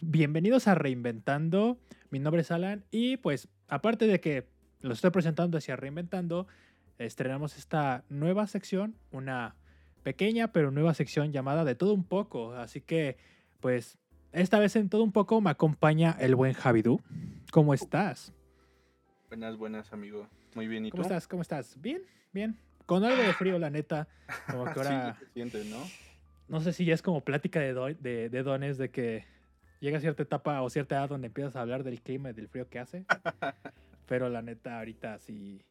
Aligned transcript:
pues 0.00 0.10
bienvenidos 0.10 0.66
a 0.66 0.74
Reinventando. 0.74 1.78
Mi 2.10 2.18
nombre 2.18 2.42
es 2.42 2.50
Alan 2.50 2.84
y 2.90 3.16
pues 3.18 3.48
aparte 3.68 4.06
de 4.06 4.20
que 4.20 4.46
lo 4.80 4.92
estoy 4.92 5.10
presentando 5.10 5.58
hacia 5.58 5.76
Reinventando, 5.76 6.46
estrenamos 6.98 7.56
esta 7.56 8.04
nueva 8.08 8.46
sección, 8.46 8.96
una 9.12 9.54
pequeña 10.02 10.52
pero 10.52 10.70
nueva 10.70 10.94
sección 10.94 11.32
llamada 11.32 11.64
De 11.64 11.74
todo 11.74 11.94
un 11.94 12.04
poco. 12.04 12.54
Así 12.54 12.80
que 12.80 13.16
pues 13.60 13.96
esta 14.32 14.58
vez 14.58 14.74
en 14.76 14.88
todo 14.88 15.04
un 15.04 15.12
poco 15.12 15.40
me 15.40 15.50
acompaña 15.50 16.16
el 16.18 16.34
buen 16.34 16.54
Javidú. 16.54 17.00
¿Cómo 17.52 17.72
estás? 17.72 18.32
Buenas, 19.28 19.56
buenas, 19.56 19.92
amigo. 19.92 20.28
Muy 20.54 20.66
bien, 20.66 20.86
¿y 20.86 20.90
¿Cómo 20.90 21.02
tú? 21.02 21.08
estás? 21.08 21.28
¿Cómo 21.28 21.42
estás? 21.42 21.80
Bien, 21.80 22.02
bien. 22.32 22.56
Con 22.86 23.04
algo 23.04 23.22
de 23.22 23.32
frío, 23.32 23.58
la 23.58 23.70
neta. 23.70 24.08
Como 24.50 24.64
que 24.72 24.80
ahora... 24.80 25.16
Sí, 25.34 25.42
¿no? 25.70 25.78
no 26.48 26.60
sé 26.60 26.72
si 26.72 26.84
ya 26.84 26.94
es 26.94 27.02
como 27.02 27.22
plática 27.24 27.60
de, 27.60 27.72
do- 27.72 27.86
de, 27.94 28.28
de 28.28 28.42
dones 28.42 28.76
de 28.76 28.90
que 28.90 29.24
llega 29.84 30.00
cierta 30.00 30.22
etapa 30.22 30.62
o 30.62 30.70
cierta 30.70 30.96
edad 30.96 31.10
donde 31.10 31.26
empiezas 31.28 31.56
a 31.56 31.60
hablar 31.60 31.84
del 31.84 32.00
clima 32.00 32.30
y 32.30 32.32
del 32.32 32.48
frío 32.48 32.68
que 32.68 32.78
hace. 32.78 33.04
Pero 34.06 34.28
la 34.28 34.42
neta, 34.42 34.78
ahorita 34.78 35.18
sí 35.18 35.62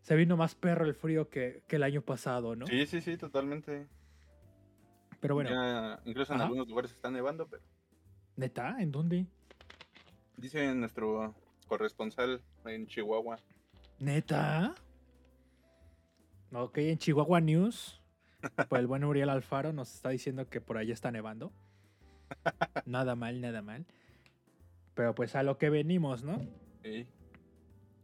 se 0.00 0.14
vino 0.14 0.36
más 0.36 0.54
perro 0.54 0.84
el 0.84 0.94
frío 0.94 1.28
que, 1.28 1.64
que 1.66 1.76
el 1.76 1.82
año 1.82 2.00
pasado, 2.00 2.54
¿no? 2.54 2.66
Sí, 2.66 2.86
sí, 2.86 3.00
sí, 3.00 3.16
totalmente. 3.16 3.88
Pero 5.18 5.34
bueno, 5.34 5.50
Ya, 5.50 6.00
incluso 6.04 6.32
en 6.32 6.36
Ajá. 6.36 6.44
algunos 6.46 6.68
lugares 6.68 6.92
está 6.92 7.10
nevando, 7.10 7.46
pero 7.48 7.62
¿neta? 8.36 8.76
¿En 8.78 8.92
dónde? 8.92 9.26
dice 10.36 10.72
nuestro 10.74 11.34
corresponsal 11.66 12.40
en 12.66 12.86
Chihuahua. 12.86 13.38
¿Neta? 13.98 14.74
Ok, 16.52 16.78
en 16.78 16.98
Chihuahua 16.98 17.40
News, 17.40 18.00
pues 18.68 18.78
el 18.80 18.86
buen 18.86 19.02
Uriel 19.02 19.30
Alfaro 19.30 19.72
nos 19.72 19.92
está 19.92 20.10
diciendo 20.10 20.46
que 20.48 20.60
por 20.60 20.78
allá 20.78 20.92
está 20.92 21.10
nevando. 21.10 21.52
Nada 22.86 23.14
mal, 23.14 23.40
nada 23.40 23.62
mal. 23.62 23.84
Pero 24.94 25.14
pues 25.14 25.34
a 25.36 25.42
lo 25.42 25.58
que 25.58 25.70
venimos, 25.70 26.24
¿no? 26.24 26.40
Sí. 26.82 27.06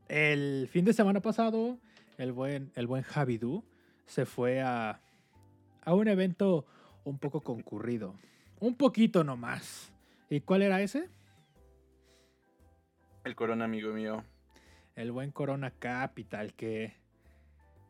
El 0.08 0.68
fin 0.70 0.84
de 0.84 0.92
semana 0.92 1.20
pasado, 1.20 1.78
el 2.18 2.32
buen, 2.32 2.70
el 2.74 2.86
buen 2.86 3.02
Javidú 3.02 3.64
se 4.06 4.26
fue 4.26 4.60
a, 4.60 5.00
a 5.84 5.94
un 5.94 6.08
evento 6.08 6.66
un 7.04 7.18
poco 7.18 7.40
concurrido. 7.40 8.14
Un 8.60 8.74
poquito 8.74 9.24
nomás. 9.24 9.92
¿Y 10.28 10.40
cuál 10.40 10.62
era 10.62 10.82
ese? 10.82 11.08
El 13.24 13.34
corona, 13.36 13.64
amigo 13.64 13.92
mío. 13.92 14.24
El 14.96 15.12
buen 15.12 15.30
Corona 15.30 15.70
Capital, 15.70 16.52
que 16.54 16.94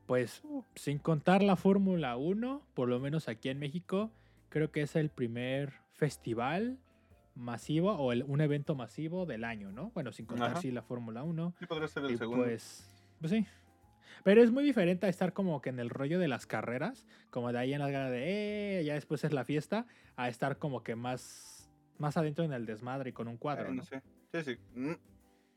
pues 0.07 0.43
sin 0.75 0.99
contar 0.99 1.43
la 1.43 1.57
Fórmula 1.57 2.17
1, 2.17 2.63
por 2.75 2.89
lo 2.89 3.01
menos 3.01 3.29
aquí 3.29 3.49
en 3.49 3.59
México, 3.59 4.11
creo 4.51 4.71
que 4.71 4.83
es 4.83 4.95
el 4.95 5.09
primer 5.09 5.82
festival 6.07 6.79
masivo 7.37 7.93
o 7.93 8.11
el- 8.11 8.25
un 8.25 8.41
evento 8.41 8.75
masivo 8.75 9.25
del 9.25 9.45
año, 9.45 9.71
¿no? 9.71 9.93
Bueno, 9.95 10.11
sin 10.13 10.27
contar 10.27 10.51
Ajá. 10.51 10.61
sí 10.61 10.73
la 10.73 10.83
Fórmula 10.83 11.23
1. 11.23 11.55
Sí, 11.61 11.67
podría 11.67 11.87
ser 11.87 12.05
el 12.07 12.11
Y 12.11 12.17
segundo. 12.19 12.43
pues, 12.45 12.93
pues 13.21 13.31
sí. 13.31 13.47
Pero 14.25 14.43
es 14.43 14.51
muy 14.51 14.65
diferente 14.65 15.07
a 15.07 15.09
estar 15.09 15.33
como 15.33 15.63
que 15.63 15.71
en 15.71 15.79
el 15.79 15.91
rollo 15.91 16.19
de 16.19 16.27
las 16.27 16.45
carreras, 16.45 17.07
como 17.31 17.53
de 17.53 17.59
ahí 17.61 17.73
en 17.73 17.79
las 17.79 17.93
ganas 17.93 18.11
de, 18.11 18.81
eh, 18.81 18.85
ya 18.85 18.95
después 18.95 19.23
es 19.23 19.33
la 19.33 19.45
fiesta, 19.45 19.87
a 20.17 20.29
estar 20.29 20.59
como 20.59 20.83
que 20.83 20.97
más, 20.97 21.71
más 21.99 22.17
adentro 22.17 22.45
en 22.45 22.53
el 22.53 22.67
desmadre 22.67 23.11
y 23.11 23.13
con 23.13 23.29
un 23.29 23.37
cuadro. 23.37 23.67
Eh, 23.67 23.69
no 23.69 23.75
¿no? 23.77 23.85
sé. 23.85 24.03
Sí, 24.33 24.43
sí. 24.43 24.59
Mm. 24.75 24.95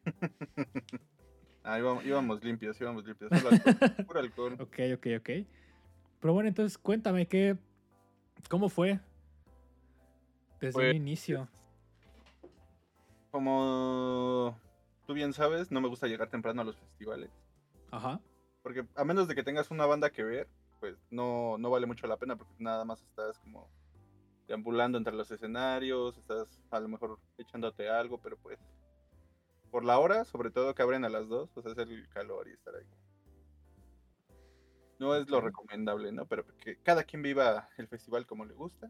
ah, 1.63 1.79
íbamos, 1.79 2.05
íbamos 2.05 2.43
limpios, 2.43 2.79
íbamos 2.79 3.03
limpios. 3.03 3.31
Puro 4.05 4.19
alcohol. 4.19 4.53
Ok, 4.59 4.77
ok, 4.93 5.07
ok. 5.21 5.29
Pero 6.19 6.33
bueno, 6.33 6.47
entonces 6.49 6.77
cuéntame 6.77 7.27
qué, 7.27 7.57
cómo 8.47 8.69
fue 8.69 8.99
desde 10.59 10.73
Pues, 10.73 10.91
un 10.91 10.95
inicio. 10.95 11.47
Como 13.31 14.57
tú 15.05 15.13
bien 15.13 15.33
sabes, 15.33 15.71
no 15.71 15.81
me 15.81 15.89
gusta 15.89 16.07
llegar 16.07 16.29
temprano 16.29 16.61
a 16.61 16.65
los 16.65 16.77
festivales. 16.77 17.31
Ajá. 17.91 18.19
Porque 18.63 18.85
a 18.95 19.03
menos 19.03 19.27
de 19.27 19.35
que 19.35 19.43
tengas 19.43 19.71
una 19.71 19.85
banda 19.85 20.09
que 20.09 20.23
ver, 20.23 20.47
pues 20.79 20.97
no, 21.11 21.57
no 21.57 21.69
vale 21.69 21.85
mucho 21.85 22.07
la 22.07 22.17
pena 22.17 22.35
porque 22.35 22.53
nada 22.59 22.85
más 22.85 23.01
estás 23.01 23.37
como 23.39 23.69
deambulando 24.47 24.97
entre 24.97 25.13
los 25.13 25.29
escenarios, 25.31 26.17
estás 26.17 26.61
a 26.71 26.79
lo 26.79 26.87
mejor 26.87 27.19
echándote 27.37 27.89
algo, 27.89 28.19
pero 28.19 28.37
pues 28.37 28.59
por 29.71 29.83
la 29.83 29.99
hora, 29.99 30.23
sobre 30.23 30.51
todo 30.51 30.73
que 30.73 30.81
abren 30.83 31.03
a 31.05 31.09
las 31.09 31.27
2, 31.27 31.49
pues 31.53 31.65
hacer 31.65 31.89
el 31.89 32.07
calor 32.09 32.47
y 32.47 32.53
estar 32.53 32.75
ahí. 32.75 32.85
No 34.99 35.15
es 35.15 35.29
lo 35.29 35.41
recomendable, 35.41 36.11
¿no? 36.11 36.25
Pero 36.25 36.45
que 36.59 36.77
cada 36.77 37.03
quien 37.03 37.21
viva 37.21 37.67
el 37.77 37.87
festival 37.87 38.25
como 38.25 38.45
le 38.45 38.53
gusta. 38.53 38.89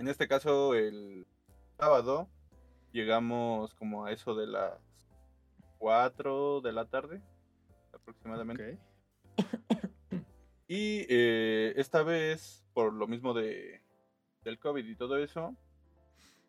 En 0.00 0.08
este 0.08 0.26
caso, 0.26 0.72
el 0.72 1.26
sábado 1.78 2.26
llegamos 2.90 3.74
como 3.74 4.06
a 4.06 4.12
eso 4.12 4.34
de 4.34 4.46
las 4.46 4.80
4 5.76 6.62
de 6.62 6.72
la 6.72 6.86
tarde 6.86 7.20
aproximadamente. 7.92 8.78
Y 10.66 11.04
eh, 11.10 11.74
esta 11.76 12.02
vez, 12.02 12.64
por 12.72 12.94
lo 12.94 13.08
mismo 13.08 13.34
de, 13.34 13.82
del 14.42 14.58
COVID 14.58 14.86
y 14.86 14.96
todo 14.96 15.18
eso, 15.18 15.54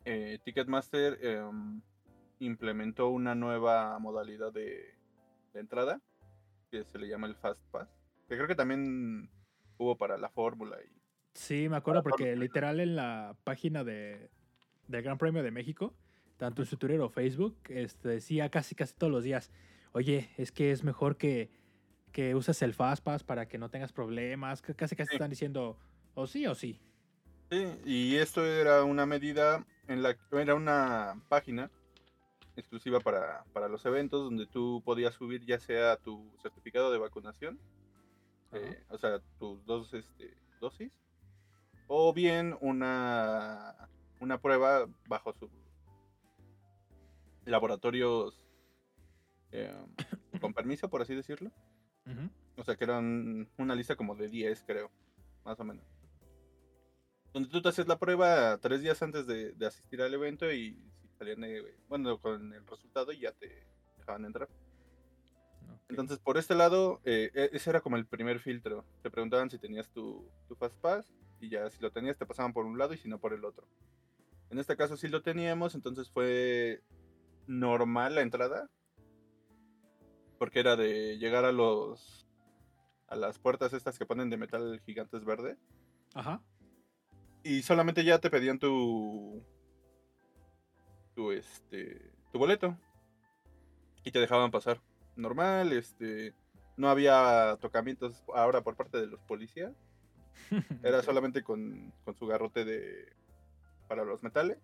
eh, 0.06 0.38
Ticketmaster 0.44 1.18
em, 1.20 1.82
implementó 2.38 3.10
una 3.10 3.34
nueva 3.34 3.98
modalidad 3.98 4.50
de, 4.50 4.94
de 5.52 5.60
entrada 5.60 6.00
que 6.70 6.84
se 6.84 6.98
le 6.98 7.06
llama 7.06 7.26
el 7.26 7.34
Fast 7.34 7.60
Pass. 7.70 7.88
Que 8.30 8.36
creo 8.36 8.48
que 8.48 8.54
también 8.54 9.28
hubo 9.76 9.98
para 9.98 10.16
la 10.16 10.30
fórmula 10.30 10.78
y 10.82 11.01
Sí, 11.34 11.68
me 11.68 11.76
acuerdo 11.76 12.02
porque 12.02 12.36
literal 12.36 12.80
en 12.80 12.96
la 12.96 13.36
página 13.44 13.84
de, 13.84 14.30
del 14.88 15.02
Gran 15.02 15.18
Premio 15.18 15.42
de 15.42 15.50
México, 15.50 15.94
tanto 16.36 16.62
en 16.62 16.66
su 16.66 16.76
Twitter 16.76 17.00
o 17.00 17.08
Facebook, 17.08 17.56
este, 17.68 18.08
decía 18.08 18.50
casi 18.50 18.74
casi 18.74 18.94
todos 18.94 19.12
los 19.12 19.24
días, 19.24 19.50
oye, 19.92 20.30
es 20.36 20.52
que 20.52 20.72
es 20.72 20.84
mejor 20.84 21.16
que, 21.16 21.50
que 22.12 22.34
uses 22.34 22.60
el 22.62 22.74
Fastpass 22.74 23.24
para 23.24 23.48
que 23.48 23.58
no 23.58 23.70
tengas 23.70 23.92
problemas, 23.92 24.60
que 24.62 24.74
casi 24.74 24.96
casi 24.96 25.10
Sí. 25.10 25.16
están 25.16 25.30
diciendo 25.30 25.78
o 26.14 26.26
sí 26.26 26.46
o 26.46 26.54
sí. 26.54 26.80
Sí, 27.50 27.66
y 27.84 28.16
esto 28.16 28.44
era 28.44 28.84
una 28.84 29.06
medida 29.06 29.66
en 29.88 30.02
la 30.02 30.16
era 30.32 30.54
una 30.54 31.22
página 31.28 31.70
exclusiva 32.56 33.00
para, 33.00 33.44
para 33.52 33.68
los 33.68 33.84
eventos 33.86 34.22
donde 34.24 34.46
tú 34.46 34.82
podías 34.84 35.14
subir 35.14 35.44
ya 35.46 35.58
sea 35.58 35.96
tu 35.96 36.36
certificado 36.42 36.92
de 36.92 36.98
vacunación, 36.98 37.58
eh, 38.52 38.84
o 38.88 38.98
sea, 38.98 39.20
tus 39.38 39.64
dos 39.64 39.92
este, 39.94 40.36
dosis, 40.60 40.92
o 41.88 42.12
bien 42.12 42.56
una, 42.60 43.88
una 44.20 44.38
prueba 44.40 44.86
bajo 45.06 45.32
su 45.34 45.48
laboratorios 47.44 48.44
eh, 49.50 49.74
con 50.40 50.54
permiso, 50.54 50.88
por 50.88 51.02
así 51.02 51.14
decirlo. 51.14 51.50
O 52.56 52.64
sea, 52.64 52.76
que 52.76 52.84
eran 52.84 53.48
una 53.58 53.74
lista 53.74 53.96
como 53.96 54.14
de 54.14 54.28
10, 54.28 54.62
creo, 54.66 54.90
más 55.44 55.58
o 55.58 55.64
menos. 55.64 55.84
Donde 57.32 57.48
tú 57.48 57.62
te 57.62 57.70
haces 57.70 57.88
la 57.88 57.98
prueba 57.98 58.58
tres 58.58 58.82
días 58.82 59.02
antes 59.02 59.26
de, 59.26 59.52
de 59.52 59.66
asistir 59.66 60.02
al 60.02 60.12
evento 60.12 60.52
y 60.52 60.74
si 61.00 61.08
salían, 61.18 61.38
neg- 61.38 61.74
bueno, 61.88 62.18
con 62.18 62.52
el 62.52 62.66
resultado 62.66 63.10
y 63.12 63.20
ya 63.20 63.32
te 63.32 63.66
dejaban 63.98 64.26
entrar. 64.26 64.48
Entonces, 65.88 66.18
por 66.18 66.36
este 66.38 66.54
lado, 66.54 67.00
eh, 67.04 67.30
e- 67.34 67.50
ese 67.52 67.70
era 67.70 67.80
como 67.80 67.96
el 67.96 68.06
primer 68.06 68.38
filtro. 68.38 68.84
Te 69.02 69.10
preguntaban 69.10 69.48
si 69.50 69.58
tenías 69.58 69.88
tu, 69.90 70.26
tu 70.48 70.54
Fast 70.56 70.76
Pass 70.80 71.12
y 71.42 71.48
ya 71.48 71.68
si 71.70 71.82
lo 71.82 71.90
tenías 71.90 72.16
te 72.16 72.24
pasaban 72.24 72.52
por 72.52 72.64
un 72.64 72.78
lado 72.78 72.94
y 72.94 72.98
si 72.98 73.08
no 73.08 73.18
por 73.18 73.32
el 73.34 73.44
otro. 73.44 73.66
En 74.48 74.58
este 74.58 74.76
caso 74.76 74.96
sí 74.96 75.08
lo 75.08 75.22
teníamos, 75.22 75.74
entonces 75.74 76.08
fue 76.08 76.82
normal 77.48 78.14
la 78.14 78.22
entrada. 78.22 78.70
Porque 80.38 80.60
era 80.60 80.76
de 80.76 81.18
llegar 81.18 81.44
a 81.44 81.52
los 81.52 82.26
a 83.08 83.16
las 83.16 83.38
puertas 83.38 83.72
estas 83.72 83.98
que 83.98 84.06
ponen 84.06 84.30
de 84.30 84.38
metal 84.38 84.80
gigantes 84.86 85.24
verde 85.24 85.58
Ajá. 86.14 86.40
y 87.42 87.60
solamente 87.60 88.04
ya 88.04 88.18
te 88.18 88.30
pedían 88.30 88.58
tu 88.58 89.44
tu 91.14 91.30
este 91.30 92.10
tu 92.32 92.38
boleto 92.38 92.74
y 94.02 94.12
te 94.12 94.18
dejaban 94.18 94.50
pasar 94.50 94.80
normal 95.14 95.74
este 95.74 96.34
no 96.78 96.88
había 96.88 97.58
tocamientos 97.60 98.24
ahora 98.34 98.62
por 98.62 98.76
parte 98.76 98.98
de 98.98 99.08
los 99.08 99.20
policías 99.24 99.74
era 100.82 101.02
solamente 101.02 101.42
con, 101.42 101.92
con 102.04 102.14
su 102.16 102.26
garrote 102.26 102.64
de 102.64 103.12
para 103.88 104.04
los 104.04 104.22
metales 104.22 104.58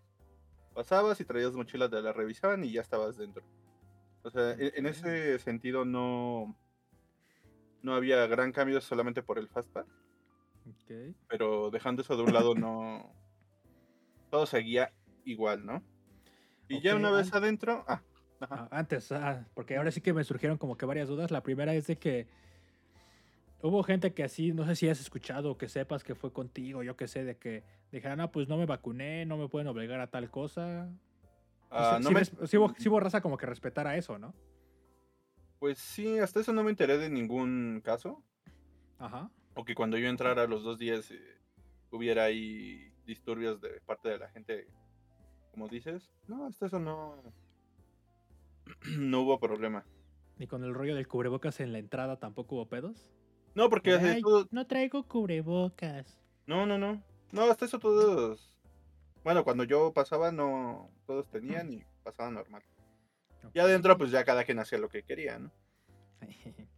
pasabas 0.75 1.21
y 1.21 1.25
traías 1.25 1.53
mochilas 1.53 1.91
de 1.91 2.03
la 2.03 2.13
revisaban 2.13 2.65
y 2.65 2.73
ya 2.73 2.81
estabas 2.81 3.17
dentro 3.17 3.43
o 4.23 4.31
sea 4.31 4.53
en 4.59 4.87
Ok. 4.87 4.93
ese 4.93 5.39
sentido 5.39 5.85
no 5.85 6.57
no 7.83 7.95
había 7.95 8.27
gran 8.27 8.53
cambio 8.53 8.81
solamente 8.81 9.23
por 9.23 9.39
el 9.39 9.49
fastpass 9.49 9.87
Ok. 10.69 11.15
pero 11.29 11.71
dejando 11.71 12.03
eso 12.03 12.17
de 12.17 12.23
un 12.23 12.33
lado 12.33 12.55
no 12.55 13.13
todo 14.31 14.45
seguía 14.47 14.93
igual, 15.25 15.65
¿no? 15.65 15.83
Y 16.69 16.83
ya 16.83 16.95
una 16.95 17.11
vez 17.11 17.33
adentro, 17.33 17.85
ah, 17.89 18.03
ajá, 18.41 18.69
Ah, 18.71 18.79
antes, 18.79 19.11
ah, 19.13 19.47
porque 19.55 19.77
ahora 19.77 19.91
sí 19.91 20.01
que 20.03 20.13
me 20.13 20.23
surgieron 20.23 20.59
como 20.59 20.77
que 20.77 20.85
varias 20.85 21.09
dudas. 21.09 21.31
La 21.31 21.43
primera 21.43 21.75
es 21.75 21.87
de 21.87 21.97
que 21.97 22.27
Hubo 23.61 23.83
gente 23.83 24.15
que 24.15 24.23
así, 24.23 24.53
no 24.53 24.65
sé 24.67 24.77
si 24.77 24.89
has 24.89 25.01
escuchado, 25.01 25.59
que 25.59 25.69
sepas 25.69 26.05
que 26.05 26.15
fue 26.15 26.33
contigo, 26.33 26.83
yo 26.85 26.97
qué 26.97 27.09
sé, 27.09 27.25
de 27.25 27.37
que 27.37 27.65
dijeran, 27.91 28.21
ah, 28.21 28.31
pues 28.31 28.49
no 28.49 28.57
me 28.57 28.67
vacuné, 28.67 29.27
no 29.27 29.37
me 29.37 29.49
pueden 29.49 29.67
obligar 29.67 30.01
a 30.01 30.11
tal 30.11 30.31
cosa. 30.31 30.89
Ah, 31.71 31.97
sí, 31.99 32.05
no 32.05 32.09
sí 32.09 32.15
me- 32.15 32.21
res- 32.21 32.51
sí 32.51 32.89
hubo, 32.89 33.01
raza 33.01 33.21
como 33.21 33.37
que 33.37 33.47
respetara 33.47 33.97
eso, 33.97 34.17
¿no? 34.19 34.33
Pues 35.59 35.79
sí, 35.79 36.19
hasta 36.21 36.39
eso 36.41 36.53
no 36.53 36.63
me 36.63 36.71
enteré 36.71 36.99
de 36.99 37.11
ningún 37.11 37.81
caso. 37.85 38.23
Ajá. 38.99 39.29
O 39.55 39.65
que 39.65 39.75
cuando 39.75 39.99
yo 39.99 40.09
entrara 40.09 40.47
los 40.47 40.63
dos 40.63 40.79
días 40.79 41.11
eh, 41.11 41.19
hubiera 41.91 42.25
ahí 42.25 42.93
disturbios 43.07 43.61
de 43.61 43.81
parte 43.81 44.09
de 44.09 44.19
la 44.19 44.29
gente, 44.29 44.69
como 45.51 45.67
dices. 45.67 46.13
No, 46.29 46.47
hasta 46.47 46.67
eso 46.67 46.79
no. 46.79 47.21
no 48.99 49.23
hubo 49.23 49.41
problema. 49.41 49.85
Ni 50.37 50.47
con 50.47 50.63
el 50.63 50.75
rollo 50.75 50.95
del 50.95 51.09
cubrebocas 51.09 51.59
en 51.59 51.73
la 51.73 51.81
entrada 51.81 52.21
tampoco 52.21 52.55
hubo 52.55 52.69
pedos. 52.69 53.13
No, 53.59 53.69
porque 53.69 54.23
no 54.53 54.67
traigo 54.69 55.03
cubrebocas. 55.03 56.17
No, 56.47 56.65
no, 56.65 56.79
no. 56.79 57.03
No, 57.33 57.43
hasta 57.51 57.65
eso 57.65 57.81
todos. 57.81 58.57
Bueno, 59.25 59.43
cuando 59.43 59.65
yo 59.65 59.93
pasaba, 59.93 60.31
no. 60.31 60.89
Todos 61.09 61.29
tenían 61.29 61.73
y 61.73 61.83
pasaba 62.05 62.31
normal. 62.31 62.63
Ya 63.55 63.65
adentro, 63.65 63.99
pues 63.99 64.13
ya 64.13 64.25
cada 64.25 64.45
quien 64.45 64.61
hacía 64.61 64.79
lo 64.79 64.89
que 64.89 65.03
quería, 65.03 65.41
¿no? 65.41 65.51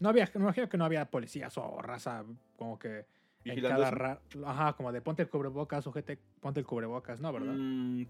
No 0.00 0.08
había, 0.08 0.28
me 0.34 0.40
imagino 0.40 0.68
que 0.68 0.76
no 0.78 0.84
había 0.84 1.04
policías 1.08 1.56
o 1.58 1.80
raza 1.80 2.24
como 2.56 2.76
que 2.76 3.06
en 3.44 3.60
cada 3.62 3.88
ra- 3.92 4.20
Ajá, 4.46 4.72
como 4.72 4.90
de 4.90 5.00
ponte 5.00 5.22
el 5.22 5.28
cubrebocas, 5.28 5.84
sujete, 5.84 6.18
ponte 6.40 6.58
el 6.58 6.66
cubrebocas, 6.66 7.20
¿no? 7.20 7.32
¿Verdad? 7.32 7.54
Mm, 7.56 8.06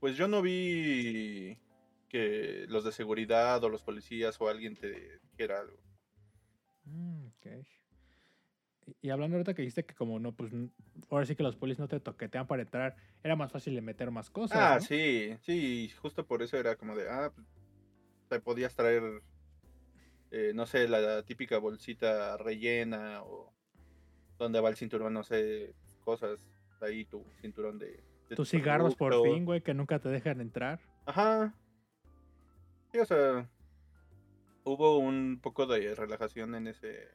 pues 0.00 0.16
yo 0.18 0.28
no 0.28 0.42
vi 0.42 1.56
que 2.10 2.66
los 2.68 2.84
de 2.84 2.92
seguridad 2.92 3.64
o 3.64 3.70
los 3.70 3.82
policías 3.82 4.38
o 4.38 4.48
alguien 4.50 4.76
te 4.76 5.18
dijera 5.32 5.60
algo. 5.60 5.78
Mm, 6.90 7.26
ok. 7.26 7.46
Y, 8.86 8.96
y 9.02 9.10
hablando 9.10 9.36
ahorita 9.36 9.54
que 9.54 9.62
dijiste 9.62 9.84
que 9.84 9.94
como 9.94 10.18
no, 10.18 10.32
pues 10.34 10.52
ahora 11.10 11.26
sí 11.26 11.36
que 11.36 11.42
los 11.42 11.56
polis 11.56 11.78
no 11.78 11.88
te 11.88 12.00
toquetean 12.00 12.46
para 12.46 12.62
entrar, 12.62 12.96
era 13.22 13.36
más 13.36 13.52
fácil 13.52 13.74
de 13.74 13.82
meter 13.82 14.10
más 14.10 14.30
cosas. 14.30 14.58
Ah, 14.58 14.76
¿no? 14.76 14.80
sí, 14.80 15.36
sí, 15.42 15.90
justo 16.00 16.26
por 16.26 16.42
eso 16.42 16.56
era 16.56 16.76
como 16.76 16.96
de, 16.96 17.08
ah, 17.08 17.30
pues, 17.34 17.46
te 18.28 18.40
podías 18.40 18.74
traer, 18.74 19.02
eh, 20.30 20.52
no 20.54 20.66
sé, 20.66 20.88
la 20.88 21.22
típica 21.22 21.58
bolsita 21.58 22.36
rellena 22.36 23.22
o 23.22 23.52
donde 24.38 24.60
va 24.60 24.68
el 24.68 24.76
cinturón, 24.76 25.12
no 25.12 25.24
sé, 25.24 25.74
cosas, 26.04 26.40
ahí 26.80 27.04
tu 27.04 27.24
cinturón 27.40 27.78
de... 27.78 28.02
de 28.28 28.36
Tus 28.36 28.50
tu 28.50 28.56
cigarros 28.56 28.94
por 28.94 29.22
fin, 29.22 29.44
güey, 29.44 29.62
que 29.62 29.74
nunca 29.74 29.98
te 29.98 30.08
dejan 30.08 30.40
entrar. 30.40 30.80
Ajá. 31.06 31.54
Sí, 32.92 32.98
o 32.98 33.04
sea, 33.04 33.48
hubo 34.68 34.98
un 34.98 35.40
poco 35.42 35.66
de 35.66 35.94
relajación 35.94 36.54
en 36.54 36.68
ese 36.68 37.08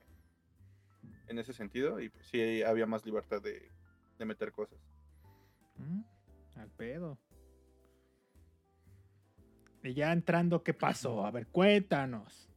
en 1.28 1.40
ese 1.40 1.54
sentido 1.54 2.00
y 2.00 2.10
pues, 2.10 2.28
sí 2.28 2.64
había 2.64 2.86
más 2.86 3.06
libertad 3.06 3.42
de, 3.42 3.70
de 4.18 4.26
meter 4.26 4.52
cosas. 4.52 4.80
Mm, 5.78 6.02
al 6.58 6.70
pedo. 6.72 7.18
Y 9.84 9.94
ya 9.94 10.12
entrando, 10.12 10.64
¿qué 10.64 10.74
pasó? 10.74 11.26
A 11.26 11.32
ver, 11.32 11.48
cuéntanos. 11.48 12.50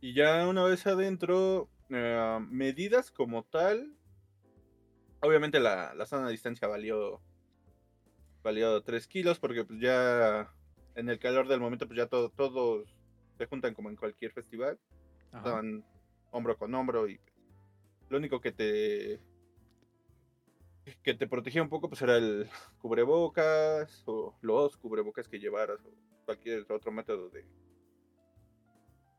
Y 0.00 0.14
ya 0.14 0.46
una 0.48 0.64
vez 0.64 0.86
adentro, 0.86 1.68
eh, 1.90 2.38
medidas 2.50 3.10
como 3.10 3.44
tal, 3.44 3.96
obviamente 5.20 5.60
la, 5.60 5.94
la 5.94 6.06
sana 6.06 6.28
distancia 6.28 6.68
valió 6.68 7.20
valió 8.42 8.82
3 8.82 9.06
kilos 9.06 9.38
porque 9.38 9.64
pues 9.64 9.80
ya 9.80 10.52
en 10.96 11.08
el 11.08 11.18
calor 11.18 11.48
del 11.48 11.60
momento 11.60 11.86
pues 11.86 11.96
ya 11.96 12.06
todo, 12.06 12.28
todos 12.28 12.94
se 13.36 13.46
juntan 13.46 13.74
como 13.74 13.90
en 13.90 13.96
cualquier 13.96 14.32
festival. 14.32 14.78
Ajá. 15.32 15.38
estaban 15.38 15.84
hombro 16.30 16.56
con 16.56 16.74
hombro 16.74 17.08
y 17.08 17.18
lo 18.08 18.18
único 18.18 18.40
que 18.40 18.52
te 18.52 19.20
que 21.02 21.14
te 21.14 21.26
protegía 21.26 21.62
un 21.62 21.68
poco 21.68 21.88
pues 21.88 22.02
era 22.02 22.16
el 22.16 22.48
cubrebocas 22.78 24.02
o 24.06 24.36
los 24.42 24.76
cubrebocas 24.76 25.28
que 25.28 25.38
llevaras 25.38 25.80
o 25.84 25.90
cualquier 26.24 26.70
otro 26.70 26.92
método 26.92 27.30
de 27.30 27.44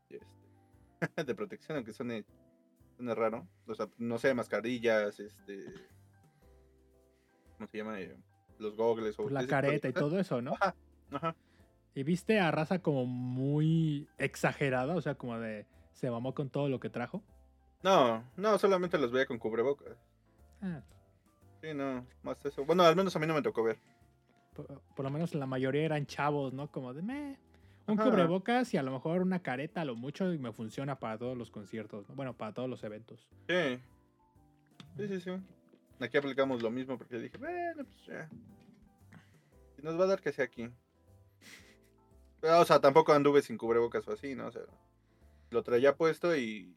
este, 0.08 0.20
de 1.26 1.34
protección 1.34 1.76
aunque 1.76 1.92
suene, 1.92 2.24
suene 2.96 3.14
raro 3.14 3.46
o 3.66 3.74
sea 3.74 3.88
no 3.98 4.18
sé 4.18 4.32
mascarillas 4.34 5.18
este 5.20 5.64
cómo 7.56 7.66
se 7.66 7.78
llama 7.78 8.00
Eh, 8.00 8.16
los 8.58 8.76
gogles 8.76 9.18
o 9.18 9.28
la 9.28 9.46
careta 9.46 9.88
y 9.88 9.92
todo 9.92 10.18
eso, 10.18 10.40
¿no? 10.40 10.54
ajá 10.54 10.74
ajá 11.10 11.36
Y 11.96 12.02
viste 12.04 12.38
a 12.38 12.50
raza 12.52 12.78
como 12.80 13.06
muy 13.06 14.06
exagerada, 14.18 14.94
o 14.94 15.00
sea, 15.00 15.14
como 15.16 15.38
de 15.40 15.66
se 15.94 16.10
mamó 16.10 16.34
con 16.34 16.50
todo 16.50 16.68
lo 16.68 16.78
que 16.78 16.90
trajo. 16.90 17.22
no 17.82 18.22
no 18.36 18.58
solamente 18.58 18.98
los 18.98 19.10
veía 19.10 19.26
con 19.26 19.38
cubrebocas 19.38 19.96
Ah, 20.60 20.82
sí 21.62 21.72
no 21.74 22.06
más 22.22 22.36
eso 22.44 22.64
bueno 22.66 22.82
al 22.82 22.96
menos 22.96 23.16
a 23.16 23.18
mí 23.18 23.26
no 23.26 23.34
me 23.34 23.42
tocó 23.42 23.62
ver 23.64 23.78
por, 24.54 24.66
por 24.94 25.04
lo 25.04 25.10
menos 25.10 25.34
la 25.34 25.46
mayoría 25.46 25.84
eran 25.84 26.06
chavos, 26.06 26.52
¿no? 26.54 26.70
Como 26.70 26.94
de 26.94 27.02
meh. 27.02 27.38
Un 27.86 28.00
Ajá. 28.00 28.08
cubrebocas 28.10 28.72
y 28.72 28.78
a 28.78 28.82
lo 28.82 28.90
mejor 28.90 29.20
una 29.22 29.40
careta 29.42 29.82
a 29.82 29.84
lo 29.84 29.94
mucho 29.96 30.32
y 30.32 30.38
me 30.38 30.50
funciona 30.52 30.98
para 30.98 31.18
todos 31.18 31.36
los 31.36 31.50
conciertos, 31.50 32.08
¿no? 32.08 32.14
Bueno, 32.14 32.32
para 32.34 32.52
todos 32.54 32.68
los 32.68 32.82
eventos. 32.82 33.28
Sí. 33.48 33.78
Sí, 34.96 35.08
sí, 35.08 35.20
sí. 35.20 35.30
Aquí 36.00 36.16
aplicamos 36.16 36.62
lo 36.62 36.70
mismo 36.70 36.96
porque 36.96 37.18
dije, 37.18 37.36
bueno, 37.36 37.84
pues 37.84 38.06
ya. 38.06 38.28
Si 39.76 39.82
nos 39.82 40.00
va 40.00 40.04
a 40.04 40.08
dar 40.08 40.20
que 40.22 40.32
sea 40.32 40.46
aquí. 40.46 40.70
O 42.54 42.64
sea, 42.64 42.80
tampoco 42.80 43.12
anduve 43.12 43.42
sin 43.42 43.58
cubrebocas 43.58 44.06
o 44.08 44.12
así, 44.12 44.34
¿no? 44.34 44.46
O 44.46 44.52
sea, 44.52 44.62
lo 45.50 45.62
traía 45.62 45.96
puesto 45.96 46.36
y 46.36 46.74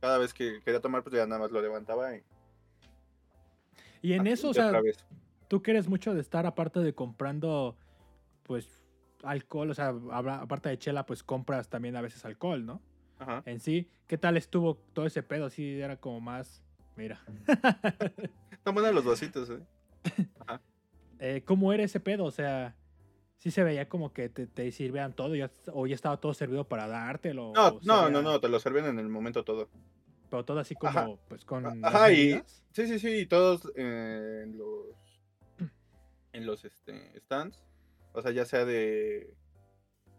cada 0.00 0.18
vez 0.18 0.32
que 0.32 0.60
quería 0.64 0.80
tomar, 0.80 1.02
pues 1.02 1.14
ya 1.14 1.26
nada 1.26 1.40
más 1.40 1.50
lo 1.50 1.60
levantaba 1.60 2.16
y. 2.16 2.22
Y 4.02 4.14
en 4.14 4.22
así, 4.22 4.30
eso, 4.30 4.48
o 4.50 4.54
sea, 4.54 4.80
vez. 4.80 5.04
tú 5.48 5.62
que 5.62 5.72
eres 5.72 5.88
mucho 5.88 6.14
de 6.14 6.20
estar 6.20 6.46
aparte 6.46 6.80
de 6.80 6.94
comprando, 6.94 7.76
pues, 8.44 8.82
alcohol, 9.22 9.70
o 9.70 9.74
sea, 9.74 9.94
aparte 10.12 10.70
de 10.70 10.78
chela, 10.78 11.04
pues 11.04 11.22
compras 11.22 11.68
también 11.68 11.96
a 11.96 12.00
veces 12.00 12.24
alcohol, 12.24 12.64
¿no? 12.64 12.80
Ajá. 13.18 13.42
En 13.44 13.60
sí, 13.60 13.90
¿qué 14.06 14.16
tal 14.16 14.38
estuvo 14.38 14.76
todo 14.94 15.04
ese 15.04 15.22
pedo? 15.22 15.46
Así 15.46 15.78
era 15.78 15.98
como 15.98 16.20
más, 16.20 16.62
mira. 16.96 17.20
Están 18.50 18.74
buenos 18.74 18.94
los 18.94 19.04
vasitos, 19.04 19.50
¿eh? 19.50 19.60
Eh, 21.22 21.42
¿Cómo 21.44 21.70
era 21.70 21.82
ese 21.82 22.00
pedo? 22.00 22.24
O 22.24 22.30
sea, 22.30 22.74
sí 23.40 23.50
se 23.50 23.64
veía 23.64 23.88
como 23.88 24.12
que 24.12 24.28
te, 24.28 24.46
te 24.46 24.70
sirvieran 24.70 25.14
todo 25.14 25.34
ya- 25.34 25.50
o 25.72 25.86
ya 25.86 25.94
estaba 25.94 26.18
todo 26.20 26.32
servido 26.34 26.68
para 26.68 26.86
dártelo. 26.86 27.52
No, 27.54 27.80
no, 27.82 28.08
no, 28.10 28.22
no, 28.22 28.38
te 28.40 28.48
lo 28.48 28.60
servían 28.60 28.86
en 28.86 28.98
el 28.98 29.08
momento 29.08 29.42
todo. 29.44 29.68
Pero 30.30 30.44
todo 30.44 30.60
así 30.60 30.76
como, 30.76 30.90
Ajá. 30.90 31.08
pues 31.28 31.44
con. 31.44 31.84
Ajá, 31.84 32.12
y. 32.12 32.40
Sí, 32.72 32.86
sí, 32.86 32.98
sí, 33.00 33.08
y 33.22 33.26
todos 33.26 33.66
eh, 33.74 34.42
en 34.44 34.56
los. 34.56 34.86
En 36.32 36.46
los 36.46 36.64
este, 36.64 37.18
stands. 37.22 37.64
O 38.12 38.22
sea, 38.22 38.30
ya 38.30 38.44
sea 38.44 38.64
de. 38.64 39.34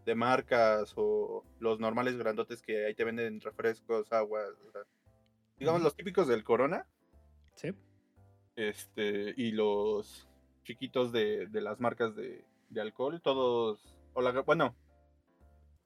De 0.04 0.14
marcas 0.16 0.92
o 0.96 1.44
los 1.60 1.78
normales 1.78 2.18
grandotes 2.18 2.60
que 2.60 2.84
ahí 2.86 2.94
te 2.94 3.04
venden 3.04 3.40
refrescos, 3.40 4.12
aguas. 4.12 4.50
o 4.68 4.72
sea, 4.72 4.82
digamos 5.58 5.80
los 5.80 5.94
típicos 5.94 6.26
del 6.26 6.42
Corona. 6.44 6.84
Sí. 7.54 7.72
Este. 8.56 9.32
Y 9.36 9.52
los 9.52 10.28
chiquitos 10.64 11.12
de, 11.12 11.46
de 11.46 11.60
las 11.60 11.80
marcas 11.80 12.14
de, 12.16 12.44
de 12.72 12.80
alcohol. 12.80 13.20
Todos. 13.22 13.94
O 14.14 14.22
la, 14.22 14.32
bueno. 14.42 14.74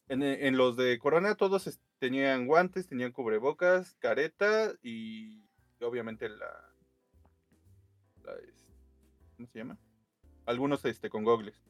En, 0.09 0.23
en 0.23 0.57
los 0.57 0.77
de 0.77 0.99
Corona 1.01 1.35
todos 1.35 1.81
tenían 1.99 2.47
guantes, 2.47 2.87
tenían 2.87 3.11
cubrebocas, 3.11 3.97
careta 3.99 4.73
y 4.81 5.43
obviamente 5.81 6.29
la, 6.29 6.71
la, 8.23 8.33
es- 8.35 8.69
¿cómo 9.37 9.49
se 9.49 9.59
llama? 9.59 9.79
Algunos 10.45 10.85
este 10.85 11.11
con 11.11 11.25
gogles. 11.25 11.61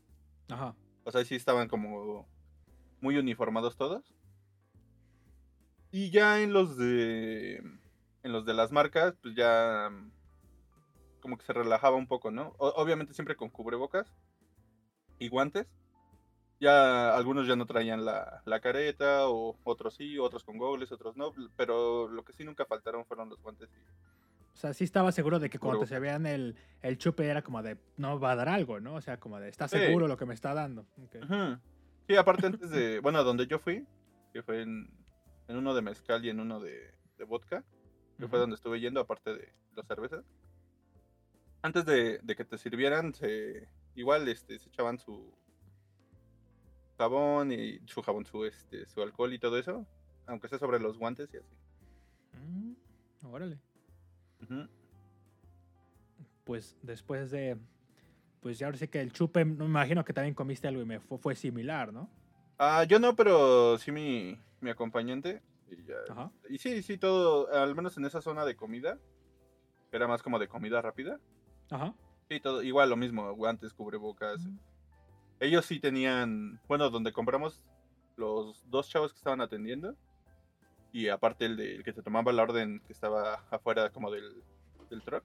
Ajá. 0.51 0.77
O 1.05 1.11
sea, 1.11 1.25
sí 1.25 1.35
estaban 1.35 1.67
como 1.69 2.29
muy 3.01 3.17
uniformados 3.17 3.77
todos. 3.77 4.15
Y 5.91 6.11
ya 6.11 6.43
en 6.43 6.53
los 6.53 6.77
de 6.77 7.57
en 8.23 8.33
los 8.33 8.45
de 8.45 8.53
las 8.53 8.71
marcas, 8.71 9.17
pues 9.23 9.35
ya 9.35 9.89
como 11.21 11.39
que 11.39 11.47
se 11.47 11.55
relajaba 11.55 11.97
un 11.97 12.07
poco, 12.07 12.31
¿no? 12.31 12.55
O- 12.59 12.75
obviamente 12.77 13.15
siempre 13.15 13.35
con 13.37 13.49
cubrebocas 13.49 14.13
y 15.19 15.29
guantes. 15.29 15.67
Ya 16.59 17.15
algunos 17.15 17.47
ya 17.47 17.55
no 17.55 17.67
traían 17.67 18.05
la, 18.05 18.43
la 18.47 18.61
careta, 18.61 19.29
o 19.29 19.59
otros 19.65 19.95
sí, 19.95 20.19
otros 20.19 20.43
con 20.43 20.57
gogles, 20.57 20.91
otros 20.91 21.17
no. 21.17 21.33
Pero 21.57 22.09
lo 22.09 22.25
que 22.25 22.33
sí 22.33 22.45
nunca 22.45 22.65
faltaron 22.65 23.05
fueron 23.05 23.29
los 23.29 23.41
guantes. 23.43 23.69
y- 23.71 24.53
O 24.55 24.57
sea, 24.57 24.73
sí 24.73 24.85
estaba 24.85 25.13
seguro 25.13 25.39
de 25.39 25.51
que 25.51 25.59
cuando 25.59 25.81
te 25.81 25.87
Cubrebocas. 25.87 26.11
servían 26.15 26.27
el, 26.27 26.57
el 26.81 26.97
chupe 26.97 27.27
era 27.27 27.43
como 27.43 27.63
de, 27.63 27.77
no 27.99 28.19
va 28.19 28.33
a 28.33 28.37
dar 28.37 28.49
algo, 28.49 28.81
¿no? 28.81 28.95
O 28.95 29.01
sea, 29.03 29.21
como 29.21 29.39
de, 29.39 29.51
¿estás 29.51 29.71
Sí. 29.71 29.79
seguro 29.79 30.09
lo 30.09 30.17
que 30.17 30.25
me 30.25 30.33
está 30.33 30.55
dando? 30.55 30.87
Ok. 31.05 31.17
Ujú. 31.25 31.59
Sí, 32.09 32.17
aparte 32.17 32.47
antes 32.47 32.71
de, 32.71 33.01
bueno, 33.01 33.23
donde 33.23 33.47
yo 33.47 33.59
fui, 33.59 33.85
que 34.33 34.43
fue 34.43 34.63
en, 34.63 34.89
en 35.49 35.57
uno 35.59 35.75
de 35.75 35.83
mezcal 35.83 36.25
y 36.25 36.31
en 36.31 36.41
uno 36.41 36.59
de, 36.61 36.95
de 37.19 37.25
vodka, 37.25 37.65
que 38.19 38.29
fue 38.29 38.39
donde 38.39 38.55
estuve 38.57 38.81
yendo, 38.81 39.01
aparte 39.01 39.35
de 39.35 39.53
las 39.75 39.87
cervezas. 39.87 40.25
Antes 41.61 41.85
de, 41.85 42.19
de 42.23 42.35
que 42.37 42.45
te 42.47 42.57
sirvieran, 42.57 43.13
se, 43.13 43.69
igual 43.97 44.29
este, 44.29 44.59
se 44.59 44.69
echaban 44.69 44.99
su 44.99 45.33
jabón 46.99 47.53
y 47.53 47.81
su 47.87 48.01
jabón, 48.03 48.25
su, 48.25 48.45
este, 48.45 48.87
su 48.87 49.03
alcohol 49.03 49.33
y 49.33 49.39
todo 49.39 49.59
eso, 49.59 49.85
aunque 50.27 50.49
sea 50.49 50.59
sobre 50.59 50.79
los 50.81 50.97
guantes 50.99 51.33
y 51.35 51.39
así. 51.39 51.47
Órale. 53.25 53.59
Ujú. 54.43 54.69
Pues 56.45 56.77
después 56.83 57.31
de. 57.31 57.57
Pues 58.41 58.59
ya 58.59 58.67
ahora 58.67 58.79
sí 58.79 58.87
que 58.87 59.01
el 59.01 59.13
chupe, 59.13 59.45
me 59.45 59.65
imagino 59.65 60.05
que 60.05 60.13
también 60.13 60.35
comiste 60.35 60.69
algo 60.69 60.81
y 60.81 60.85
me 60.85 61.01
fue, 61.01 61.19
fue 61.19 61.35
similar, 61.35 61.93
¿no? 61.93 62.09
Ah, 62.59 62.85
yo 62.85 63.01
no, 63.01 63.17
pero 63.17 63.77
sí 63.79 63.91
mi, 63.91 64.39
mi 64.61 64.71
acompañante. 64.71 65.43
Y, 65.69 65.83
ya- 65.85 65.95
Ajá. 66.13 66.31
y 66.49 66.59
sí, 66.59 66.81
sí, 66.83 66.97
todo, 66.97 67.53
al 67.53 67.75
menos 67.75 67.97
en 67.97 68.05
esa 68.05 68.21
zona 68.21 68.45
de 68.45 68.55
comida, 68.55 68.99
que 69.91 69.97
era 69.97 70.07
más 70.07 70.23
como 70.23 70.39
de 70.39 70.47
comida 70.47 70.81
rápida. 70.81 71.19
Ajá. 71.71 71.93
Sí, 72.29 72.41
todo, 72.41 72.63
igual 72.63 72.91
lo 72.91 72.97
mismo, 72.97 73.33
guantes, 73.35 73.73
cubrebocas. 73.73 74.49
Ellos 75.39 75.65
sí 75.65 75.79
tenían, 75.79 76.61
bueno, 76.67 76.91
donde 76.91 77.13
compramos 77.13 77.65
los 78.17 78.69
dos 78.69 78.89
chavos 78.89 79.13
que 79.13 79.19
estaban 79.19 79.41
atendiendo. 79.41 79.95
Y 80.93 81.09
aparte 81.09 81.45
el, 81.45 81.57
de, 81.57 81.77
el 81.77 81.85
que 81.85 81.93
te 81.93 82.03
tomaba 82.03 82.33
la 82.33 82.43
orden 82.43 82.81
que 82.87 82.93
estaba 82.93 83.45
afuera 83.51 83.91
como 83.91 84.11
del, 84.11 84.43
del 84.91 85.03
truck. 85.03 85.25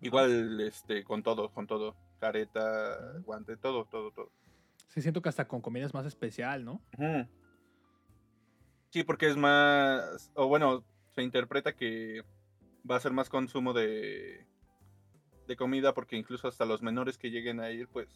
Igual, 0.00 0.60
este, 0.60 1.04
con 1.04 1.22
todo, 1.22 1.50
con 1.50 1.66
todo. 1.66 1.96
Careta, 2.20 3.18
guante, 3.24 3.56
todo, 3.56 3.84
todo, 3.86 4.12
todo. 4.12 4.30
Sí, 4.88 5.02
siento 5.02 5.20
que 5.20 5.28
hasta 5.28 5.46
con 5.46 5.60
comida 5.60 5.86
es 5.86 5.94
más 5.94 6.06
especial, 6.06 6.64
¿no? 6.64 6.80
Sí, 8.90 9.04
porque 9.04 9.28
es 9.28 9.36
más, 9.36 10.30
o 10.34 10.48
bueno, 10.48 10.84
se 11.14 11.22
interpreta 11.22 11.74
que 11.74 12.24
va 12.88 12.96
a 12.96 13.00
ser 13.00 13.12
más 13.12 13.28
consumo 13.28 13.72
de, 13.72 14.46
de 15.50 15.56
comida 15.56 15.92
porque 15.92 16.16
incluso 16.16 16.46
hasta 16.46 16.64
los 16.64 16.80
menores 16.80 17.18
que 17.18 17.28
lleguen 17.28 17.58
a 17.58 17.70
ir, 17.70 17.88
pues 17.88 18.08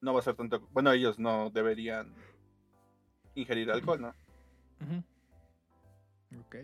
no 0.00 0.12
va 0.12 0.18
a 0.18 0.22
ser 0.22 0.34
tanto, 0.34 0.66
bueno, 0.72 0.90
ellos 0.90 1.16
no 1.16 1.48
deberían 1.50 2.12
ingerir 3.36 3.70
alcohol, 3.70 4.00
¿no? 4.00 4.08
Ujú. 4.80 6.40
Ok. 6.40 6.56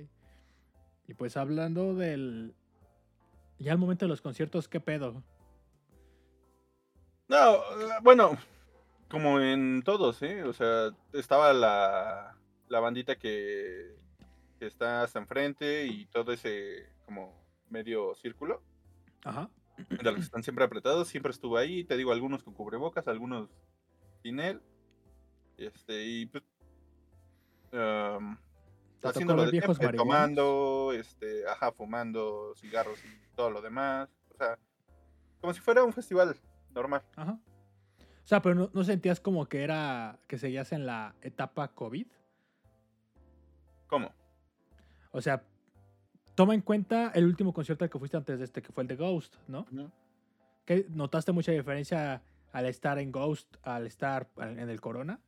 Y 1.06 1.14
pues 1.14 1.36
hablando 1.36 1.94
del. 1.94 2.52
Ya 3.60 3.70
al 3.70 3.78
momento 3.78 4.06
de 4.06 4.08
los 4.08 4.20
conciertos, 4.20 4.66
¿qué 4.66 4.80
pedo? 4.80 5.22
No, 7.28 7.54
eh, 7.54 7.98
bueno, 8.02 8.36
como 9.08 9.38
en 9.38 9.82
todos, 9.84 10.20
¿eh? 10.22 10.42
O 10.42 10.52
sea, 10.52 10.90
estaba 11.12 11.52
la, 11.52 12.36
la 12.68 12.80
bandita 12.80 13.14
que, 13.14 13.94
que 14.58 14.66
está 14.66 15.02
hasta 15.02 15.20
enfrente 15.20 15.86
y 15.86 16.06
todo 16.06 16.32
ese 16.32 16.88
como 17.06 17.32
medio 17.70 18.16
círculo. 18.16 18.60
Ajá. 19.24 19.50
de 19.88 20.04
los 20.04 20.14
que 20.14 20.20
están 20.20 20.42
siempre 20.42 20.64
apretados, 20.64 21.08
siempre 21.08 21.32
estuvo 21.32 21.56
ahí, 21.56 21.82
te 21.84 21.96
digo, 21.96 22.12
algunos 22.12 22.44
con 22.44 22.54
cubrebocas, 22.54 23.08
algunos 23.08 23.50
sin 24.22 24.38
él. 24.38 24.62
Este, 25.56 26.04
y 26.04 26.26
pues. 26.26 26.44
Te 27.70 29.08
haciendo 29.08 29.50
viejos 29.50 29.76
siempre, 29.76 29.98
tomando, 29.98 30.92
este, 30.94 31.46
ajá, 31.48 31.72
fumando 31.72 32.54
cigarros 32.56 32.98
y 33.04 33.34
todo 33.34 33.50
lo 33.50 33.60
demás. 33.60 34.08
O 34.30 34.36
sea, 34.36 34.58
como 35.40 35.52
si 35.52 35.60
fuera 35.60 35.82
un 35.82 35.92
festival 35.92 36.36
normal. 36.72 37.02
Ajá. 37.16 37.38
O 38.00 38.26
sea, 38.26 38.40
pero 38.40 38.54
no, 38.54 38.70
no 38.72 38.84
sentías 38.84 39.20
como 39.20 39.46
que 39.46 39.62
era. 39.62 40.18
que 40.26 40.38
seguías 40.38 40.72
en 40.72 40.86
la 40.86 41.14
etapa 41.20 41.68
COVID. 41.68 42.06
¿Cómo? 43.86 44.14
O 45.10 45.20
sea, 45.20 45.44
toma 46.34 46.54
en 46.54 46.60
cuenta 46.60 47.10
el 47.14 47.24
último 47.26 47.52
concierto 47.52 47.84
al 47.84 47.90
que 47.90 47.98
fuiste 47.98 48.16
antes 48.16 48.38
de 48.38 48.44
este, 48.44 48.62
que 48.62 48.72
fue 48.72 48.82
el 48.82 48.88
de 48.88 48.96
Ghost, 48.96 49.36
¿no? 49.48 49.60
Ujú. 49.72 49.90
¿Qué, 50.64 50.86
¿Notaste 50.90 51.32
mucha 51.32 51.52
diferencia 51.52 52.22
al 52.52 52.66
estar 52.66 52.98
en 52.98 53.12
Ghost, 53.12 53.56
al 53.62 53.86
estar 53.86 54.28
en 54.38 54.68
el 54.70 54.80
Corona? 54.80 55.20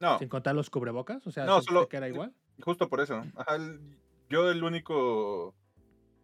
No, 0.00 0.18
Sin 0.18 0.28
contar 0.28 0.54
los 0.54 0.70
cubrebocas. 0.70 1.26
O 1.26 1.30
sea, 1.30 1.44
No, 1.44 1.54
¿sentiste 1.56 1.74
solo- 1.74 1.88
que 1.88 1.96
era 1.98 2.08
igual? 2.08 2.32
justo 2.62 2.88
por 2.88 3.00
eso. 3.00 3.22
Ajá, 3.36 3.56
el- 3.56 3.80
yo 4.30 4.50
el 4.50 4.62
único. 4.64 5.54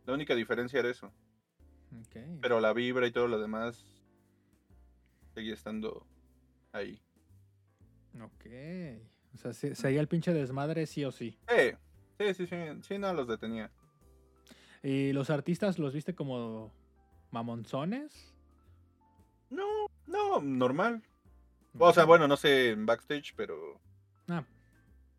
La 0.07 0.15
única 0.15 0.35
diferencia 0.35 0.79
era 0.81 0.89
eso. 0.89 1.09
Ok. 2.01 2.17
Pero 2.41 2.61
la 2.61 2.73
vibra 2.73 3.07
y 3.07 3.11
todo 3.13 3.27
lo 3.29 3.39
demás 3.39 3.85
seguía 5.35 5.53
estando 5.55 6.07
ahí. 6.73 7.01
Ok. 8.23 8.47
O 9.35 9.39
sea, 9.39 9.53
se- 9.53 9.75
seguía 9.75 10.01
el 10.01 10.09
pinche 10.09 10.33
desmadre 10.33 10.87
sí 10.87 11.05
o 11.05 11.13
sí. 11.13 11.39
Sí, 11.49 11.73
sí, 12.19 12.35
sí, 12.35 12.47
sí, 12.47 12.57
sí, 12.83 12.99
no 12.99 13.13
los 13.13 13.29
detenía. 13.29 13.71
¿Y 14.87 15.13
los 15.13 15.31
artistas 15.31 15.81
los 15.81 15.93
viste 15.93 16.15
como 16.15 16.73
mamonzones? 17.33 18.33
No, 19.51 19.65
no, 20.07 20.41
normal. 20.41 21.03
O 21.77 21.93
sea, 21.93 22.05
bueno, 22.05 22.29
no 22.29 22.37
sé 22.37 22.71
en 22.71 22.87
backstage, 22.87 23.35
pero 23.37 23.81
Ah, 24.29 24.45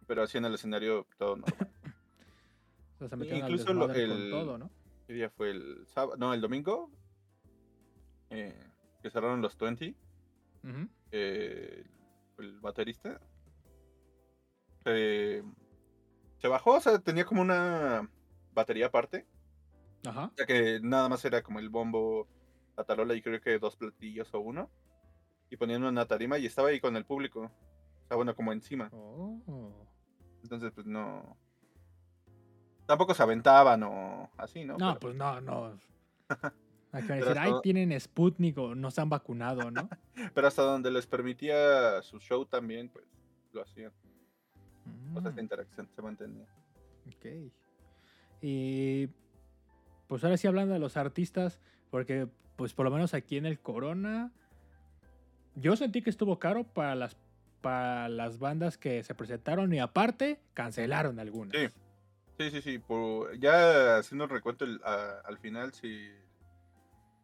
pero 0.07 0.23
así 0.23 0.37
en 0.37 0.45
el 0.45 0.53
escenario 0.55 1.05
todo 1.17 1.35
normal. 1.35 1.69
o 3.01 3.09
sea, 3.09 3.17
se 3.17 3.35
Incluso 3.37 3.73
lo- 3.73 3.91
el- 3.93 4.29
todo, 4.31 4.57
¿no? 4.57 4.69
¿Qué 5.05 5.11
día 5.13 5.29
fue 5.29 5.51
el 5.51 5.85
sábado? 5.87 6.15
No, 6.15 6.33
el 6.33 6.39
domingo. 6.39 6.89
eh, 8.29 8.57
que 9.01 9.09
cerraron 9.09 9.41
los 9.41 9.57
20. 9.57 9.95
Ujú. 10.63 10.87
eh, 11.11 11.83
el 12.39 12.59
baterista. 12.61 13.19
eh, 14.85 15.43
se 16.37 16.47
bajó, 16.47 16.75
o 16.75 16.79
sea, 16.81 16.99
tenía 16.99 17.25
como 17.25 17.41
una 17.41 18.09
batería 18.53 18.85
aparte. 18.85 19.25
Ajá. 20.09 20.31
Sea 20.35 20.45
que 20.45 20.79
nada 20.81 21.09
más 21.09 21.23
era 21.25 21.41
como 21.41 21.59
el 21.59 21.69
bombo, 21.69 22.27
la 22.75 22.83
tarola 22.83 23.13
y 23.15 23.21
creo 23.21 23.39
que 23.41 23.59
dos 23.59 23.75
platillos 23.75 24.33
o 24.33 24.39
uno. 24.39 24.69
Y 25.49 25.57
ponían 25.57 25.83
una 25.83 26.05
tarima 26.05 26.37
y 26.37 26.45
estaba 26.45 26.69
ahí 26.69 26.79
con 26.79 26.95
el 26.97 27.05
público. 27.05 27.41
O 28.03 28.07
sea, 28.07 28.17
bueno, 28.17 28.35
como 28.35 28.51
encima. 28.51 28.89
Oh. 28.93 29.71
Entonces, 30.43 30.71
pues 30.73 30.85
no. 30.85 31.37
Tampoco 32.85 33.13
se 33.13 33.23
aventaban 33.23 33.83
o 33.83 34.29
así, 34.37 34.63
¿no? 34.63 34.77
No, 34.77 34.89
Pero- 34.93 34.99
pues 34.99 35.15
no, 35.15 35.41
no. 35.41 35.77
Hay 36.93 37.03
que 37.05 37.13
decir, 37.13 37.37
ay, 37.37 37.51
tienen 37.61 37.99
Sputnik 37.99 38.57
o 38.57 38.73
no 38.73 38.91
se 38.91 39.01
han 39.01 39.09
vacunado, 39.09 39.69
¿no? 39.71 39.89
Pero 40.33 40.47
hasta 40.47 40.61
donde 40.61 40.89
les 40.89 41.05
permitía 41.05 42.01
su 42.01 42.19
show 42.19 42.45
también, 42.45 42.89
pues 42.89 43.05
lo 43.51 43.61
hacían. 43.61 43.91
O 45.15 45.21
sea, 45.21 45.29
esta 45.29 45.31
Mm, 45.31 45.39
interacción 45.39 45.89
se 45.93 46.01
mantenía. 46.01 46.45
ok. 47.07 47.51
Y 48.41 49.07
pues 50.07 50.23
ahora 50.23 50.37
sí 50.37 50.47
hablando 50.47 50.73
de 50.73 50.79
los 50.79 50.97
artistas, 50.97 51.59
porque 51.91 52.27
pues 52.55 52.73
por 52.73 52.85
lo 52.85 52.91
menos 52.91 53.13
aquí 53.13 53.37
en 53.37 53.45
el 53.45 53.59
Corona, 53.59 54.31
yo 55.55 55.75
sentí 55.75 56.01
que 56.01 56.09
estuvo 56.09 56.39
caro 56.39 56.63
para 56.63 56.95
las, 56.95 57.17
para 57.61 58.09
las 58.09 58.39
bandas 58.39 58.77
que 58.77 59.03
se 59.03 59.13
presentaron 59.15 59.73
y 59.73 59.79
aparte 59.79 60.39
cancelaron 60.53 61.19
algunas. 61.19 61.55
Sí. 61.55 61.67
Sí, 62.39 62.51
sí, 62.51 62.61
sí. 62.61 62.77
por- 62.79 63.35
ya 63.39 63.97
haciendo 63.97 64.25
el 64.25 64.29
recuento 64.29 64.63
el- 64.63 64.79
a- 64.83 65.21
al 65.25 65.39
final 65.39 65.73
sí 65.73 66.07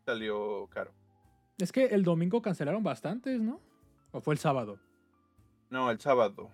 salió 0.05 0.65
caro. 0.67 0.91
Es 1.59 1.71
que 1.71 1.85
el 1.85 2.03
domingo 2.03 2.41
cancelaron 2.41 2.81
bastantes, 2.81 3.39
¿no? 3.39 3.59
¿O 4.11 4.21
fue 4.21 4.33
el 4.33 4.39
sábado? 4.39 4.79
No, 5.69 5.91
el 5.91 5.99
sábado. 5.99 6.49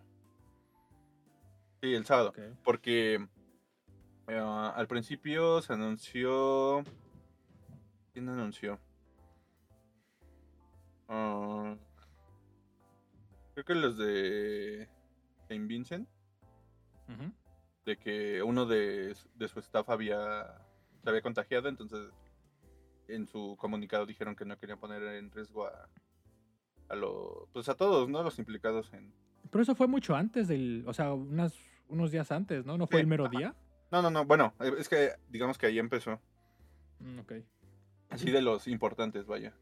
Sí, 1.81 1.93
el 1.95 2.05
sábado. 2.05 2.33
Porque 2.65 3.25
eh, 4.29 4.37
al 4.39 4.87
principio 4.87 5.61
se 5.61 5.73
anunció. 5.73 6.83
¿Quién 8.13 8.29
anunció? 8.29 8.79
Ah, 11.07 11.75
creo 13.53 13.65
que 13.65 13.75
los 13.75 13.97
de 13.97 14.87
Saint 15.47 15.67
Vincent. 15.67 16.07
De 17.85 17.97
que 17.97 18.43
uno 18.43 18.67
de, 18.67 19.15
de 19.33 19.47
su 19.47 19.59
staff 19.59 19.89
había 19.89 20.61
se 21.01 21.09
había 21.09 21.21
contagiado, 21.23 21.69
entonces 21.69 22.11
en 23.07 23.25
su 23.25 23.55
comunicado 23.57 24.05
dijeron 24.05 24.35
que 24.35 24.45
no 24.45 24.57
querían 24.59 24.79
poner 24.79 25.01
en 25.15 25.31
riesgo 25.31 25.65
a, 25.65 25.89
a 26.89 26.95
lo, 26.95 27.47
pues 27.51 27.67
a 27.69 27.73
todos, 27.75 28.07
¿no? 28.09 28.21
Los 28.21 28.37
implicados 28.37 28.93
en. 28.93 29.11
Pero 29.49 29.63
eso 29.63 29.73
fue 29.73 29.87
mucho 29.87 30.15
antes 30.15 30.47
del, 30.47 30.83
o 30.85 30.93
sea, 30.93 31.13
unas, 31.13 31.55
unos 31.87 32.11
días 32.11 32.31
antes, 32.31 32.65
¿no? 32.65 32.77
¿No 32.77 32.85
fue 32.85 32.99
Sí, 32.99 33.01
el 33.01 33.07
mero 33.07 33.25
ajá. 33.25 33.31
día? 33.31 33.55
No, 33.91 34.01
no, 34.01 34.09
no. 34.09 34.25
Bueno, 34.25 34.53
eh, 34.59 34.73
es 34.77 34.87
que 34.89 35.13
digamos 35.29 35.57
que 35.57 35.65
ahí 35.67 35.79
empezó. 35.79 36.19
Mm, 36.99 37.19
ok, 37.19 37.33
Así 38.09 38.31
de 38.31 38.41
los 38.41 38.67
importantes, 38.67 39.25
vaya. 39.25 39.53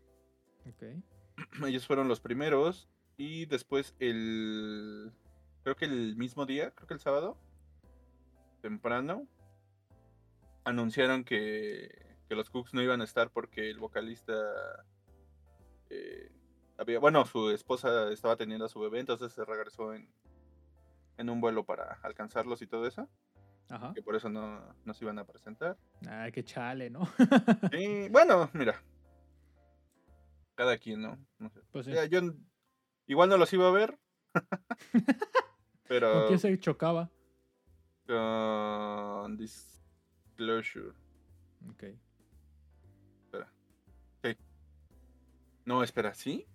ok. 0.68 0.84
Ellos 1.68 1.86
fueron 1.86 2.08
los 2.08 2.20
primeros 2.20 2.90
y 3.18 3.46
después 3.46 3.96
el... 4.00 5.12
Creo 5.64 5.76
que 5.76 5.86
el 5.86 6.16
mismo 6.16 6.46
día, 6.46 6.72
creo 6.72 6.88
que 6.88 6.94
el 6.94 7.00
sábado, 7.00 7.38
temprano, 8.62 9.28
anunciaron 10.64 11.24
que, 11.26 12.16
que 12.30 12.36
los 12.36 12.50
Cooks 12.50 12.74
no 12.74 12.82
iban 12.82 13.02
a 13.02 13.04
estar 13.04 13.30
porque 13.32 13.70
el 13.70 13.80
vocalista... 13.80 14.34
eh, 15.90 16.32
había, 16.78 17.00
bueno, 17.00 17.26
su 17.26 17.50
esposa 17.52 18.12
estaba 18.12 18.36
teniendo 18.38 18.66
a 18.66 18.70
su 18.70 18.80
bebé, 18.80 19.00
entonces 19.00 19.34
se 19.34 19.44
regresó 19.44 19.94
en, 19.94 20.08
en 21.18 21.30
un 21.30 21.42
vuelo 21.42 21.66
para 21.66 22.00
alcanzarlos 22.04 22.62
y 22.62 22.68
todo 22.68 22.86
eso, 22.88 23.10
Ajá. 23.70 23.94
que 23.94 24.02
por 24.02 24.16
eso 24.16 24.30
no, 24.30 24.74
no 24.86 24.94
se 24.94 25.04
iban 25.04 25.20
a 25.20 25.26
presentar. 25.26 25.78
Ay, 26.08 26.32
qué 26.32 26.44
chale, 26.44 26.90
¿no? 26.90 27.02
Y 27.74 28.08
bueno, 28.10 28.50
mira. 28.54 28.82
Cada 30.56 30.78
quien, 30.78 31.02
¿no? 31.02 31.18
No 31.38 31.50
sé. 31.50 31.62
Pues 31.72 31.86
sí. 31.86 31.92
Yo 32.10 32.22
igual 33.08 33.30
no 33.30 33.38
los 33.38 33.52
iba 33.54 33.68
a 33.68 33.72
ver. 33.72 34.00
¿Con 34.94 35.04
pero 35.88 36.28
quién 36.28 36.40
se 36.40 36.60
chocaba? 36.60 37.10
con 38.06 39.38
dis- 39.38 39.78
Disclosure. 40.38 40.94
Ok. 41.72 41.84
No, 45.66 45.84
espera, 45.84 46.14
¿sí? 46.14 46.48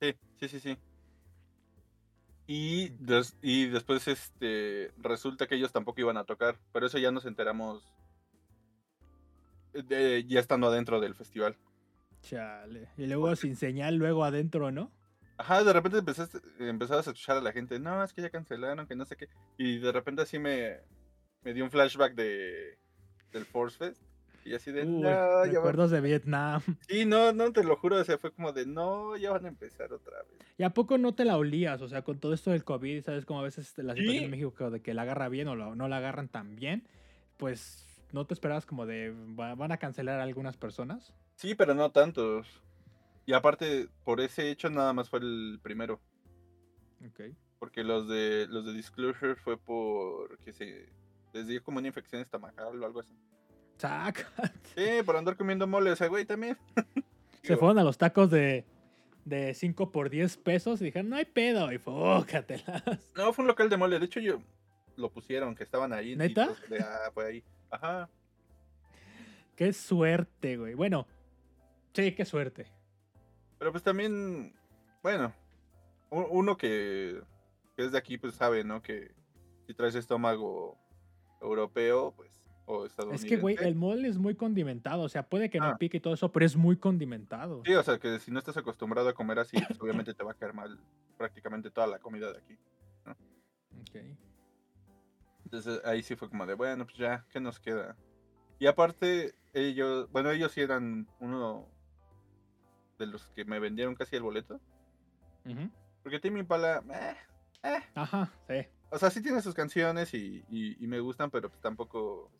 Sí, 0.00 0.14
sí, 0.40 0.48
sí, 0.48 0.60
sí. 0.60 0.78
Y, 2.46 2.90
des- 3.00 3.36
y 3.42 3.66
después 3.66 4.06
este 4.06 4.92
resulta 4.98 5.46
que 5.46 5.56
ellos 5.56 5.72
tampoco 5.72 6.00
iban 6.00 6.16
a 6.16 6.24
tocar, 6.24 6.58
pero 6.72 6.86
eso 6.86 6.98
ya 6.98 7.10
nos 7.10 7.26
enteramos 7.26 7.82
de- 9.72 10.24
ya 10.26 10.40
estando 10.40 10.68
adentro 10.68 11.00
del 11.00 11.14
festival. 11.14 11.56
Chale. 12.22 12.88
Y 12.96 13.06
luego 13.06 13.34
sin 13.36 13.56
señal, 13.56 13.96
luego 13.96 14.24
adentro, 14.24 14.70
¿no? 14.70 14.90
Ajá, 15.38 15.62
de 15.62 15.72
repente 15.72 15.98
empezaste, 15.98 16.38
empezabas 16.60 17.06
a 17.06 17.10
escuchar 17.10 17.36
a 17.36 17.40
la 17.42 17.52
gente, 17.52 17.78
no, 17.78 18.02
es 18.02 18.12
que 18.14 18.22
ya 18.22 18.30
cancelaron, 18.30 18.86
que 18.86 18.96
no 18.96 19.04
sé 19.04 19.16
qué. 19.16 19.28
Y 19.58 19.78
de 19.78 19.92
repente 19.92 20.22
así 20.22 20.38
me, 20.38 20.78
me 21.42 21.52
dio 21.52 21.62
un 21.64 21.70
flashback 21.70 22.14
de 22.14 22.78
del 23.32 23.44
Force 23.44 23.76
Fest. 23.76 24.02
Y 24.46 24.54
así 24.54 24.70
de, 24.70 24.82
Uy, 24.84 25.00
no, 25.00 25.08
ya 25.10 25.16
van- 25.18 25.50
recuerdos 25.52 25.90
de 25.90 26.00
Vietnam. 26.00 26.62
Sí, 26.88 27.04
no, 27.04 27.32
no, 27.32 27.52
te 27.52 27.64
lo 27.64 27.76
juro, 27.76 27.96
o 27.96 28.04
sea, 28.04 28.16
fue 28.16 28.30
como 28.32 28.52
de, 28.52 28.64
no, 28.64 29.16
ya 29.16 29.32
van 29.32 29.44
a 29.44 29.48
empezar 29.48 29.92
otra 29.92 30.18
vez. 30.22 30.38
¿Y 30.56 30.62
a 30.62 30.70
poco 30.70 30.98
no 30.98 31.14
te 31.14 31.24
la 31.24 31.36
olías? 31.36 31.82
O 31.82 31.88
sea, 31.88 32.02
con 32.02 32.18
todo 32.20 32.32
esto 32.32 32.52
del 32.52 32.62
COVID, 32.64 33.02
¿sabes? 33.02 33.24
Como 33.26 33.40
a 33.40 33.42
veces 33.42 33.76
la 33.78 33.94
situación 33.94 34.18
Sí. 34.18 34.24
en 34.24 34.30
México 34.30 34.70
de 34.70 34.80
que 34.80 34.94
la 34.94 35.02
agarra 35.02 35.28
bien 35.28 35.48
o 35.48 35.56
la- 35.56 35.74
no 35.74 35.88
la 35.88 35.96
agarran 35.96 36.28
tan 36.28 36.54
bien, 36.56 36.86
pues 37.38 37.84
no 38.12 38.24
te 38.24 38.34
esperabas 38.34 38.66
como 38.66 38.86
de 38.86 39.10
"Va- 39.38 39.54
van 39.56 39.72
a 39.72 39.78
cancelar 39.78 40.20
a 40.20 40.22
algunas 40.22 40.56
personas. 40.56 41.12
Sí, 41.34 41.54
pero 41.56 41.74
no 41.74 41.90
tantos. 41.90 42.46
Y 43.26 43.32
aparte, 43.32 43.88
por 44.04 44.20
ese 44.20 44.50
hecho 44.50 44.70
nada 44.70 44.92
más 44.92 45.10
fue 45.10 45.18
el 45.18 45.58
primero. 45.60 46.00
Ok. 47.04 47.34
Porque 47.58 47.82
los 47.82 48.06
de 48.08 48.46
los 48.48 48.64
de 48.64 48.72
Disclosure 48.72 49.34
fue 49.34 49.58
por 49.58 50.38
que 50.38 50.52
se 50.52 50.88
les 51.32 51.46
dio 51.48 51.62
como 51.64 51.78
una 51.78 51.88
infección 51.88 52.22
estomacal 52.22 52.80
o 52.80 52.86
algo 52.86 53.00
así. 53.00 53.14
Saca. 53.76 54.26
Sí, 54.74 55.02
por 55.04 55.16
andar 55.16 55.36
comiendo 55.36 55.66
mole, 55.66 55.90
o 55.90 55.96
sea, 55.96 56.08
güey, 56.08 56.24
también. 56.24 56.56
Se 57.42 57.56
fueron 57.56 57.78
a 57.78 57.84
los 57.84 57.96
tacos 57.96 58.30
de, 58.30 58.64
de 59.24 59.54
5 59.54 59.92
por 59.92 60.10
10 60.10 60.36
pesos 60.38 60.80
y 60.80 60.86
dijeron, 60.86 61.08
no 61.10 61.16
hay 61.16 61.24
pedo, 61.24 61.72
y 61.72 61.78
fócatelas. 61.78 62.82
No, 63.14 63.32
fue 63.32 63.42
un 63.42 63.48
local 63.48 63.68
de 63.68 63.76
mole. 63.76 63.98
De 63.98 64.06
hecho, 64.06 64.20
yo 64.20 64.40
lo 64.96 65.10
pusieron, 65.10 65.54
que 65.54 65.62
estaban 65.62 65.92
ahí. 65.92 66.16
¿Neta? 66.16 66.50
de, 66.68 66.80
ah, 66.80 67.10
fue 67.14 67.26
ahí. 67.26 67.44
Ajá. 67.70 68.08
Qué 69.54 69.72
suerte, 69.72 70.56
güey. 70.56 70.74
Bueno, 70.74 71.06
sí, 71.94 72.12
qué 72.12 72.24
suerte. 72.24 72.66
Pero 73.58 73.72
pues 73.72 73.82
también, 73.82 74.54
bueno, 75.02 75.32
uno 76.10 76.56
que, 76.56 77.20
que 77.74 77.84
es 77.84 77.92
de 77.92 77.98
aquí, 77.98 78.18
pues 78.18 78.34
sabe, 78.34 78.64
¿no? 78.64 78.82
Que 78.82 79.12
si 79.66 79.74
traes 79.74 79.94
estómago 79.94 80.78
europeo, 81.40 82.12
pues, 82.16 82.30
o 82.66 82.84
Es 83.12 83.24
que, 83.24 83.36
güey, 83.36 83.56
el 83.60 83.74
mole 83.76 84.08
es 84.08 84.18
muy 84.18 84.34
condimentado. 84.34 85.02
O 85.02 85.08
sea, 85.08 85.28
puede 85.28 85.48
que 85.50 85.58
no 85.60 85.66
Ah. 85.66 85.76
pique 85.78 85.98
y 85.98 86.00
todo 86.00 86.14
eso, 86.14 86.32
pero 86.32 86.44
es 86.44 86.56
muy 86.56 86.76
condimentado. 86.76 87.62
Sí, 87.64 87.72
o 87.74 87.82
sea, 87.82 87.98
que 87.98 88.18
si 88.18 88.30
no 88.32 88.38
estás 88.40 88.56
acostumbrado 88.56 89.08
a 89.08 89.14
comer 89.14 89.38
así, 89.38 89.56
pues 89.66 89.80
obviamente 89.80 90.12
te 90.14 90.24
va 90.24 90.32
a 90.32 90.34
caer 90.34 90.52
mal 90.52 90.78
prácticamente 91.16 91.70
toda 91.70 91.86
la 91.86 91.98
comida 92.00 92.32
de 92.32 92.38
aquí. 92.38 92.58
Ok. 93.80 93.96
Entonces 95.44 95.80
ahí 95.84 96.02
sí 96.02 96.16
fue 96.16 96.28
como 96.28 96.44
de, 96.44 96.54
bueno, 96.54 96.84
pues 96.84 96.96
ya, 96.96 97.24
¿qué 97.30 97.38
nos 97.40 97.60
queda? 97.60 97.96
Y 98.58 98.66
aparte, 98.66 99.34
ellos, 99.54 100.10
bueno, 100.10 100.30
ellos 100.30 100.50
sí 100.50 100.60
eran 100.60 101.06
uno 101.20 101.68
de 102.98 103.06
los 103.06 103.28
que 103.28 103.44
me 103.44 103.58
vendieron 103.60 103.94
casi 103.94 104.16
el 104.16 104.22
boleto. 104.22 104.60
Porque 106.02 106.18
Timmy 106.18 106.40
Impala, 106.40 106.82
eh, 106.92 107.14
eh, 107.62 107.82
Ajá, 107.94 108.32
sí. 108.48 108.66
o 108.90 108.98
sea, 108.98 109.10
sí 109.10 109.22
tiene 109.22 109.40
sus 109.42 109.54
canciones 109.54 110.12
y, 110.14 110.44
y- 110.50 110.82
y 110.82 110.86
me 110.88 110.98
gustan, 111.00 111.30
pero 111.30 111.48
pues 111.48 111.60
tampoco... 111.60 112.30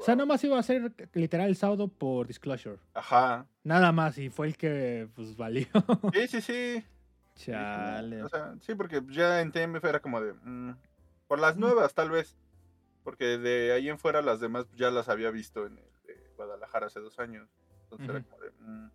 O 0.00 0.04
sea, 0.04 0.16
nomás 0.16 0.42
iba 0.44 0.58
a 0.58 0.62
ser 0.62 0.92
literal 1.12 1.48
el 1.48 1.56
sábado 1.56 1.88
por 1.88 2.26
Disclosure. 2.26 2.78
Ajá. 2.94 3.46
Nada 3.64 3.92
más, 3.92 4.16
y 4.18 4.30
fue 4.30 4.46
el 4.46 4.56
que, 4.56 5.08
pues, 5.14 5.36
valió. 5.36 5.66
Sí, 6.14 6.26
sí, 6.28 6.40
sí. 6.40 6.84
Chale. 7.36 8.22
O 8.22 8.28
sea, 8.28 8.54
sí, 8.60 8.74
porque 8.74 9.02
ya 9.08 9.40
en 9.40 9.52
TMF 9.52 9.84
era 9.84 10.00
como 10.00 10.20
de. 10.20 10.32
mm, 10.34 10.74
por 11.28 11.38
las 11.38 11.56
Mm. 11.56 11.60
nuevas, 11.60 11.94
tal 11.94 12.10
vez. 12.10 12.36
Porque 13.04 13.38
de 13.38 13.72
ahí 13.72 13.88
en 13.88 13.98
fuera 13.98 14.20
las 14.22 14.40
demás 14.40 14.66
ya 14.76 14.90
las 14.90 15.08
había 15.08 15.30
visto 15.30 15.66
en 15.66 15.78
el 15.78 15.84
de 16.06 16.30
Guadalajara 16.36 16.86
hace 16.86 17.00
dos 17.00 17.18
años. 17.18 17.48
Entonces 17.84 18.08
era 18.08 18.22
como 18.22 18.38
de. 18.42 18.50
mm. 18.58 18.90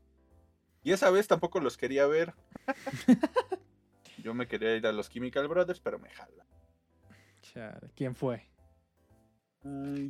Y 0.84 0.92
esa 0.92 1.10
vez 1.10 1.28
tampoco 1.28 1.60
los 1.60 1.78
quería 1.78 2.06
ver. 2.06 2.34
Yo 4.24 4.34
me 4.34 4.48
quería 4.48 4.76
ir 4.76 4.86
a 4.88 4.92
los 4.92 5.10
Chemical 5.10 5.48
Brothers, 5.48 5.80
pero 5.80 6.00
me 6.00 6.10
jala. 6.10 6.46
Chale. 7.42 7.90
¿Quién 7.96 8.16
fue? 8.16 8.48
Mm, 9.64 10.10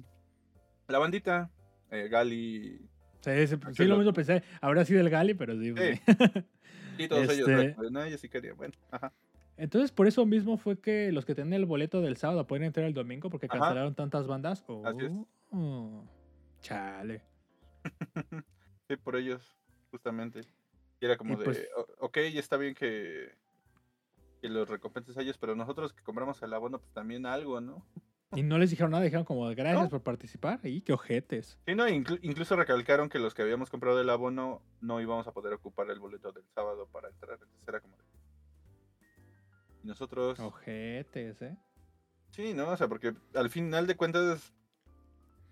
La 0.88 1.00
bandita, 1.00 1.50
eh, 1.92 2.08
Gali. 2.10 2.80
Sí, 3.22 3.32
sí, 3.32 3.48
sí, 3.48 3.56
Ángel 3.66 3.90
lo 3.90 3.98
mismo 3.98 4.14
pensé. 4.14 4.44
Habrá 4.62 4.86
sido 4.86 5.02
el 5.02 5.10
Gali, 5.10 5.34
pero 5.34 5.54
sí. 5.60 5.74
Sí. 6.98 7.08
todos 7.10 7.24
ellos. 7.30 7.50
Este- 7.50 7.82
de, 7.82 7.92
no, 7.92 8.08
yo 8.08 8.18
sí 8.18 8.30
quería. 8.30 8.54
Bueno, 8.54 8.74
ajá. 8.92 9.12
Entonces, 9.58 9.92
por 9.92 10.08
eso 10.08 10.26
mismo 10.26 10.58
fue 10.58 10.80
que 10.80 11.12
los 11.12 11.26
que 11.26 11.36
tenían 11.36 11.54
el 11.54 11.66
boleto 11.66 12.02
del 12.02 12.16
sábado 12.18 12.46
pueden 12.48 12.64
entrar 12.66 12.86
el 12.86 12.94
domingo 12.94 13.30
porque 13.30 13.48
Ajá. 13.50 13.60
cancelaron 13.60 13.96
tantas 13.96 14.28
bandas. 14.28 14.64
Así 14.86 15.06
es. 15.06 15.12
Oh, 15.52 16.04
Chale. 16.62 17.22
Sí, 18.88 18.96
por 18.98 19.16
ellos, 19.16 19.42
justamente. 19.90 20.42
Y 21.02 21.06
era 21.06 21.18
como 21.18 21.34
Y 21.34 21.38
de, 21.38 21.44
pues- 21.46 21.68
"O- 21.76 22.06
ok, 22.06 22.18
está 22.18 22.56
bien 22.56 22.76
que, 22.76 23.32
que 24.42 24.48
los 24.48 24.70
recompenses 24.70 25.18
a 25.18 25.22
ellos, 25.24 25.38
pero 25.40 25.56
nosotros 25.56 25.92
que 25.92 26.04
compramos 26.04 26.40
el 26.44 26.54
abono, 26.54 26.78
pues 26.80 26.94
también 26.94 27.26
algo, 27.26 27.60
¿no? 27.62 27.84
Y 28.36 28.44
no 28.44 28.58
les 28.58 28.70
dijeron 28.70 28.92
nada, 28.92 29.04
dijeron 29.04 29.26
como 29.26 29.46
gracias 29.50 29.84
No. 29.84 29.90
por 29.90 30.02
participar. 30.04 30.60
Y 30.64 30.82
qué 30.82 30.94
ojetes. 30.94 31.58
Sí, 31.66 31.76
no, 31.76 31.88
inclu- 31.88 32.20
incluso 32.22 32.56
recalcaron 32.56 33.10
que 33.10 33.20
los 33.20 33.34
que 33.34 33.42
habíamos 33.42 33.70
comprado 33.70 34.00
el 34.02 34.10
abono 34.10 34.62
no 34.82 35.00
íbamos 35.02 35.28
a 35.28 35.32
poder 35.32 35.54
ocupar 35.54 35.90
el 35.90 36.00
boleto 36.00 36.32
del 36.32 36.44
sábado 36.54 36.88
para 36.92 37.10
entrar. 37.10 37.34
Entonces 37.42 37.68
era 37.68 37.80
como 37.80 37.96
de... 37.98 38.04
Y 39.84 39.88
nosotros... 39.88 40.40
Ojetes, 40.40 41.42
¿eh? 41.42 41.58
Sí, 42.32 42.54
¿no? 42.54 42.70
O 42.70 42.78
sea, 42.78 42.88
porque 42.88 43.14
al 43.34 43.50
final 43.50 43.88
de 43.88 43.96
cuentas, 43.96 44.54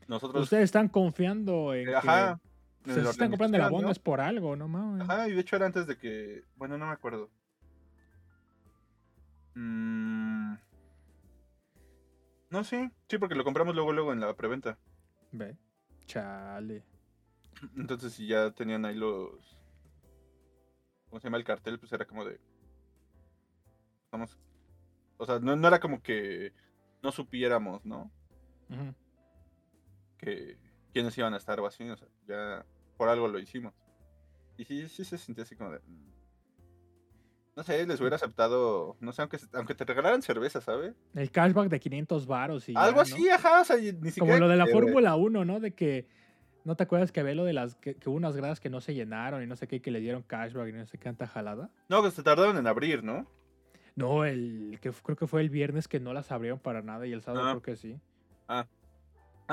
nosotros... 0.08 0.44
Ustedes 0.44 0.66
están 0.66 0.90
confiando 0.90 1.74
en 1.74 1.96
Ajá. 1.96 2.40
que 2.84 2.94
se 2.94 3.02
la 3.02 3.12
están 3.12 3.30
comprando 3.30 3.56
el 3.58 3.64
abono 3.64 3.88
¿no? 3.88 3.92
es 3.92 4.00
por 4.00 4.20
algo, 4.20 4.56
no 4.56 4.68
mames. 4.68 5.08
Ajá, 5.10 5.30
y 5.30 5.34
de 5.34 5.40
hecho 5.40 5.56
era 5.56 5.66
antes 5.68 5.88
de 5.88 5.98
que. 5.98 6.44
Bueno, 6.58 6.78
no 6.78 6.86
me 6.88 6.92
acuerdo. 6.92 7.30
Mm, 9.56 10.33
No, 12.54 12.64
sí. 12.64 12.88
Sí, 13.10 13.18
porque 13.18 13.34
lo 13.34 13.44
compramos 13.44 13.74
luego, 13.74 13.92
luego 13.92 14.14
en 14.14 14.20
la 14.20 14.36
preventa. 14.36 14.78
Ve. 15.32 15.58
Chale. 16.06 16.84
Entonces, 17.76 18.14
si 18.14 18.28
ya 18.28 18.52
tenían 18.52 18.86
ahí 18.86 18.94
los. 18.94 19.58
¿Cómo 21.10 21.20
se 21.20 21.26
llama 21.26 21.38
el 21.38 21.44
cartel? 21.44 21.80
Pues 21.80 21.92
era 21.92 22.06
como 22.06 22.24
de. 22.24 22.40
Vamos. 24.12 24.38
O 25.18 25.26
sea, 25.26 25.40
no, 25.40 25.56
no 25.56 25.68
era 25.68 25.80
como 25.80 26.04
que 26.04 26.54
no 27.02 27.12
supiéramos, 27.12 27.84
¿no? 27.86 28.12
Ujú. 28.70 28.94
Que 30.20 30.60
quiénes 30.94 31.18
iban 31.18 31.34
a 31.34 31.38
estar 31.38 31.60
o 31.60 31.66
así. 31.66 31.90
O 31.90 31.98
sea, 31.98 32.08
ya 32.28 32.64
por 32.98 33.10
algo 33.10 33.28
lo 33.28 33.40
hicimos. 33.40 33.74
Y 34.58 34.66
sí, 34.66 34.88
sí 34.90 35.04
se 35.04 35.18
sintió 35.18 35.44
así 35.44 35.56
como 35.56 35.72
de. 35.72 35.82
No 37.56 37.64
sé, 37.64 37.86
les 37.86 38.00
hubiera 38.00 38.16
aceptado. 38.16 38.98
No 39.00 39.12
sé, 39.12 39.22
aunque, 39.22 39.38
aunque 39.54 39.76
te 39.76 39.86
regalaran 39.86 40.22
cerveza, 40.22 40.60
¿sabes? 40.60 40.96
El 41.14 41.30
cashback 41.30 41.70
de 41.70 41.80
500 41.80 42.26
varos 42.26 42.68
y 42.68 42.74
ya, 42.74 42.82
Algo 42.82 42.98
¿no? 42.98 43.02
así, 43.02 43.30
ajá. 43.30 43.62
O 43.62 43.64
sea, 43.66 43.78
ni 43.78 43.92
siquiera. 43.92 44.14
Como 44.20 44.38
lo 44.38 44.48
de 44.48 44.58
la 44.58 44.68
Fórmula 44.68 45.16
1, 45.16 45.46
¿no? 45.46 45.60
De 45.60 45.72
que 45.72 46.08
¿no 46.64 46.76
te 46.76 46.84
acuerdas 46.84 47.12
que 47.12 47.20
había 47.20 47.36
lo 47.36 47.46
de 47.46 47.54
las 47.54 47.76
que, 47.76 47.96
que 47.96 48.10
hubo 48.10 48.18
unas 48.18 48.36
gradas 48.36 48.60
que 48.60 48.70
no 48.70 48.82
se 48.82 48.94
llenaron 48.94 49.44
y 49.44 49.48
no 49.48 49.56
sé 49.56 49.68
qué 49.68 49.82
que 49.82 49.92
le 49.92 50.00
dieron 50.00 50.24
cashback 50.24 50.70
y 50.70 50.74
no 50.74 50.86
sé 50.86 50.98
qué 50.98 51.06
tanta 51.06 51.28
jalada? 51.28 51.70
No, 51.90 52.02
que 52.02 52.12
se 52.12 52.24
tardaron 52.24 52.58
en 52.58 52.68
abrir, 52.68 53.04
¿no? 53.04 53.28
No, 53.96 54.26
el 54.26 54.80
que 54.82 54.92
creo 54.92 55.16
que 55.16 55.28
fue 55.28 55.42
el 55.42 55.50
viernes 55.50 55.88
que 55.88 56.00
no 56.00 56.14
las 56.14 56.32
abrieron 56.32 56.60
para 56.60 56.82
nada 56.82 57.06
y 57.06 57.14
el 57.14 57.22
sábado 57.22 57.46
Ah. 57.46 57.52
creo 57.52 57.62
que 57.62 57.76
sí. 57.76 58.00
Ah, 58.48 58.66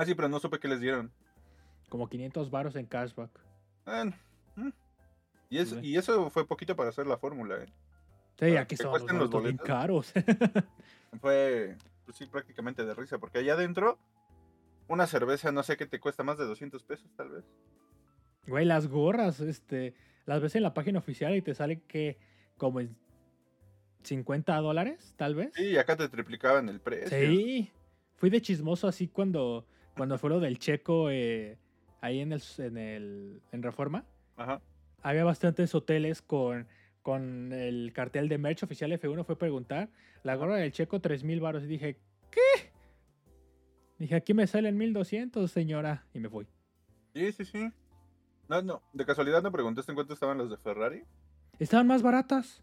sí, 0.07 0.15
pero 0.15 0.29
no 0.29 0.41
supe 0.41 0.59
qué 0.59 0.69
les 0.69 0.81
dieron. 0.81 1.13
Como 1.89 2.09
500 2.09 2.51
varos 2.51 2.77
en 2.77 2.87
cashback. 2.87 3.31
Bueno, 3.85 4.13
mm. 4.57 4.69
y, 5.51 5.59
eso, 5.59 5.77
Ve. 5.77 5.87
y 5.87 5.97
eso 5.97 6.31
fue 6.31 6.47
poquito 6.47 6.77
para 6.77 6.91
hacer 6.91 7.07
la 7.07 7.19
fórmula, 7.19 7.57
¿eh? 7.57 7.67
Sí, 8.41 8.57
aquí 8.57 8.77
son 8.77 8.93
los 8.93 9.03
los 9.03 9.31
boletos 9.31 9.43
bien 9.43 9.57
caros. 9.59 10.13
Fue, 11.21 11.77
pues 12.05 12.17
sí, 12.17 12.27
prácticamente 12.27 12.85
de 12.85 12.95
risa, 12.95 13.19
porque 13.19 13.39
allá 13.39 13.55
adentro, 13.55 13.99
una 14.89 15.07
cerveza, 15.07 15.53
no 15.53 15.63
sé 15.63 15.77
qué 15.77 15.87
te 15.87 16.01
cuesta, 16.01 16.23
más 16.23 16.39
de 16.39 16.47
200 16.47 16.83
pesos, 16.85 17.11
tal 17.17 17.31
vez. 17.31 17.45
Güey, 18.47 18.65
las 18.65 18.87
gorras, 18.87 19.41
este, 19.41 19.95
las 20.27 20.41
ves 20.41 20.57
en 20.57 20.63
la 20.63 20.75
página 20.75 20.99
oficial 20.99 21.35
y 21.37 21.43
te 21.43 21.55
sale 21.55 21.83
que 21.83 22.19
como 22.57 22.81
en 22.81 22.97
50 24.03 24.57
dólares, 24.57 25.15
tal 25.17 25.35
vez. 25.35 25.53
Sí, 25.55 25.77
acá 25.77 25.97
te 25.97 26.09
triplicaban 26.09 26.69
el 26.69 26.81
precio. 26.81 27.09
Sí, 27.09 27.71
fui 28.17 28.31
de 28.31 28.41
chismoso 28.41 28.89
así 28.89 29.09
cuando, 29.09 29.67
cuando 29.97 30.19
fue 30.19 30.31
lo 30.31 30.41
del 30.41 30.59
checo 30.59 31.11
eh, 31.11 31.59
ahí 32.01 32.21
en 32.21 32.33
el, 32.33 32.43
en 32.59 32.79
el 32.79 33.43
en 33.53 33.63
Reforma. 33.63 34.05
Ajá. 34.37 34.61
Había 35.03 35.25
bastantes 35.25 35.75
hoteles 35.75 36.23
con, 36.23 36.67
con 37.03 37.53
el 37.53 37.93
cartel 37.93 38.29
de 38.29 38.39
merch 38.39 38.63
oficial 38.63 38.93
F1. 38.93 39.25
Fue 39.25 39.37
preguntar, 39.37 39.91
la 40.23 40.37
gorra 40.37 40.57
del 40.57 40.73
checo 40.73 41.01
3 41.01 41.25
mil 41.25 41.41
baros. 41.41 41.65
Y 41.65 41.67
dije, 41.67 41.99
¿qué? 42.31 42.71
Dije, 43.99 44.15
aquí 44.15 44.35
me 44.35 44.47
salen 44.47 44.77
1200, 44.77 45.51
señora. 45.51 46.07
Y 46.15 46.21
me 46.21 46.29
fui. 46.29 46.47
Sí, 47.15 47.33
sí, 47.33 47.45
sí. 47.45 47.73
No, 48.49 48.63
no, 48.63 48.83
de 48.93 49.07
casualidad 49.07 49.43
no 49.43 49.53
preguntaste 49.53 49.93
en 49.93 49.97
cuánto 49.97 50.15
estaban 50.15 50.39
los 50.39 50.51
de 50.51 50.57
Ferrari. 50.57 51.05
Estaban 51.59 51.87
más 51.87 52.03
baratas. 52.03 52.63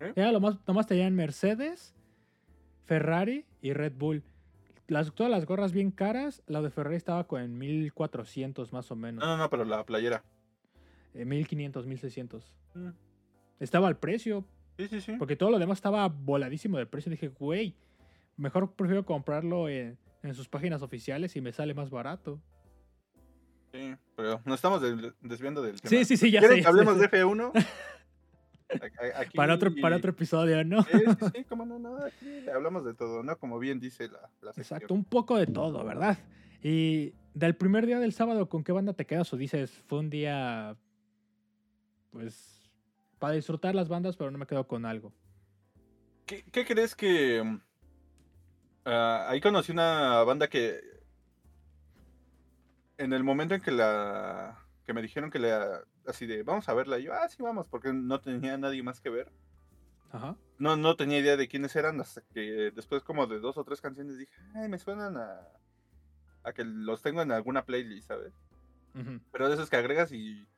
¿Eh? 0.00 0.12
Era 0.16 0.32
lo 0.32 0.40
más, 0.40 0.56
nomás 0.66 0.86
tenían 0.86 1.14
Mercedes, 1.14 1.94
Ferrari 2.86 3.44
y 3.60 3.72
Red 3.72 3.92
Bull. 3.96 4.24
Las, 4.88 5.14
todas 5.14 5.30
las 5.30 5.46
gorras 5.46 5.72
bien 5.72 5.92
caras, 5.92 6.42
la 6.46 6.62
de 6.62 6.70
Ferrari 6.70 6.96
estaba 6.96 7.28
con 7.28 7.42
en 7.42 7.58
1400 7.58 8.72
más 8.72 8.90
o 8.90 8.96
menos. 8.96 9.22
No, 9.22 9.36
no, 9.36 9.36
no, 9.36 9.50
pero 9.50 9.64
la 9.64 9.84
playera. 9.84 10.24
Eh, 11.14 11.24
1500, 11.24 11.86
1600. 11.86 12.54
Mm. 12.74 12.88
Estaba 13.60 13.86
al 13.88 13.96
precio, 13.98 14.44
Sí, 14.76 14.88
sí, 14.88 15.00
sí. 15.00 15.12
porque 15.18 15.36
todo 15.36 15.50
lo 15.50 15.58
demás 15.58 15.78
estaba 15.78 16.08
voladísimo 16.08 16.78
de 16.78 16.86
precio. 16.86 17.10
Dije, 17.10 17.28
güey, 17.28 17.74
mejor 18.36 18.72
prefiero 18.72 19.04
comprarlo 19.06 19.68
en, 19.68 19.96
en 20.22 20.34
sus 20.34 20.48
páginas 20.48 20.82
oficiales 20.82 21.36
y 21.36 21.40
me 21.40 21.52
sale 21.52 21.74
más 21.74 21.90
barato. 21.90 22.40
Sí, 23.72 23.94
pero 24.16 24.40
nos 24.44 24.56
estamos 24.56 24.82
desviando 25.20 25.62
del 25.62 25.80
tema. 25.80 25.90
Sí, 25.90 26.04
sí, 26.04 26.16
sí, 26.16 26.30
ya 26.30 26.40
¿Quieren 26.40 26.56
sé. 26.58 26.62
que 26.62 26.68
hablemos 26.68 26.98
de 26.98 27.08
F1? 27.08 27.52
A- 28.70 28.74
a- 29.18 29.20
aquí- 29.22 29.36
Para 29.36 29.54
otro, 29.54 29.72
para 29.82 29.96
otro 29.96 30.10
episodio, 30.10 30.62
¿no? 30.64 30.82
Sí, 30.84 30.90
sí, 30.92 31.26
sí, 31.34 31.44
cómo 31.44 31.66
no, 31.66 31.78
no, 31.80 31.96
aquí 32.04 32.48
hablamos 32.48 32.84
de 32.84 32.94
todo, 32.94 33.24
¿no? 33.24 33.36
Como 33.36 33.58
bien 33.58 33.80
dice 33.80 34.06
la, 34.08 34.30
la 34.42 34.52
sección. 34.52 34.76
Exacto, 34.78 34.94
un 34.94 35.04
poco 35.04 35.36
de 35.36 35.48
todo, 35.48 35.84
¿verdad? 35.84 36.16
Y 36.62 37.12
del 37.34 37.56
primer 37.56 37.84
día 37.86 37.98
del 37.98 38.12
sábado, 38.12 38.48
¿con 38.48 38.62
qué 38.62 38.70
banda 38.70 38.92
te 38.92 39.06
quedas 39.06 39.32
o 39.32 39.36
dices, 39.36 39.72
fue 39.88 39.98
un 39.98 40.08
día, 40.08 40.76
pues, 42.12 42.59
para 43.20 43.34
disfrutar 43.34 43.76
las 43.76 43.88
bandas, 43.88 44.16
pero 44.16 44.32
no 44.32 44.38
me 44.38 44.46
quedo 44.46 44.66
con 44.66 44.84
algo? 44.84 45.12
¿Qué, 46.26 46.42
qué 46.50 46.64
crees 46.64 46.96
que... 46.96 47.40
mm, 47.40 47.60
ah, 48.86 49.26
ahí 49.28 49.40
conocí 49.40 49.70
una 49.70 50.24
banda 50.24 50.48
que... 50.48 50.80
En 52.98 53.12
el 53.12 53.22
momento 53.22 53.54
en 53.54 53.60
que 53.60 53.70
la... 53.70 54.58
Que 54.84 54.92
me 54.92 55.02
dijeron 55.02 55.30
que 55.30 55.38
la... 55.38 55.84
Así 56.04 56.26
de, 56.26 56.42
vamos 56.42 56.68
a 56.68 56.74
verla. 56.74 56.98
Y 56.98 57.04
yo, 57.04 57.12
ah, 57.14 57.28
sí, 57.28 57.40
vamos, 57.40 57.68
porque 57.68 57.92
no 57.92 58.20
tenía 58.20 58.58
nadie 58.58 58.82
más 58.82 59.00
que 59.00 59.10
ver. 59.10 59.30
Ajá. 60.10 60.36
No, 60.58 60.76
no 60.76 60.96
tenía 60.96 61.20
idea 61.20 61.36
de 61.36 61.46
quiénes 61.46 61.76
eran 61.76 62.00
hasta 62.00 62.22
que 62.34 62.72
después 62.74 63.04
como 63.04 63.28
de 63.28 63.38
dos 63.38 63.56
o 63.56 63.64
tres 63.64 63.80
canciones 63.80 64.18
dije, 64.18 64.34
ay, 64.56 64.68
me 64.68 64.78
suenan 64.78 65.16
a... 65.16 65.46
A 66.42 66.54
que 66.54 66.64
los 66.64 67.02
tengo 67.02 67.20
en 67.20 67.32
alguna 67.32 67.66
playlist, 67.66 68.08
¿sabes? 68.08 68.32
Pero 69.30 69.48
de 69.48 69.54
esos 69.54 69.68
que 69.68 69.76
agregas 69.76 70.10
y. 70.10 70.48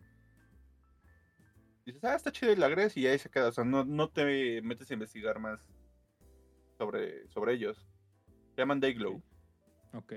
Dices, 1.84 2.04
ah, 2.04 2.14
está 2.14 2.30
chido 2.30 2.52
y 2.52 2.56
la 2.56 2.66
agregas 2.66 2.96
y 2.96 3.06
ahí 3.06 3.18
se 3.18 3.30
queda. 3.30 3.48
O 3.48 3.52
sea, 3.52 3.64
no, 3.64 3.84
no 3.84 4.08
te 4.08 4.62
metes 4.62 4.90
a 4.90 4.94
investigar 4.94 5.38
más 5.38 5.60
sobre, 6.78 7.28
sobre 7.28 7.54
ellos. 7.54 7.86
Se 8.54 8.62
llaman 8.62 8.80
Dayglow. 8.80 9.20
Ok. 9.94 10.12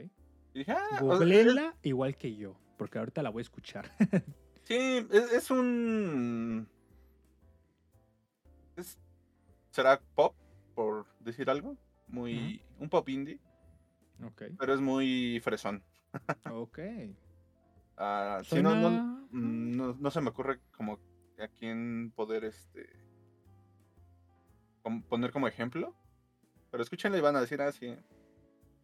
Y 0.53 0.59
dije, 0.59 0.71
ah, 0.71 0.99
o 1.01 1.17
sea, 1.17 1.75
igual 1.81 2.15
que 2.15 2.35
yo, 2.35 2.55
porque 2.77 2.99
ahorita 2.99 3.23
la 3.23 3.29
voy 3.29 3.41
a 3.41 3.43
escuchar. 3.43 3.89
sí, 4.63 5.05
es, 5.11 5.31
es 5.33 5.51
un. 5.51 6.67
Es, 8.77 8.99
será 9.71 9.99
pop, 10.15 10.35
por 10.75 11.07
decir 11.19 11.49
algo. 11.49 11.77
Muy. 12.07 12.61
Un 12.79 12.89
pop 12.89 13.07
indie, 13.09 13.39
ok. 14.23 14.43
pero 14.59 14.73
es 14.73 14.79
muy 14.79 15.39
fresón. 15.43 15.83
Ok. 16.51 16.79
Ah, 17.97 18.41
sí, 18.43 18.61
no, 18.61 18.75
no, 18.75 19.15
Mm, 19.35 19.75
no, 19.75 19.93
no 19.99 20.11
se 20.11 20.21
me 20.21 20.29
ocurre 20.29 20.61
como 20.71 20.99
a 21.39 21.47
quién 21.47 22.11
poder 22.15 22.43
este 22.45 22.87
poner 25.09 25.31
como 25.31 25.47
ejemplo. 25.47 25.95
Pero 26.71 26.83
escúchenla 26.83 27.17
y 27.17 27.21
van 27.21 27.35
a 27.35 27.41
decir 27.41 27.61
así. 27.61 27.95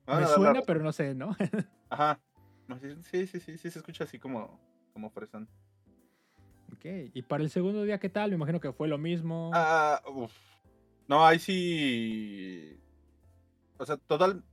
Me 0.08 0.26
suena, 0.26 0.62
pero 0.62 0.82
no 0.82 0.92
sé, 0.92 1.14
¿no? 1.14 1.36
Ajá. 1.90 2.20
Sí, 3.12 3.28
sí, 3.28 3.40
sí, 3.40 3.58
sí, 3.58 3.70
se 3.70 3.80
escucha 3.80 4.06
así 4.06 4.18
como, 4.18 4.60
como 4.94 5.10
fresón. 5.10 5.48
ok. 6.74 6.86
Y 7.14 7.22
para 7.24 7.44
el 7.44 7.50
segundo 7.50 7.84
día, 7.84 8.00
¿qué 8.00 8.10
tal? 8.10 8.30
Me 8.30 8.36
imagino 8.36 8.60
que 8.62 8.72
fue 8.72 8.88
lo 8.88 8.98
mismo. 8.98 9.52
Ah, 9.54 10.02
uf. 10.08 10.32
No, 11.08 11.26
ahí 11.26 11.38
sí. 11.40 12.80
O 13.78 13.86
sea, 13.86 13.98
total. 13.98 14.44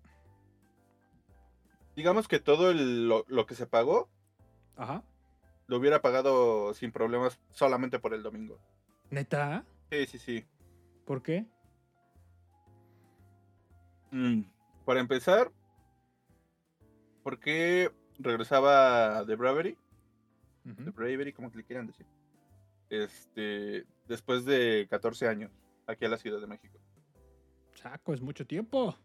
Digamos 1.95 2.29
que 2.29 2.41
todo 2.41 2.71
el- 2.71 3.09
lo, 3.09 3.25
lo 3.29 3.47
que 3.47 3.55
se 3.55 3.67
pagó 3.67 4.09
Ajá. 4.77 5.03
Lo 5.69 5.77
hubiera 5.77 6.03
pagado 6.03 6.75
sin 6.75 6.91
problemas 6.91 7.39
solamente 7.53 7.99
por 8.01 8.15
el 8.15 8.23
domingo. 8.23 8.59
¿Neta? 9.11 9.65
Sí, 9.93 10.07
sí, 10.07 10.19
sí. 10.19 10.45
¿Por 11.05 11.23
qué? 11.23 11.47
Mm, 14.11 14.43
Para 14.85 15.01
empezar, 15.01 15.53
¿por 17.23 17.39
qué 17.39 17.93
regresaba 18.19 19.25
The 19.27 19.37
Bravery? 19.37 19.77
Ujú. 20.65 20.85
The 20.85 20.91
Bravery, 20.91 21.33
como 21.33 21.51
que 21.51 21.59
le 21.59 21.65
quieran 21.65 21.87
decir. 21.87 22.07
Este, 22.89 23.85
después 24.07 24.47
de 24.47 24.87
14 24.89 25.29
años, 25.29 25.51
aquí 25.87 26.07
a 26.07 26.09
la 26.09 26.17
Ciudad 26.17 26.41
de 26.41 26.47
México. 26.47 26.79
Saco, 27.75 28.15
es 28.15 28.23
mucho 28.23 28.47
tiempo. 28.47 28.97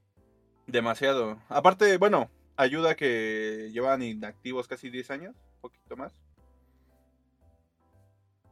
Demasiado. 0.65 1.37
Aparte, 1.49 1.97
bueno, 1.97 2.31
ayuda 2.55 2.95
que 2.95 3.69
llevan 3.73 4.01
inactivos 4.01 4.69
casi 4.69 4.89
10 4.89 5.11
años, 5.11 5.35
un 5.55 5.61
poquito 5.61 5.97
más. 5.97 6.13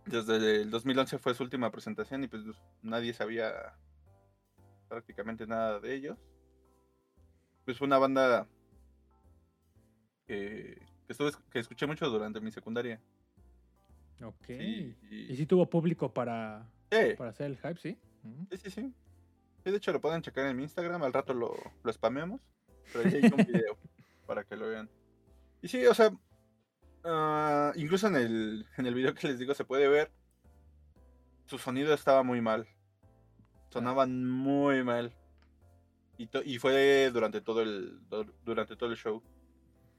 Desde 0.05 0.61
el 0.61 0.69
2011 0.71 1.17
fue 1.19 1.33
su 1.35 1.43
última 1.43 1.71
presentación 1.71 2.23
y 2.23 2.27
pues 2.27 2.43
nadie 2.81 3.13
sabía 3.13 3.51
prácticamente 4.89 5.45
nada 5.47 5.79
de 5.79 5.93
ellos. 5.93 6.17
Pues 7.65 7.77
fue 7.77 7.85
una 7.87 7.97
banda 7.99 8.47
que, 10.27 10.77
que, 11.07 11.13
estuve, 11.13 11.31
que 11.51 11.59
escuché 11.59 11.85
mucho 11.85 12.09
durante 12.09 12.41
mi 12.41 12.51
secundaria. 12.51 12.99
Ok. 14.23 14.45
Sí, 14.47 14.95
¿Y 15.11 15.31
y- 15.31 15.35
si 15.35 15.45
tuvo 15.45 15.69
público 15.69 16.13
para, 16.13 16.67
Sí, 16.91 17.13
para 17.17 17.29
hacer 17.29 17.47
el 17.47 17.57
hype, 17.57 17.77
sí? 17.77 17.97
Sí, 18.49 18.57
sí, 18.57 18.71
sí. 18.71 18.93
Sí, 19.63 19.69
de 19.71 19.77
hecho 19.77 19.93
lo 19.93 20.01
pueden 20.01 20.21
checar 20.21 20.47
en 20.47 20.57
mi 20.57 20.63
Instagram, 20.63 21.03
al 21.03 21.13
rato 21.13 21.33
lo, 21.33 21.53
lo 21.83 21.93
spameamos. 21.93 22.41
Pero 22.91 23.07
ahí 23.07 23.15
hay 23.15 23.31
un 23.31 23.45
video 23.45 23.77
para 24.27 24.43
que 24.43 24.55
lo 24.55 24.67
vean. 24.67 24.89
Y 25.61 25.67
sí, 25.67 25.85
o 25.85 25.93
sea, 25.93 26.11
ah, 27.03 27.71
incluso 27.75 28.07
en 28.07 28.15
el, 28.15 28.65
en 28.77 28.85
el 28.85 28.93
video 28.93 29.13
que 29.13 29.27
les 29.27 29.39
digo 29.39 29.53
se 29.53 29.65
puede 29.65 29.87
ver, 29.87 30.11
su 31.45 31.57
sonido 31.57 31.93
estaba 31.93 32.23
muy 32.23 32.41
mal. 32.41 32.67
Sonaban 33.69 34.27
muy 34.29 34.83
mal. 34.83 35.13
Y, 36.17 36.27
to- 36.27 36.43
y 36.43 36.59
fue 36.59 37.09
durante 37.11 37.41
todo 37.41 37.61
el 37.61 37.99
du- 38.09 38.33
durante 38.43 38.75
todo 38.75 38.91
el 38.91 38.97
show. 38.97 39.23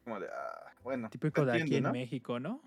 Como 0.05 0.21
de, 0.21 0.29
ah, 0.29 0.73
bueno. 0.83 1.09
Típico 1.11 1.45
de 1.45 1.61
aquí 1.63 1.77
en 1.77 1.85
¿no? 1.85 1.93
México, 1.93 2.39
¿no? 2.39 2.63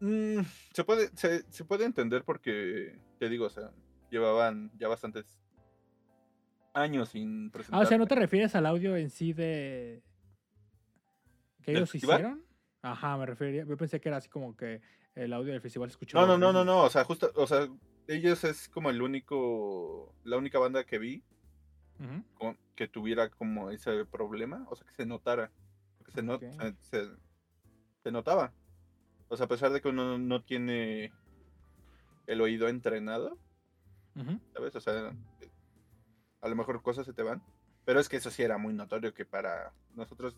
Mm, 0.00 0.40
se 0.72 0.84
puede, 0.84 1.08
se, 1.16 1.50
se 1.52 1.64
puede 1.64 1.84
entender 1.84 2.24
porque, 2.24 2.98
te 3.18 3.28
digo, 3.28 3.46
o 3.46 3.50
sea, 3.50 3.70
llevaban 4.10 4.70
ya 4.78 4.88
bastantes 4.88 5.38
años 6.72 7.10
sin 7.10 7.50
presentar. 7.50 7.80
Ah, 7.80 7.84
o 7.84 7.86
sea, 7.86 7.98
¿no 7.98 8.06
te 8.06 8.14
refieres 8.14 8.54
al 8.54 8.66
audio 8.66 8.96
en 8.96 9.10
sí 9.10 9.32
de... 9.32 10.02
que 11.62 11.72
¿Del 11.72 11.76
ellos 11.78 11.90
festival? 11.90 12.20
hicieron? 12.20 12.44
Ajá, 12.82 13.16
me 13.16 13.26
refería. 13.26 13.64
Yo 13.64 13.76
pensé 13.76 14.00
que 14.00 14.08
era 14.08 14.18
así 14.18 14.28
como 14.28 14.56
que 14.56 14.80
el 15.14 15.32
audio 15.32 15.52
del 15.52 15.60
festival 15.60 15.88
se 15.88 15.92
escuchó. 15.92 16.18
No, 16.18 16.26
no, 16.26 16.38
no, 16.38 16.52
no, 16.52 16.64
no, 16.64 16.82
o 16.84 16.90
sea, 16.90 17.04
justo, 17.04 17.30
o 17.34 17.46
sea, 17.46 17.68
ellos 18.06 18.42
es 18.44 18.68
como 18.68 18.90
el 18.90 19.02
único, 19.02 20.14
la 20.24 20.36
única 20.38 20.58
banda 20.58 20.84
que 20.84 20.98
vi 20.98 21.22
con- 22.34 22.58
que 22.74 22.88
tuviera 22.88 23.28
como 23.30 23.70
ese 23.70 24.04
problema, 24.06 24.66
o 24.70 24.74
sea, 24.76 24.86
que 24.86 24.94
se 24.94 25.04
notara, 25.06 25.50
que 26.04 26.10
se, 26.12 26.22
not- 26.22 26.42
se, 28.02 28.10
notaba. 28.10 28.52
O 29.28 29.36
sea, 29.36 29.46
a 29.46 29.48
pesar 29.48 29.70
de 29.72 29.80
que 29.80 29.88
uno 29.88 30.18
no 30.18 30.42
tiene 30.42 31.12
el 32.26 32.40
oído 32.40 32.68
entrenado. 32.68 33.38
¿sabes? 34.54 34.74
O 34.74 34.80
sea, 34.80 35.14
a 36.40 36.48
lo 36.48 36.56
mejor 36.56 36.82
cosas 36.82 37.06
se 37.06 37.12
te 37.12 37.22
van, 37.22 37.42
pero 37.84 38.00
es 38.00 38.08
que 38.08 38.16
eso 38.16 38.30
sí 38.30 38.42
era 38.42 38.58
muy 38.58 38.72
notorio 38.74 39.14
que 39.14 39.24
para 39.24 39.72
nosotros 39.94 40.36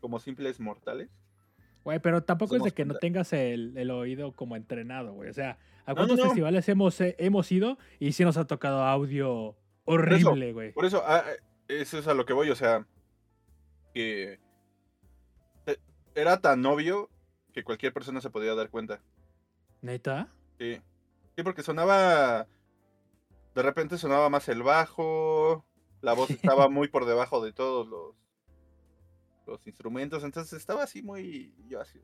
como 0.00 0.18
simples 0.20 0.60
mortales, 0.60 1.10
Güey, 1.84 1.98
pero 1.98 2.22
tampoco 2.22 2.56
es 2.56 2.62
de 2.62 2.72
que 2.72 2.86
no 2.86 2.94
tengas 2.94 3.32
el, 3.34 3.76
el 3.76 3.90
oído 3.90 4.32
como 4.32 4.56
entrenado, 4.56 5.12
güey. 5.12 5.28
O 5.28 5.34
sea, 5.34 5.58
¿a 5.84 5.90
no, 5.90 5.96
cuántos 5.96 6.18
no. 6.18 6.24
festivales 6.24 6.66
hemos, 6.70 6.98
eh, 7.02 7.14
hemos 7.18 7.52
ido 7.52 7.78
y 7.98 8.12
sí 8.12 8.24
nos 8.24 8.38
ha 8.38 8.46
tocado 8.46 8.82
audio 8.82 9.54
horrible, 9.84 10.54
güey? 10.54 10.72
Por 10.72 10.86
eso, 10.86 11.02
ah, 11.06 11.22
ah, 11.26 11.32
eso 11.68 11.98
es 11.98 12.06
a 12.08 12.14
lo 12.14 12.24
que 12.24 12.32
voy, 12.32 12.48
o 12.48 12.56
sea, 12.56 12.86
que 13.92 14.40
eh, 15.66 15.76
era 16.14 16.40
tan 16.40 16.64
obvio 16.64 17.10
que 17.52 17.64
cualquier 17.64 17.92
persona 17.92 18.22
se 18.22 18.30
podía 18.30 18.54
dar 18.54 18.70
cuenta. 18.70 19.02
¿Neta? 19.82 20.28
Sí, 20.58 20.80
sí 21.36 21.42
porque 21.42 21.62
sonaba, 21.62 22.46
de 23.54 23.62
repente 23.62 23.98
sonaba 23.98 24.30
más 24.30 24.48
el 24.48 24.62
bajo, 24.62 25.66
la 26.00 26.14
voz 26.14 26.30
estaba 26.30 26.70
muy 26.70 26.88
por 26.88 27.04
debajo 27.04 27.44
de 27.44 27.52
todos 27.52 27.86
los, 27.86 28.14
los 29.46 29.66
instrumentos, 29.66 30.24
entonces 30.24 30.58
estaba 30.58 30.84
así 30.84 31.02
muy, 31.02 31.54
yo 31.68 31.80
así. 31.80 32.00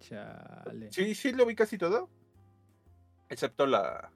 Chale. 0.00 0.90
Sí, 0.92 1.14
sí 1.14 1.32
lo 1.32 1.46
vi 1.46 1.54
casi 1.54 1.78
todo, 1.78 2.08
excepto 3.28 3.66
la, 3.66 4.10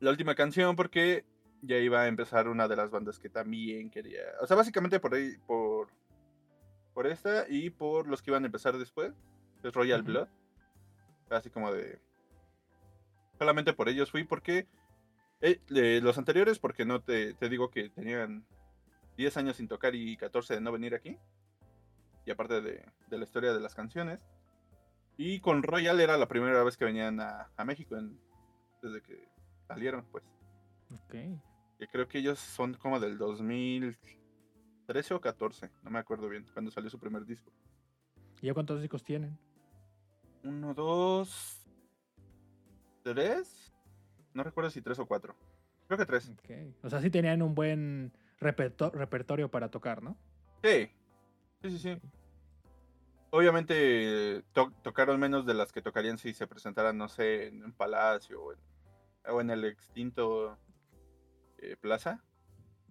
la 0.00 0.10
última 0.10 0.34
canción 0.34 0.76
porque 0.76 1.24
ya 1.62 1.78
iba 1.78 2.02
a 2.02 2.08
empezar 2.08 2.48
una 2.48 2.68
de 2.68 2.76
las 2.76 2.90
bandas 2.90 3.18
que 3.18 3.28
también 3.28 3.90
quería, 3.90 4.22
o 4.40 4.46
sea, 4.46 4.56
básicamente 4.56 5.00
por 5.00 5.14
ahí, 5.14 5.36
por 5.46 5.88
Por 6.94 7.06
esta 7.08 7.46
y 7.48 7.70
por 7.70 8.06
los 8.06 8.22
que 8.22 8.30
iban 8.30 8.44
a 8.44 8.46
empezar 8.46 8.78
después. 8.78 9.12
Es 9.64 9.72
Royal. 9.74 10.02
Blood. 10.02 10.28
Así 11.28 11.50
como 11.50 11.72
de. 11.72 11.98
Solamente 13.38 13.72
por 13.72 13.88
ellos 13.88 14.10
fui 14.12 14.22
porque. 14.24 14.68
eh, 15.40 15.58
los 16.00 16.18
anteriores, 16.18 16.60
porque 16.60 16.84
no 16.84 17.00
te, 17.02 17.34
te 17.34 17.48
digo 17.48 17.68
que 17.68 17.90
tenían 17.90 18.46
10 19.16 19.36
años 19.38 19.56
sin 19.56 19.66
tocar 19.66 19.94
y 19.96 20.16
14 20.16 20.54
de 20.54 20.60
no 20.60 20.70
venir 20.70 20.94
aquí. 20.94 21.18
Y 22.26 22.30
aparte 22.30 22.60
de, 22.60 22.84
de 23.08 23.18
la 23.18 23.24
historia 23.24 23.52
de 23.52 23.60
las 23.60 23.74
canciones. 23.74 24.20
Y 25.16 25.40
con 25.40 25.62
Royal 25.62 26.00
era 26.00 26.16
la 26.16 26.26
primera 26.28 26.62
vez 26.64 26.76
que 26.76 26.84
venían 26.84 27.20
a, 27.20 27.50
a 27.56 27.64
México 27.64 27.96
en- 27.96 28.18
desde 28.82 29.00
que 29.02 29.28
salieron, 29.68 30.04
pues. 30.10 30.24
Ok. 30.90 31.14
Que 31.78 31.88
creo 31.90 32.08
que 32.08 32.18
ellos 32.18 32.38
son 32.38 32.74
como 32.74 32.98
del 33.00 33.18
2013 33.18 35.14
o 35.14 35.20
14, 35.20 35.70
no 35.82 35.90
me 35.90 35.98
acuerdo 35.98 36.28
bien, 36.28 36.46
cuando 36.52 36.70
salió 36.70 36.90
su 36.90 36.98
primer 36.98 37.24
disco. 37.24 37.50
¿Y 38.40 38.46
ya 38.46 38.54
cuántos 38.54 38.80
discos 38.80 39.02
tienen? 39.04 39.38
Uno, 40.42 40.74
dos, 40.74 41.66
tres. 43.02 43.72
No 44.34 44.42
recuerdo 44.42 44.70
si 44.70 44.82
tres 44.82 44.98
o 44.98 45.06
cuatro. 45.06 45.34
Creo 45.86 45.98
que 45.98 46.06
tres. 46.06 46.28
Ok. 46.30 46.50
O 46.84 46.90
sea, 46.90 47.00
sí 47.00 47.10
tenían 47.10 47.40
un 47.42 47.54
buen 47.54 48.12
reperto- 48.40 48.90
repertorio 48.92 49.50
para 49.50 49.70
tocar, 49.70 50.02
¿no? 50.02 50.16
Sí, 50.62 50.90
sí, 51.64 51.78
sí, 51.78 51.78
sí. 51.78 52.00
Obviamente 53.30 54.42
to- 54.52 54.72
tocaron 54.82 55.18
menos 55.18 55.44
de 55.44 55.54
las 55.54 55.72
que 55.72 55.82
tocarían 55.82 56.18
si 56.18 56.32
se 56.34 56.46
presentaran, 56.46 56.96
no 56.96 57.08
sé, 57.08 57.48
en 57.48 57.64
un 57.64 57.72
palacio 57.72 58.40
o 58.42 58.52
en, 58.52 58.58
o 59.28 59.40
en 59.40 59.50
el 59.50 59.64
extinto 59.64 60.56
eh, 61.58 61.76
Plaza. 61.80 62.22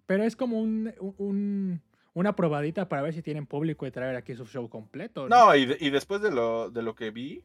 Pero 0.06 0.24
es 0.24 0.36
como 0.36 0.60
un, 0.60 0.92
un- 1.00 1.14
un- 1.18 1.82
una 2.12 2.36
probadita 2.36 2.88
para 2.88 3.00
ver 3.02 3.14
si 3.14 3.22
tienen 3.22 3.46
público 3.46 3.86
y 3.86 3.90
traer 3.90 4.16
aquí 4.16 4.34
su 4.34 4.44
show 4.44 4.68
completo. 4.68 5.28
¿no? 5.28 5.46
No, 5.46 5.56
y, 5.56 5.64
de- 5.64 5.78
y 5.80 5.88
después 5.90 6.20
de 6.20 6.30
lo, 6.30 6.70
de 6.70 6.82
lo 6.82 6.94
que 6.94 7.10
vi, 7.10 7.42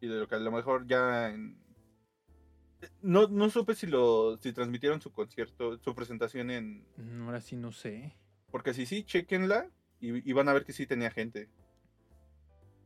y 0.00 0.06
de 0.08 0.18
lo 0.20 0.28
que 0.28 0.34
a 0.34 0.38
lo 0.38 0.52
mejor 0.52 0.86
ya 0.86 1.30
en- 1.30 1.58
No, 3.00 3.26
no 3.28 3.48
supe 3.48 3.74
si 3.74 3.86
lo 3.86 4.36
si 4.36 4.52
transmitieron 4.52 5.00
su 5.00 5.10
concierto, 5.12 5.78
su 5.78 5.94
presentación 5.94 6.50
en... 6.50 6.86
Mm, 6.98 7.22
Ahora 7.26 7.40
sí 7.40 7.56
no 7.56 7.72
sé. 7.72 8.14
Porque 8.50 8.74
si 8.74 8.84
sí, 8.84 9.02
chequenla 9.02 9.70
y, 10.00 10.28
y 10.28 10.32
van 10.32 10.48
a 10.48 10.52
ver 10.52 10.64
que 10.64 10.72
sí 10.72 10.86
tenía 10.86 11.10
gente. 11.10 11.48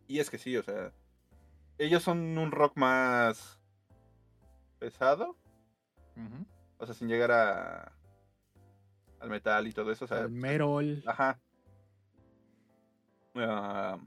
Y 0.09 0.19
es 0.19 0.31
que 0.31 0.39
sí, 0.39 0.57
o 0.57 0.63
sea... 0.63 0.93
Ellos 1.79 2.03
son 2.03 2.39
un 2.39 2.53
rock 2.53 2.77
más 2.77 3.59
pesado, 4.79 5.37
Ujú. 6.17 6.47
o 6.79 6.87
sea, 6.87 6.95
sin 6.95 7.09
llegar 7.09 7.33
a... 7.33 7.93
al 9.21 9.31
metal 9.31 9.67
y 9.67 9.73
todo 9.73 9.91
eso, 9.91 10.05
o 10.05 10.09
sea... 10.09 10.19
Al 10.19 10.31
Merol. 10.31 11.03
Ajá. 11.07 11.41
Ah, 13.35 13.99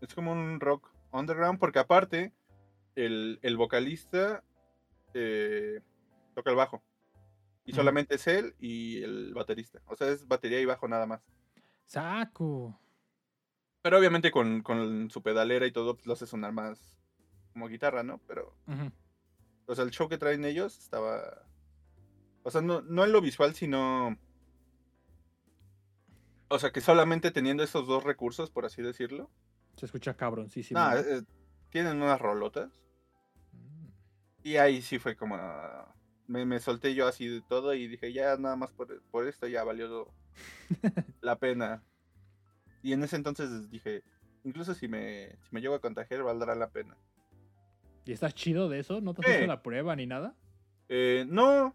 es 0.00 0.14
como 0.14 0.32
un 0.32 0.60
rock 0.60 0.90
underground 1.10 1.58
porque 1.58 1.80
aparte 1.80 2.32
el, 2.94 3.40
el 3.42 3.56
vocalista 3.56 4.44
eh, 5.14 5.80
toca 6.34 6.50
el 6.50 6.56
bajo. 6.56 6.82
Y 7.64 7.72
solamente 7.72 8.14
es 8.14 8.26
él 8.28 8.54
y 8.60 9.02
el 9.02 9.34
baterista. 9.34 9.80
O 9.86 9.96
sea, 9.96 10.08
es 10.08 10.28
batería 10.28 10.60
y 10.60 10.66
bajo 10.66 10.86
nada 10.86 11.04
más. 11.04 11.20
Saco. 11.86 12.78
Pero 13.82 13.98
obviamente 13.98 14.30
con, 14.30 14.62
con 14.62 15.10
su 15.10 15.22
pedalera 15.22 15.66
y 15.66 15.72
todo, 15.72 15.94
pues 15.94 16.06
lo 16.06 16.12
hace 16.12 16.26
sonar 16.26 16.52
más 16.52 16.98
como 17.52 17.68
guitarra, 17.68 18.02
¿no? 18.02 18.20
Pero, 18.26 18.54
o 19.66 19.74
sea, 19.74 19.84
el 19.84 19.90
show 19.90 20.08
que 20.08 20.18
traen 20.18 20.44
ellos 20.44 20.78
estaba... 20.78 21.46
O 22.42 22.50
sea, 22.50 22.60
no, 22.60 22.82
no 22.82 23.04
en 23.04 23.12
lo 23.12 23.20
visual, 23.20 23.54
sino... 23.54 24.18
O 26.48 26.58
sea, 26.58 26.70
que 26.70 26.80
solamente 26.80 27.30
teniendo 27.30 27.62
esos 27.62 27.86
dos 27.86 28.04
recursos, 28.04 28.50
por 28.50 28.64
así 28.66 28.82
decirlo, 28.82 29.30
Se 29.76 29.86
escucha. 29.86 30.16
No, 30.74 30.90
¿no? 30.90 30.96
eh, 30.96 31.22
tienen 31.70 32.00
unas 32.00 32.20
rolotas. 32.20 32.70
Mm. 33.52 33.86
Y 34.44 34.56
ahí 34.56 34.80
sí 34.80 34.98
fue 34.98 35.16
como. 35.16 35.36
Me, 36.28 36.44
me 36.44 36.58
solté 36.58 36.94
yo 36.94 37.06
así 37.06 37.26
de 37.28 37.40
todo 37.42 37.72
y 37.74 37.86
dije, 37.86 38.12
ya 38.12 38.36
nada 38.36 38.56
más 38.56 38.72
por, 38.72 39.00
por 39.10 39.26
esto 39.28 39.46
ya 39.46 39.62
valió 39.64 40.08
la 41.20 41.36
pena. 41.38 41.82
Y 42.82 42.92
en 42.92 43.02
ese 43.02 43.16
entonces 43.16 43.70
dije, 43.70 44.02
incluso 44.44 44.74
si 44.74 44.88
me, 44.88 45.30
si 45.42 45.48
me 45.52 45.60
llego 45.60 45.74
a 45.74 45.80
contagiar, 45.80 46.22
valdrá 46.22 46.54
la 46.54 46.68
pena. 46.70 46.96
¿Y 48.04 48.12
estás 48.12 48.34
chido 48.34 48.68
de 48.68 48.78
eso? 48.80 49.00
¿No 49.00 49.14
te 49.14 49.22
has 49.22 49.36
hecho 49.36 49.46
la 49.46 49.62
prueba 49.62 49.94
ni 49.96 50.06
nada? 50.06 50.34
Eh, 50.88 51.24
no, 51.28 51.74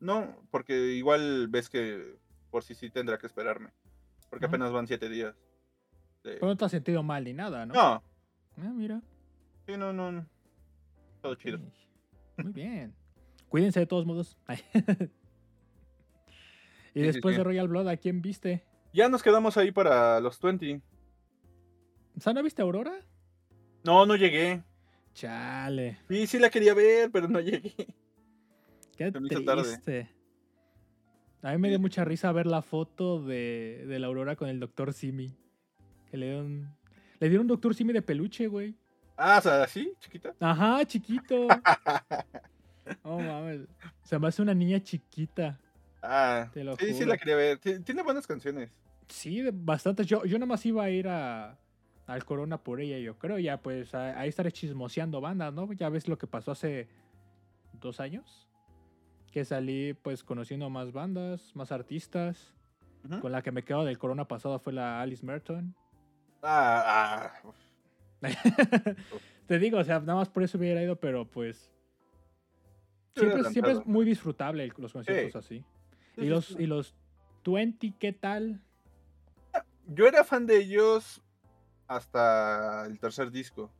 no, 0.00 0.36
porque 0.50 0.74
igual 0.92 1.48
ves 1.48 1.70
que 1.70 2.18
por 2.50 2.62
si 2.62 2.74
sí 2.74 2.90
tendrá 2.90 3.16
que 3.18 3.26
esperarme. 3.26 3.70
Porque 4.28 4.46
apenas 4.46 4.72
van 4.72 4.86
siete 4.86 5.08
días. 5.08 5.34
de- 6.22 6.34
Pero 6.34 6.46
no 6.46 6.56
te 6.56 6.64
has 6.66 6.70
sentido 6.70 7.02
mal 7.02 7.24
ni 7.24 7.32
nada, 7.32 7.64
¿no? 7.66 7.74
No, 7.74 8.02
Ah, 8.58 8.72
mira. 8.74 9.00
sí, 9.66 9.76
no, 9.78 9.92
no. 9.92 10.12
no. 10.12 10.26
Todo 11.22 11.34
chido. 11.34 11.58
Muy 12.36 12.52
bien. 12.52 12.94
Cuídense 13.50 13.80
de 13.80 13.86
todos 13.86 14.06
modos. 14.06 14.38
Y 16.92 17.00
Sí, 17.00 17.06
después 17.06 17.34
sí. 17.34 17.38
de 17.38 17.44
Royal 17.44 17.68
Blood, 17.68 17.86
¿a 17.86 17.96
quién 17.96 18.20
viste? 18.20 18.64
Ya 18.92 19.08
nos 19.08 19.22
quedamos 19.22 19.56
ahí 19.56 19.70
para 19.70 20.18
los 20.18 20.40
20. 20.40 20.80
O 22.16 22.20
sea, 22.20 22.32
¿no 22.32 22.42
viste 22.42 22.62
Aurora? 22.62 22.98
No, 23.84 24.04
no 24.06 24.16
llegué. 24.16 24.64
Chale. 25.14 25.98
Sí, 26.08 26.26
sí 26.26 26.38
la 26.40 26.50
quería 26.50 26.74
ver, 26.74 27.12
pero 27.12 27.28
no 27.28 27.38
llegué. 27.40 27.72
Qué 28.96 29.12
hizo 29.30 29.44
tarde. 29.44 29.62
triste. 29.62 30.10
A 31.42 31.52
mí 31.52 31.58
me 31.58 31.68
dio 31.68 31.78
mucha 31.78 32.04
risa 32.04 32.32
ver 32.32 32.46
la 32.48 32.60
foto 32.60 33.22
de, 33.22 33.84
de 33.86 33.98
la 34.00 34.08
Aurora 34.08 34.34
con 34.34 34.48
el 34.48 34.58
Dr. 34.58 34.92
Simi. 34.92 35.32
Que 36.10 36.16
le 36.16 36.26
dieron. 36.26 36.76
Le 37.20 37.28
dieron 37.28 37.44
un 37.44 37.48
Dr. 37.56 37.72
Simi 37.72 37.92
de 37.92 38.02
peluche, 38.02 38.48
güey. 38.48 38.74
Ah, 39.16 39.36
o 39.38 39.42
sea, 39.42 39.68
¿sí? 39.68 39.92
¿Chiquita? 40.00 40.34
Ajá, 40.40 40.84
chiquito. 40.86 41.46
Oh, 43.02 43.18
mames. 43.20 43.62
Se 44.02 44.18
me 44.18 44.28
hace 44.28 44.42
una 44.42 44.54
niña 44.54 44.80
chiquita. 44.82 45.58
Ah, 46.02 46.48
Te 46.52 46.64
lo 46.64 46.76
sí, 46.76 46.86
sí 46.86 46.92
juro. 46.94 47.06
la 47.06 47.18
quería 47.18 47.36
ver. 47.36 47.58
Ti- 47.58 47.80
Tiene 47.80 48.02
buenas 48.02 48.26
canciones. 48.26 48.70
Sí, 49.08 49.42
bastantes. 49.52 50.06
Yo, 50.06 50.24
yo 50.24 50.38
nomás 50.38 50.64
iba 50.66 50.82
a 50.84 50.90
ir 50.90 51.08
a, 51.08 51.58
al 52.06 52.24
Corona 52.24 52.62
por 52.62 52.80
ella, 52.80 52.98
yo 52.98 53.18
creo. 53.18 53.38
Ya, 53.38 53.60
pues 53.60 53.94
a- 53.94 54.18
ahí 54.18 54.28
estaré 54.28 54.50
chismoseando 54.52 55.20
bandas, 55.20 55.52
¿no? 55.52 55.70
Ya 55.72 55.88
ves 55.88 56.08
lo 56.08 56.16
que 56.18 56.26
pasó 56.26 56.52
hace 56.52 56.88
dos 57.80 58.00
años. 58.00 58.48
Que 59.30 59.44
salí, 59.44 59.94
pues, 59.94 60.24
conociendo 60.24 60.70
más 60.70 60.92
bandas, 60.92 61.54
más 61.54 61.70
artistas. 61.72 62.54
Con 63.22 63.32
la 63.32 63.40
que 63.42 63.50
me 63.52 63.62
quedo 63.62 63.84
del 63.84 63.96
Corona 63.98 64.26
pasado 64.28 64.58
fue 64.58 64.72
la 64.74 65.00
Alice 65.00 65.24
Merton. 65.24 65.74
Ah, 66.42 67.32
ah. 67.42 67.52
Te 69.46 69.58
digo, 69.58 69.78
o 69.78 69.84
sea, 69.84 70.00
nada 70.00 70.16
más 70.16 70.28
por 70.28 70.42
eso 70.42 70.58
hubiera 70.58 70.82
ido, 70.82 70.96
pero 70.96 71.24
pues. 71.26 71.70
Siempre, 73.14 73.44
siempre 73.50 73.72
es 73.72 73.86
muy 73.86 74.04
disfrutable 74.04 74.64
el- 74.64 74.72
los 74.78 74.92
conciertos 74.92 75.36
así. 75.44 75.64
Sí, 76.14 76.22
Y 76.22 76.28
los, 76.28 76.46
sí. 76.46 76.56
y 76.58 76.66
los 76.66 76.94
20, 77.44 77.94
¿qué 77.98 78.12
tal? 78.12 78.60
Yo 79.86 80.06
era 80.06 80.22
fan 80.24 80.46
de 80.46 80.58
ellos 80.58 81.20
hasta 81.88 82.86
el 82.86 82.98
tercer 83.00 83.30
disco. 83.30 83.72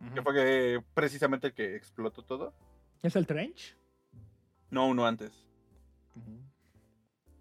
Que 0.00 0.20
Ujú. 0.20 0.22
fue 0.22 0.34
que 0.34 0.84
precisamente 0.94 1.48
el 1.48 1.54
que 1.54 1.76
explotó 1.76 2.22
todo. 2.24 2.52
¿Es 3.02 3.14
el 3.16 3.26
Trench? 3.26 3.76
No, 4.70 4.86
uno 4.88 5.06
antes. 5.06 5.46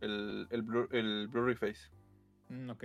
El, 0.01 0.47
el, 0.51 0.63
Blur- 0.63 0.89
el 0.93 1.27
Blurry 1.27 1.56
Face. 1.56 1.89
Mm, 2.49 2.69
ok. 2.69 2.84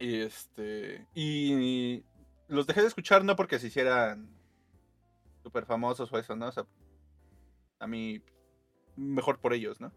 Y 0.00 0.16
este. 0.20 1.06
Y 1.14 2.02
los 2.48 2.66
dejé 2.66 2.80
de 2.82 2.88
escuchar 2.88 3.24
no 3.24 3.36
porque 3.36 3.58
se 3.60 3.68
hicieran 3.68 4.28
súper 5.44 5.64
famosos 5.66 6.12
o 6.12 6.18
eso, 6.18 6.34
¿no? 6.34 6.48
O 6.48 6.52
sea, 6.52 6.66
a 7.78 7.86
mí 7.86 8.20
mejor 8.96 9.38
por 9.38 9.52
ellos, 9.52 9.80
¿no? 9.80 9.92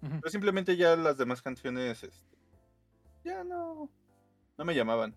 Pero 0.00 0.28
simplemente 0.28 0.76
ya 0.76 0.96
las 0.96 1.16
demás 1.18 1.40
canciones 1.42 2.02
este, 2.02 2.26
ya 3.24 3.44
no 3.44 3.88
no 4.58 4.64
me 4.64 4.74
llamaban. 4.74 5.14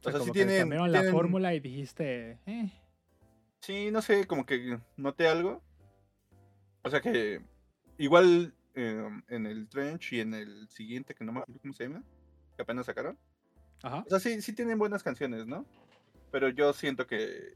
O 0.00 0.02
sea, 0.02 0.12
sea, 0.12 0.20
sí 0.20 0.26
que 0.26 0.32
tienen- 0.32 0.60
cambiaron 0.60 0.92
la 0.92 1.04
fórmula 1.10 1.54
y 1.54 1.60
dijiste, 1.60 2.38
eh, 2.46 2.70
Sí, 3.60 3.90
no 3.92 4.02
sé, 4.02 4.26
como 4.26 4.44
que 4.44 4.78
noté 4.96 5.26
algo. 5.28 5.62
O 6.82 6.90
sea 6.90 7.00
que 7.00 7.40
igual 7.96 8.54
eh, 8.74 9.08
en 9.28 9.46
el 9.46 9.68
Trench 9.68 10.12
y 10.14 10.20
en 10.20 10.34
el 10.34 10.68
siguiente 10.68 11.14
que 11.14 11.24
no 11.24 11.32
me 11.32 11.40
acuerdo 11.40 11.60
cómo 11.60 11.72
se 11.74 11.84
llama, 11.84 12.02
que 12.56 12.62
apenas 12.62 12.86
sacaron. 12.86 13.16
ajá. 13.82 14.02
O 14.04 14.10
sea, 14.10 14.18
sí, 14.18 14.42
sí 14.42 14.52
tienen 14.52 14.78
buenas 14.78 15.02
canciones, 15.04 15.46
¿no? 15.46 15.64
Pero 16.32 16.48
yo 16.48 16.72
siento 16.72 17.06
que, 17.06 17.54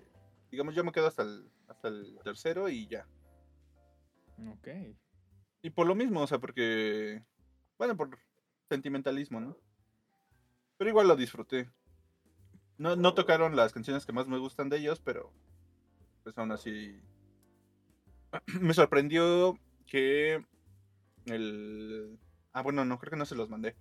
digamos, 0.51 0.75
yo 0.75 0.85
me 0.85 0.93
quedo 0.93 1.07
hasta 1.07 1.23
el, 1.23 1.51
hasta 1.69 1.89
el 1.89 2.19
tercero 2.23 2.69
y 2.69 2.87
ya. 2.87 3.07
Ok. 4.53 4.69
Y 5.63 5.71
por 5.71 5.87
lo 5.87 5.95
mismo, 5.95 6.21
o 6.21 6.27
sea, 6.27 6.39
porque, 6.39 7.23
bueno, 7.79 7.97
por 7.97 8.17
sentimentalismo, 8.69 9.41
¿no? 9.41 9.57
Pero 10.77 10.91
igual 10.91 11.09
lo 11.09 11.17
disfruté. 11.17 11.71
No, 12.79 12.95
no 12.95 13.15
tocaron 13.15 13.57
las 13.57 13.73
canciones 13.73 14.05
que 14.05 14.13
más 14.13 14.29
me 14.29 14.39
gustan 14.39 14.69
de 14.69 14.79
ellos, 14.79 15.01
pero 15.01 15.33
pues 16.23 16.37
aún 16.37 16.53
así 16.53 17.01
me 18.61 18.75
sorprendió 18.75 19.59
que 19.87 20.45
el... 21.27 22.19
Ah, 22.53 22.63
bueno, 22.63 22.85
no, 22.85 22.99
creo 22.99 23.11
que 23.11 23.17
no 23.17 23.27
se 23.27 23.35
los 23.35 23.49
mandé. 23.49 23.77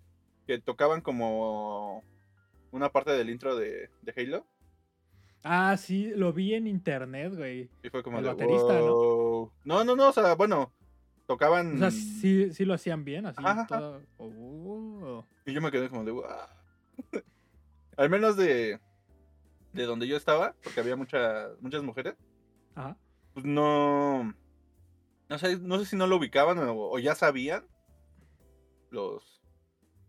que 0.47 0.59
tocaban 0.59 1.01
como 1.01 2.03
una 2.71 2.89
parte 2.91 3.11
del 3.11 3.29
intro 3.29 3.55
de, 3.55 3.89
de 4.01 4.13
Halo. 4.15 4.45
Ah, 5.47 5.77
sí, 5.77 6.07
lo 6.15 6.33
vi 6.33 6.55
en 6.55 6.65
internet, 6.65 7.35
güey. 7.35 7.69
Y 7.83 7.89
fue 7.91 8.01
como 8.01 8.17
El 8.17 8.23
de, 8.23 8.29
baterista, 8.31 8.79
¿no? 8.79 8.93
"Wow". 8.95 9.51
¿no? 9.63 9.83
No, 9.83 9.95
no, 9.95 10.09
o 10.09 10.11
sea, 10.11 10.33
bueno, 10.33 10.73
tocaban... 11.27 11.75
O 11.75 11.77
sea, 11.77 11.91
sí, 11.91 12.51
sí 12.51 12.65
lo 12.65 12.73
hacían 12.73 13.05
bien, 13.05 13.27
así. 13.27 13.39
Ajá, 13.45 13.99
Oh. 14.17 15.23
Y 15.45 15.53
yo 15.53 15.61
me 15.61 15.69
quedé 15.69 15.87
como 15.87 16.03
de, 16.03 16.11
"Wow". 16.13 16.25
Al 17.97 18.09
menos 18.09 18.37
de, 18.37 18.79
de 19.73 19.83
donde 19.85 20.07
yo 20.07 20.17
estaba, 20.17 20.55
porque 20.63 20.79
había 20.79 20.95
mucha, 20.95 21.49
muchas 21.61 21.83
mujeres, 21.83 22.15
Ajá. 22.73 22.97
pues 23.35 23.45
no... 23.45 24.33
No 25.29 25.37
sé, 25.37 25.59
no 25.59 25.77
sé 25.77 25.85
si 25.85 25.95
no 25.95 26.07
lo 26.07 26.17
ubicaban 26.17 26.57
o, 26.57 26.73
o 26.89 26.97
ya 26.97 27.13
sabían 27.13 27.67
los, 28.89 29.43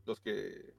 los 0.07 0.18
que 0.20 0.72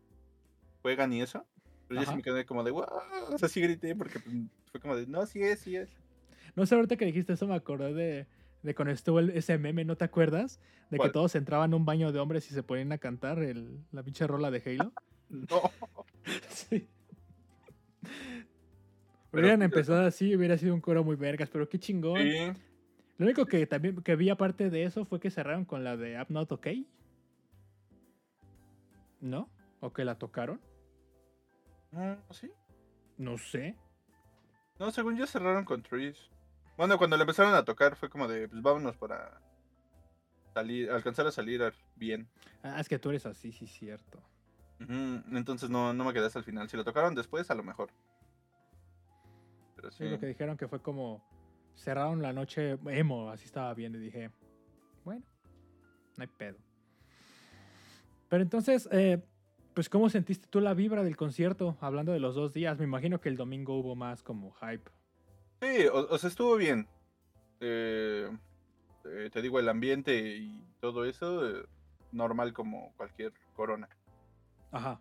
juegan 0.81 1.13
y 1.13 1.21
eso. 1.21 1.45
Pero 1.87 2.01
yo 2.01 2.05
sí 2.05 2.09
Ajá. 2.09 2.17
me 2.17 2.23
quedé 2.23 2.45
como 2.45 2.63
de, 2.63 2.71
wow, 2.71 2.85
o 3.31 3.37
sea, 3.37 3.47
sí 3.49 3.61
grité 3.61 3.95
porque 3.95 4.19
pues, 4.19 4.35
fue 4.71 4.79
como 4.81 4.95
de, 4.95 5.07
no, 5.07 5.25
sí 5.25 5.41
es, 5.41 5.59
sí 5.59 5.75
es. 5.75 5.89
No 6.55 6.65
sé, 6.65 6.75
ahorita 6.75 6.97
que 6.97 7.05
dijiste 7.05 7.33
eso 7.33 7.47
me 7.47 7.55
acordé 7.55 7.93
de, 7.93 8.27
de 8.63 8.75
cuando 8.75 8.93
estuvo 8.93 9.19
el- 9.19 9.29
ese 9.31 9.57
meme, 9.57 9.85
¿no 9.85 9.95
te 9.95 10.03
acuerdas? 10.05 10.59
De 10.89 10.99
que 10.99 11.09
todos 11.09 11.35
entraban 11.35 11.73
a 11.73 11.75
un 11.75 11.85
baño 11.85 12.11
de 12.11 12.19
hombres 12.19 12.49
y 12.49 12.53
se 12.53 12.63
ponían 12.63 12.91
a 12.91 12.97
cantar 12.97 13.39
el, 13.39 13.79
la 13.91 14.03
pinche 14.03 14.25
rola 14.27 14.51
de 14.51 14.61
Halo. 14.65 14.91
No. 15.29 15.45
sí. 16.49 16.87
Pero 19.29 19.43
Hubieran 19.43 19.61
empezado 19.61 20.05
así, 20.05 20.33
hubiera 20.35 20.57
sido 20.57 20.73
un 20.73 20.79
coro 20.79 21.03
muy 21.03 21.17
vergas, 21.17 21.49
pero 21.49 21.67
qué 21.67 21.77
chingón. 21.77 22.21
Sí. 22.21 22.37
Lo 23.17 23.25
único 23.25 23.45
que 23.45 23.65
también 23.67 24.01
que 24.01 24.15
vi 24.15 24.29
aparte 24.29 24.69
de 24.69 24.83
eso 24.83 25.03
fue 25.03 25.19
que 25.19 25.29
cerraron 25.29 25.65
con 25.65 25.83
la 25.83 25.97
de 25.97 26.15
App 26.15 26.29
Not 26.29 26.49
OK. 26.53 26.67
¿No? 29.19 29.49
¿O 29.81 29.91
que 29.91 30.05
la 30.05 30.15
tocaron? 30.17 30.61
Mm, 31.97 32.13
¿Sí? 32.31 32.51
No 33.17 33.37
sé. 33.37 33.75
No, 34.77 34.91
según 34.91 35.17
yo 35.17 35.25
cerraron 35.25 35.65
con 35.65 35.81
Trees. 35.81 36.29
Bueno, 36.77 36.97
cuando 36.99 37.17
le 37.17 37.23
empezaron 37.23 37.55
a 37.55 37.65
tocar 37.65 37.95
fue 37.95 38.09
como 38.09 38.27
de, 38.27 38.47
pues 38.47 38.61
vámonos 38.61 38.95
para 38.97 39.41
salir, 40.53 40.91
alcanzar 40.91 41.25
a 41.25 41.31
salir 41.31 41.63
al- 41.63 41.73
bien. 41.95 42.29
Ah, 42.61 42.79
es 42.79 42.87
que 42.87 42.99
tú 42.99 43.09
eres 43.09 43.25
así, 43.25 43.51
sí, 43.51 43.65
cierto. 43.65 44.21
Entonces 44.79 45.71
no, 45.71 45.91
no 45.91 46.03
me 46.03 46.13
quedé 46.13 46.27
hasta 46.27 46.37
el 46.37 46.45
final. 46.45 46.69
Si 46.69 46.77
lo 46.77 46.83
tocaron 46.83 47.15
después, 47.15 47.49
a 47.49 47.55
lo 47.55 47.63
mejor. 47.63 47.89
Pero 49.75 49.89
sí. 49.89 50.03
Sí, 50.03 50.09
lo 50.09 50.19
que 50.19 50.27
dijeron 50.27 50.55
que 50.55 50.67
fue 50.67 50.79
como 50.83 51.23
cerraron 51.75 52.21
la 52.21 52.31
noche 52.31 52.77
emo, 52.85 53.31
así 53.31 53.45
estaba 53.45 53.73
bien 53.73 53.95
y 53.95 53.97
dije, 53.97 54.29
bueno, 55.03 55.25
no 56.15 56.21
hay 56.21 56.27
pedo. 56.27 56.57
Pero 58.29 58.43
entonces, 58.43 58.87
eh, 58.91 59.23
pues 59.77 59.89
¿cómo 59.89 60.09
sentiste 60.09 60.47
tú 60.47 60.59
la 60.59 60.73
vibra 60.73 61.03
del 61.03 61.15
concierto? 61.15 61.77
Hablando 61.81 62.11
de 62.11 62.19
los 62.19 62.33
dos 62.33 62.51
días, 62.51 62.79
me 62.79 62.85
imagino 62.85 63.21
que 63.21 63.29
el 63.29 63.37
domingo 63.37 63.77
hubo 63.77 63.95
más 63.95 64.23
como 64.23 64.51
hype. 64.53 64.89
Sí, 65.61 65.85
o, 65.85 65.99
o 66.09 66.17
sea, 66.17 66.29
estuvo 66.31 66.55
bien. 66.55 66.87
Eh, 67.59 68.27
eh, 69.05 69.29
te 69.31 69.39
digo, 69.39 69.59
el 69.59 69.69
ambiente 69.69 70.35
y 70.35 70.63
todo 70.79 71.05
eso, 71.05 71.47
eh, 71.47 71.63
normal 72.11 72.53
como 72.53 72.91
cualquier 72.97 73.33
corona. 73.53 73.87
Ajá. 74.71 74.99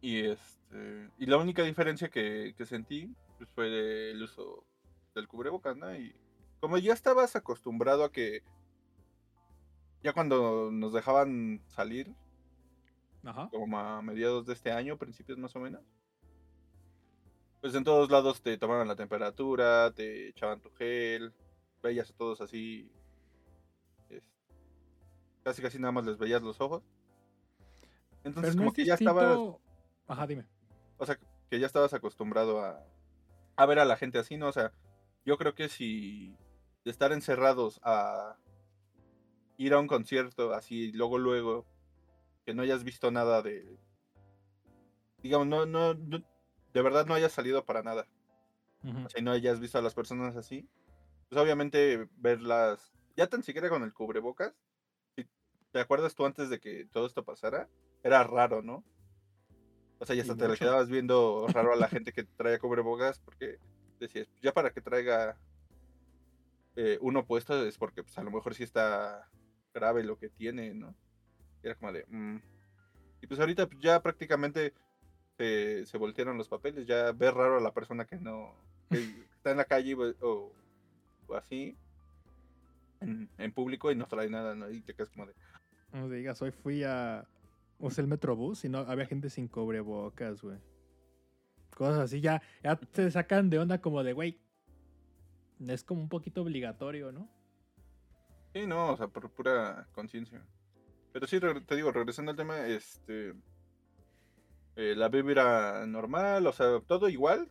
Y 0.00 0.26
este 0.26 1.08
y 1.16 1.26
la 1.26 1.36
única 1.36 1.62
diferencia 1.62 2.08
que, 2.08 2.52
que 2.58 2.66
sentí 2.66 3.14
pues, 3.38 3.48
fue 3.50 4.10
el 4.10 4.20
uso 4.20 4.64
del 5.14 5.28
cubrebocas, 5.28 5.76
¿no? 5.76 5.94
Y 5.94 6.16
como 6.58 6.78
ya 6.78 6.94
estabas 6.94 7.36
acostumbrado 7.36 8.02
a 8.02 8.10
que 8.10 8.42
ya 10.02 10.12
cuando 10.14 10.72
nos 10.72 10.92
dejaban 10.92 11.62
salir, 11.68 12.12
Ajá. 13.24 13.48
como 13.50 13.78
a 13.78 14.00
mediados 14.02 14.46
de 14.46 14.54
este 14.54 14.72
año, 14.72 14.96
principios 14.96 15.38
más 15.38 15.54
o 15.56 15.60
menos, 15.60 15.82
pues 17.60 17.74
en 17.74 17.84
todos 17.84 18.10
lados 18.10 18.40
te 18.40 18.56
tomaban 18.56 18.88
la 18.88 18.96
temperatura, 18.96 19.92
te 19.92 20.28
echaban 20.28 20.60
tu 20.60 20.70
gel, 20.70 21.34
veías 21.82 22.10
a 22.10 22.14
todos 22.14 22.40
así, 22.40 22.90
casi 25.42 25.62
casi 25.62 25.78
nada 25.78 25.92
más 25.92 26.04
les 26.04 26.18
veías 26.18 26.42
los 26.42 26.60
ojos. 26.60 26.82
Entonces 28.24 28.54
no 28.54 28.62
como 28.62 28.72
que 28.72 28.84
ya 28.84 28.94
estabas. 28.94 29.38
Ajá, 30.06 30.26
dime. 30.26 30.44
o 30.98 31.06
sea, 31.06 31.18
que 31.48 31.60
ya 31.60 31.66
estabas 31.66 31.94
acostumbrado 31.94 32.60
a, 32.60 32.84
a 33.56 33.66
ver 33.66 33.78
a 33.78 33.84
la 33.84 33.96
gente 33.96 34.18
así, 34.18 34.36
¿no? 34.36 34.48
O 34.48 34.52
sea, 34.52 34.72
yo 35.24 35.36
creo 35.38 35.54
que 35.54 35.68
si 35.68 36.36
de 36.84 36.90
estar 36.90 37.12
encerrados 37.12 37.80
a 37.82 38.36
ir 39.56 39.74
a 39.74 39.78
un 39.78 39.86
concierto 39.86 40.52
así, 40.54 40.92
luego, 40.92 41.18
luego, 41.18 41.66
que 42.50 42.54
no 42.56 42.62
hayas 42.62 42.82
visto 42.82 43.12
nada 43.12 43.42
de, 43.42 43.78
digamos, 45.22 45.46
no, 45.46 45.66
no, 45.66 45.94
no- 45.94 46.24
de 46.74 46.82
verdad 46.82 47.06
no 47.06 47.14
hayas 47.14 47.30
salido 47.30 47.64
para 47.64 47.84
nada, 47.84 48.08
o 49.06 49.08
sea, 49.08 49.20
y 49.20 49.22
no 49.24 49.30
hayas 49.30 49.60
visto 49.60 49.78
a 49.78 49.82
las 49.82 49.94
personas 49.94 50.34
así, 50.36 50.68
pues 51.28 51.40
obviamente 51.40 52.08
verlas, 52.16 52.92
ya 53.16 53.28
tan 53.28 53.44
siquiera 53.44 53.68
con 53.68 53.84
el 53.84 53.92
cubrebocas, 53.92 54.52
si 55.14 55.28
te 55.70 55.78
acuerdas 55.78 56.16
tú 56.16 56.26
antes 56.26 56.50
de 56.50 56.58
que 56.58 56.86
todo 56.86 57.06
esto 57.06 57.24
pasara, 57.24 57.68
era 58.02 58.24
raro, 58.24 58.62
¿no? 58.62 58.82
O 60.00 60.06
sea, 60.06 60.16
ya 60.16 60.22
hasta 60.22 60.34
te 60.34 60.48
le 60.48 60.54
quedabas 60.58 60.88
viendo 60.88 61.46
raro 61.54 61.72
a 61.72 61.76
la 61.76 61.86
gente 61.88 62.12
que 62.12 62.24
traía 62.24 62.58
cubrebocas 62.58 63.20
porque 63.20 63.58
decías, 64.00 64.26
"Pues, 64.26 64.40
ya 64.42 64.52
para 64.52 64.72
que 64.72 64.80
traiga 64.80 65.38
eh, 66.74 66.98
uno 67.00 67.24
puesto 67.26 67.64
es 67.64 67.78
porque 67.78 68.02
pues 68.02 68.18
a 68.18 68.24
lo 68.24 68.32
mejor 68.32 68.54
sí 68.56 68.64
está 68.64 69.28
grave 69.72 70.02
lo 70.02 70.18
que 70.18 70.30
tiene, 70.30 70.74
¿no? 70.74 70.96
Y 71.62 71.66
era 71.66 71.74
como 71.76 71.92
de... 71.92 72.04
"Mm". 72.08 72.36
Y 73.22 73.26
pues 73.26 73.38
ahorita 73.40 73.66
pues, 73.66 73.80
ya 73.80 74.00
prácticamente 74.02 74.72
se, 75.36 75.84
se 75.86 75.98
voltearon 75.98 76.38
los 76.38 76.48
papeles, 76.48 76.86
ya 76.86 77.12
ves 77.12 77.32
raro 77.34 77.58
a 77.58 77.60
la 77.60 77.72
persona 77.72 78.04
que 78.06 78.16
no... 78.16 78.54
que 78.90 78.98
está 79.36 79.50
en 79.50 79.56
la 79.58 79.64
calle 79.64 79.94
o, 79.94 80.14
o- 80.26 80.52
o 81.26 81.34
así, 81.36 81.76
en, 83.00 83.28
en 83.38 83.52
público 83.52 83.90
y 83.90 83.94
no 83.96 84.06
trae 84.06 84.28
nada, 84.28 84.54
¿no? 84.54 84.68
Y 84.70 84.80
te 84.80 84.94
quedas 84.94 85.10
como 85.10 85.26
de... 85.26 85.34
No 85.92 86.08
digas, 86.08 86.40
hoy 86.42 86.50
fui 86.52 86.84
a. 86.84 87.26
Usé 87.78 88.00
el 88.02 88.06
Metrobús 88.08 88.64
y 88.64 88.68
no 88.68 88.78
había 88.80 89.06
gente 89.06 89.30
sin 89.30 89.48
cubrebocas, 89.48 90.42
güey. 90.42 90.58
Cosas 91.76 91.98
así, 92.00 92.20
ya, 92.20 92.42
ya 92.62 92.76
te 92.76 93.10
sacan 93.10 93.48
de 93.50 93.58
onda 93.58 93.80
como 93.80 94.02
de, 94.04 94.12
güey. 94.12 94.38
Es 95.66 95.82
como 95.82 96.00
un 96.02 96.08
poquito 96.08 96.42
obligatorio, 96.42 97.10
¿no? 97.10 97.28
Sí, 98.52 98.66
no, 98.66 98.92
o 98.92 98.96
sea, 98.96 99.08
por 99.08 99.30
pura 99.30 99.88
conciencia. 99.92 100.44
Pero 101.12 101.26
sí, 101.26 101.40
te 101.66 101.76
digo, 101.76 101.90
regresando 101.92 102.30
al 102.30 102.36
tema, 102.36 102.66
este. 102.66 103.34
eh, 104.76 104.94
la 104.96 105.08
vibra 105.08 105.84
normal, 105.86 106.46
o 106.46 106.52
sea, 106.52 106.80
todo 106.86 107.08
igual, 107.08 107.48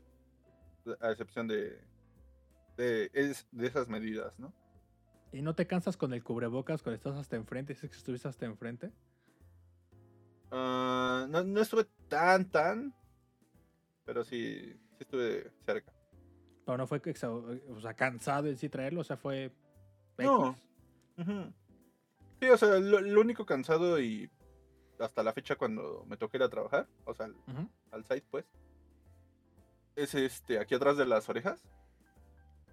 a 1.01 1.11
excepción 1.11 1.47
de. 1.47 1.79
de, 2.77 3.09
es- 3.13 3.47
de 3.51 3.67
esas 3.67 3.89
medidas, 3.89 4.37
¿no? 4.39 4.53
¿Y 5.31 5.41
no 5.41 5.53
te 5.53 5.67
cansas 5.67 5.95
con 5.97 6.13
el 6.13 6.23
cubrebocas 6.23 6.81
cuando 6.81 6.95
estás 6.95 7.15
hasta 7.15 7.35
enfrente? 7.35 7.73
¿Dices 7.73 7.89
que 7.89 7.97
estuviste 7.97 8.27
hasta 8.27 8.45
enfrente? 8.45 8.91
Ah, 10.51 11.27
no, 11.29 11.43
no 11.43 11.61
estuve 11.61 11.85
tan, 12.07 12.49
tan. 12.49 12.93
Pero 14.05 14.23
sí, 14.23 14.73
sí 14.93 14.97
estuve 15.01 15.51
cerca. 15.65 15.93
Pero 16.65 16.77
no 16.77 16.87
fue 16.87 16.99
o 17.69 17.79
sea, 17.81 17.93
cansado 17.93 18.47
en 18.47 18.57
sí 18.57 18.69
traerlo, 18.69 19.01
o 19.01 19.03
sea, 19.03 19.17
fue. 19.17 19.51
No. 20.17 20.49
X. 20.51 20.67
Ujú. 21.17 21.53
Sí, 22.39 22.49
o 22.49 22.57
sea, 22.57 22.79
lo, 22.79 23.01
lo 23.01 23.21
único 23.21 23.45
cansado 23.45 23.99
y 23.99 24.29
hasta 24.99 25.23
la 25.23 25.33
fecha 25.33 25.55
cuando 25.55 26.05
me 26.07 26.17
toque 26.17 26.37
ir 26.37 26.43
a 26.43 26.49
trabajar, 26.49 26.87
o 27.05 27.13
sea, 27.13 27.25
al, 27.27 27.35
al 27.91 28.03
site, 28.03 28.25
pues, 28.29 28.45
es 29.95 30.15
este, 30.15 30.59
aquí 30.59 30.75
atrás 30.75 30.97
de 30.97 31.05
las 31.05 31.27
orejas. 31.29 31.61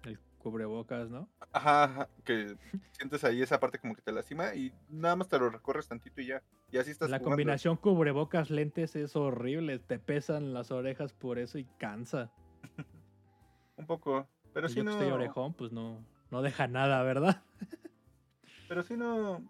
El 0.03 0.19
cubrebocas, 0.39 1.09
¿no? 1.09 1.27
Ajá, 1.51 1.83
ajá, 1.83 2.09
que 2.23 2.55
sientes 2.91 3.23
ahí 3.25 3.41
esa 3.41 3.59
parte 3.59 3.79
como 3.79 3.95
que 3.95 4.01
te 4.01 4.11
lastima 4.13 4.55
y 4.55 4.73
nada 4.89 5.15
más 5.17 5.27
te 5.27 5.37
lo 5.39 5.49
recorres 5.49 5.87
tantito 5.87 6.21
y 6.21 6.27
ya. 6.27 6.41
Y 6.71 6.77
así 6.77 6.91
estás 6.91 7.09
La 7.09 7.17
jugando. 7.17 7.31
combinación 7.35 7.75
cubrebocas 7.77 8.49
lentes 8.49 8.95
es 8.95 9.15
horrible. 9.17 9.79
Te 9.79 9.99
pesan 9.99 10.53
las 10.53 10.71
orejas 10.71 11.11
por 11.13 11.39
eso 11.39 11.57
y 11.57 11.65
cansa. 11.77 12.31
Un 13.77 13.85
poco. 13.85 14.27
Pero 14.53 14.67
Y 14.67 14.69
sí 14.69 14.75
yo 14.77 14.83
que 14.85 14.91
estoy 14.91 15.09
no. 15.09 15.15
orejón, 15.15 15.53
pues 15.53 15.71
no, 15.73 16.05
no 16.31 16.41
deja 16.41 16.67
nada, 16.67 17.03
¿verdad? 17.03 17.43
Pero 18.69 18.83
sí 18.83 18.95
no. 18.95 19.41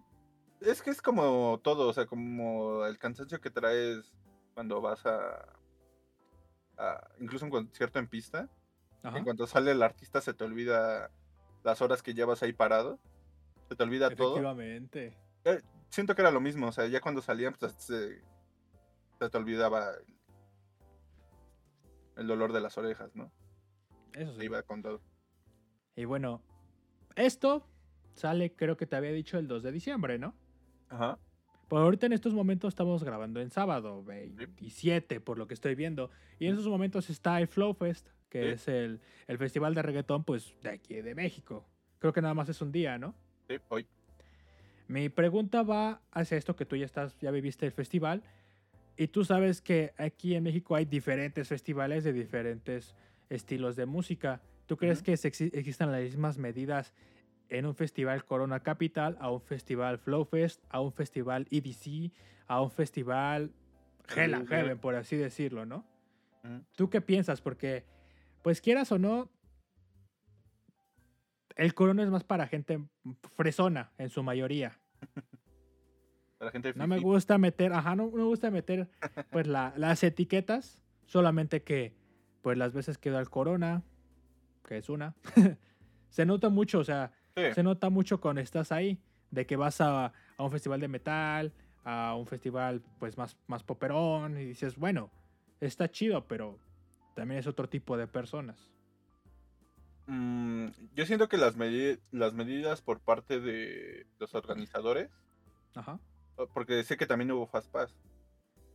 Es 0.62 0.82
que 0.82 0.90
es 0.90 1.02
como 1.02 1.60
todo, 1.64 1.88
o 1.88 1.94
sea, 1.94 2.06
como 2.06 2.86
el 2.86 2.98
cansancio 2.98 3.40
que 3.40 3.50
traes 3.50 4.14
cuando 4.54 4.82
vas 4.82 5.06
a. 5.06 5.48
a 6.78 7.10
incluso 7.20 7.46
un 7.46 7.52
concierto 7.52 8.00
en 8.00 8.08
pista. 8.08 8.50
Ajá. 9.04 9.18
En 9.18 9.24
cuanto 9.24 9.46
sale 9.46 9.72
el 9.72 9.84
artista 9.84 10.20
se 10.22 10.34
te 10.34 10.44
olvida 10.44 11.12
las 11.64 11.82
horas 11.82 12.02
que 12.02 12.14
llevas 12.14 12.42
ahí 12.44 12.54
parado. 12.54 13.00
Se 13.70 13.76
te 13.76 13.84
olvida 13.84 14.10
todo. 14.10 14.30
Efectivamente. 14.30 15.18
Siento 15.90 16.16
que 16.16 16.22
era 16.22 16.32
lo 16.32 16.42
mismo, 16.42 16.68
o 16.68 16.72
sea, 16.72 16.86
ya 16.88 17.00
cuando 17.00 17.22
salían, 17.22 17.54
pues 17.58 17.74
se, 17.74 18.22
se 19.20 19.30
te 19.30 19.38
olvidaba 19.38 19.92
el, 22.18 22.28
dolor 22.28 22.52
de 22.52 22.62
las 22.62 22.78
orejas, 22.78 23.16
¿no? 23.16 23.32
Eso 24.14 24.34
Se 24.34 24.40
sí. 24.40 24.46
iba 24.46 24.62
con 24.64 24.82
todo. 24.82 25.02
Y 25.96 26.06
bueno, 26.06 26.42
esto 27.16 27.66
sale, 28.14 28.54
creo 28.54 28.76
que 28.76 28.86
te 28.86 28.96
había 28.96 29.12
dicho 29.12 29.38
el 29.38 29.48
2 29.48 29.64
de 29.64 29.72
diciembre, 29.72 30.20
¿no? 30.20 30.36
Ajá. 30.90 31.18
Por 31.68 31.82
ahorita 31.82 32.06
en 32.06 32.14
estos 32.14 32.34
momentos 32.34 32.70
estamos 32.70 33.04
grabando 33.04 33.42
en 33.42 33.52
sábado, 33.52 34.04
27, 34.04 35.20
por 35.20 35.38
lo 35.38 35.48
que 35.48 35.54
estoy 35.54 35.76
viendo. 35.76 36.10
Y 36.40 36.48
en 36.48 36.54
esos 36.54 36.68
momentos 36.68 37.10
está 37.10 37.40
el 37.42 37.48
Flow 37.48 37.74
Fest, 37.74 38.08
que 38.30 38.42
Sí. 38.44 38.48
es 38.50 38.68
el, 38.70 39.00
el 39.28 39.38
festival 39.38 39.74
de 39.76 39.82
reggaetón, 39.82 40.24
pues, 40.24 40.54
de 40.64 40.70
aquí 40.70 40.96
de 41.02 41.14
México. 41.14 41.66
Creo 42.00 42.14
que 42.14 42.22
nada 42.22 42.34
más 42.34 42.48
es 42.48 42.62
un 42.62 42.72
día, 42.72 42.98
¿no? 42.98 43.14
Sí, 43.50 43.56
hoy. 43.68 43.86
Mi 44.88 45.10
pregunta 45.10 45.64
va 45.64 46.02
hacia 46.12 46.38
esto 46.38 46.56
que 46.56 46.66
tú 46.66 46.78
ya 46.78 46.86
estás, 46.86 47.18
ya 47.20 47.32
viviste 47.32 47.66
el 47.66 47.74
festival. 47.74 48.24
Y 48.96 49.08
tú 49.10 49.26
sabes 49.26 49.62
que 49.62 49.94
aquí 49.98 50.36
en 50.36 50.44
México 50.44 50.76
hay 50.76 50.86
diferentes 50.86 51.50
festivales 51.50 52.04
de 52.06 52.14
diferentes 52.14 52.96
estilos 53.30 53.76
de 53.76 53.86
música. 53.86 54.42
¿Tú 54.68 54.78
crees 54.78 55.00
Ujú. 55.00 55.06
que 55.06 55.18
se 55.18 55.30
exi- 55.32 55.52
existan 55.54 55.92
las 55.92 56.02
mismas 56.02 56.38
medidas 56.38 56.94
en 57.50 57.66
un 57.66 57.76
festival 57.76 58.26
Corona 58.26 58.60
Capital, 58.62 59.18
a 59.20 59.32
un 59.32 59.42
festival 59.42 60.00
Flow 60.00 60.26
Fest, 60.26 60.64
a 60.70 60.82
un 60.82 60.92
festival 60.92 61.48
EDC, 61.52 62.12
a 62.48 62.62
un 62.62 62.72
festival 62.72 63.52
Hell 64.16 64.34
and 64.34 64.44
Ujú. 64.46 64.54
Heaven, 64.54 64.80
por 64.80 64.96
así 64.96 65.16
decirlo, 65.16 65.66
¿no? 65.66 65.86
¿Tú 66.76 66.90
qué 66.90 67.02
piensas? 67.02 67.42
Porque, 67.42 67.84
pues 68.42 68.62
quieras 68.62 68.92
o 68.94 68.98
no, 69.00 69.30
el 71.56 71.74
Corona 71.74 72.04
es 72.04 72.10
más 72.10 72.24
para 72.24 72.48
gente 72.48 72.80
fresona 73.36 73.92
en 73.98 74.10
su 74.10 74.24
mayoría. 74.24 74.80
Para 76.38 76.52
gente 76.52 76.72
No 76.76 76.86
me 76.86 77.00
gusta 77.00 77.40
meter, 77.40 77.74
ajá, 77.74 77.96
no 77.96 78.12
me 78.12 78.22
gusta 78.24 78.52
meter 78.52 78.88
pues 79.32 79.48
la- 79.48 79.74
las 79.76 80.04
etiquetas, 80.04 80.84
solamente 81.08 81.64
que 81.64 81.96
pues 82.44 82.58
las 82.60 82.74
veces 82.74 83.00
que 83.00 83.10
da 83.10 83.20
el 83.20 83.30
corona, 83.32 83.82
que 84.68 84.78
es 84.78 84.88
una, 84.88 85.16
se 86.10 86.26
nota 86.28 86.50
mucho, 86.50 86.78
o 86.80 86.84
sea, 86.84 87.12
Sí. 87.38 87.54
se 87.54 87.62
nota 87.64 87.90
mucho 87.92 88.20
cuando 88.20 88.42
estás 88.42 88.72
ahí, 88.72 89.00
de 89.30 89.46
que 89.46 89.56
vas 89.56 89.80
a, 89.80 90.08
a 90.38 90.44
un 90.44 90.50
festival 90.52 90.80
de 90.80 90.88
metal, 90.88 91.54
a 91.84 92.16
un 92.16 92.26
festival 92.26 92.82
pues 93.00 93.16
más, 93.18 93.38
más 93.48 93.64
poperón, 93.64 94.38
y 94.40 94.46
dices, 94.46 94.76
bueno, 94.76 95.12
está 95.62 95.90
chido, 95.92 96.26
pero 96.28 96.58
también 97.16 97.40
es 97.40 97.46
otro 97.46 97.70
tipo 97.70 97.96
de 97.96 98.08
personas. 98.08 98.72
Mm, 100.08 100.68
yo 100.96 101.06
siento 101.06 101.28
que 101.30 101.38
las, 101.38 101.58
medi- 101.58 102.00
las 102.12 102.34
medidas 102.34 102.82
por 102.82 103.00
parte 103.02 103.40
de 103.40 104.08
los 104.20 104.34
organizadores, 104.34 105.12
Ajá. 105.76 106.00
porque 106.54 106.84
sé 106.84 106.98
que 106.98 107.06
también 107.06 107.32
hubo 107.32 107.46
Fast 107.46 107.70
Pass 107.72 107.96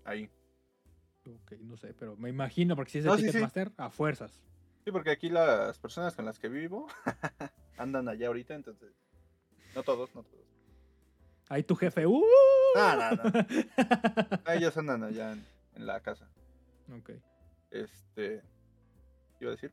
ahí. 0.05 0.31
Ok, 1.27 1.53
no 1.63 1.77
sé, 1.77 1.95
pero 1.95 2.17
me 2.17 2.29
imagino, 2.29 2.77
porque 2.77 2.91
si 2.93 2.99
es 2.99 3.05
de 3.05 3.11
No, 3.11 3.17
sí, 3.17 3.23
sí. 3.23 3.27
Ticketmaster, 3.29 3.73
a 3.77 3.91
fuerzas. 3.91 4.41
Sí, 4.85 4.91
porque 4.93 5.11
aquí 5.11 5.29
las 5.31 5.79
personas 5.79 6.15
con 6.15 6.25
las 6.25 6.39
que 6.39 6.49
vivo 6.49 6.87
andan 7.83 8.09
allá 8.09 8.29
ahorita, 8.29 8.55
entonces. 8.55 8.93
No 9.75 9.83
todos, 9.83 10.15
no 10.15 10.23
todos. 10.23 10.43
Ahí 11.49 11.63
tu 11.63 11.75
jefe, 11.77 12.07
¡uh! 12.07 12.23
No, 12.75 12.97
no, 12.97 13.11
no. 13.17 13.23
Ah, 14.45 14.55
Ellos 14.55 14.77
andan 14.77 15.03
allá 15.05 15.33
en, 15.33 15.45
en 15.75 15.87
la 15.87 16.01
casa. 16.01 16.29
ok. 16.97 17.11
Este. 17.71 18.43
¿qué 19.39 19.45
iba 19.45 19.51
a 19.53 19.55
decir? 19.57 19.73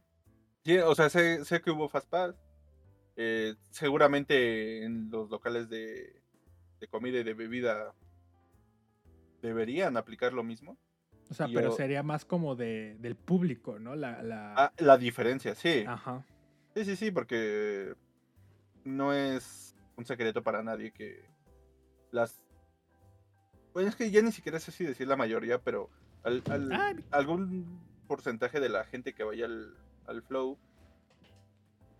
Sí, 0.65 0.77
o 0.79 0.93
sea, 0.95 1.09
sé, 1.09 1.45
sé 1.45 1.61
que 1.61 1.71
hubo 1.71 1.87
Fast 1.89 2.09
Pass. 2.09 2.35
eh, 3.15 3.55
seguramente 3.71 4.83
en 4.83 5.09
los 5.11 5.29
locales 5.29 5.69
de, 5.69 6.21
de 6.79 6.87
comida 6.87 7.19
y 7.19 7.23
de 7.23 7.33
bebida 7.33 7.93
deberían 9.41 9.97
aplicar 9.97 10.33
lo 10.33 10.43
mismo. 10.43 10.77
O 11.29 11.33
sea, 11.33 11.47
Y 11.47 11.53
pero 11.53 11.69
yo- 11.69 11.75
sería 11.75 12.03
más 12.03 12.25
como 12.25 12.55
de, 12.55 12.97
del 12.99 13.15
público, 13.15 13.77
¿no? 13.79 13.95
La, 13.95 14.21
la... 14.23 14.53
Ah, 14.57 14.73
la 14.79 14.97
diferencia, 14.97 15.53
sí. 15.55 15.83
Ajá. 15.87 16.25
Sí, 16.79 16.85
sí, 16.85 16.95
sí, 16.95 17.11
porque 17.11 17.93
no 18.85 19.11
es 19.11 19.75
un 19.97 20.05
secreto 20.05 20.41
para 20.41 20.63
nadie 20.63 20.91
que 20.93 21.29
las... 22.11 22.41
Bueno, 23.73 23.89
es 23.89 23.97
que 23.97 24.09
ya 24.09 24.21
ni 24.21 24.31
siquiera 24.31 24.61
sé 24.61 24.71
si 24.71 24.85
decir 24.85 25.05
la 25.05 25.17
mayoría, 25.17 25.61
pero 25.61 25.89
al- 26.23 26.41
al- 26.49 26.71
Ah, 26.71 26.93
algún 27.11 27.81
porcentaje 28.07 28.61
de 28.61 28.69
la 28.69 28.85
gente 28.85 29.13
que 29.13 29.25
vaya 29.25 29.45
al, 29.45 29.75
al 30.07 30.21
flow, 30.23 30.57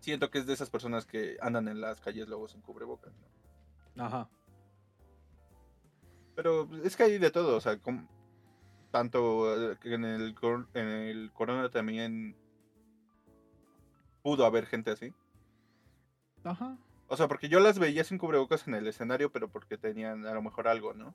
siento 0.00 0.30
que 0.30 0.38
es 0.38 0.46
de 0.46 0.54
esas 0.54 0.70
personas 0.70 1.04
que 1.04 1.36
andan 1.42 1.68
en 1.68 1.82
las 1.82 2.00
calles 2.00 2.26
luego 2.26 2.48
sin 2.48 2.62
cubrebocas, 2.62 3.12
¿no? 3.94 4.04
Ajá. 4.06 4.30
Pero 6.34 6.70
es 6.82 6.96
que 6.96 7.02
hay 7.02 7.18
de 7.18 7.30
todo, 7.30 7.54
o 7.54 7.60
sea, 7.60 7.76
com- 7.78 8.08
tanto 8.90 9.72
eh, 9.72 9.76
en 9.82 10.04
el, 10.06 10.34
en 10.72 10.86
el 10.88 11.30
corona 11.34 11.68
también 11.68 12.34
pudo 14.22 14.44
haber 14.44 14.66
gente 14.66 14.90
así. 14.90 15.12
Ajá. 16.44 16.78
O 17.08 17.16
sea, 17.16 17.28
porque 17.28 17.48
yo 17.48 17.60
las 17.60 17.78
veía 17.78 18.04
sin 18.04 18.18
cubrebocas 18.18 18.66
en 18.68 18.74
el 18.74 18.86
escenario, 18.86 19.32
pero 19.32 19.48
porque 19.48 19.76
tenían 19.76 20.26
a 20.26 20.34
lo 20.34 20.42
mejor 20.42 20.68
algo, 20.68 20.94
¿no? 20.94 21.14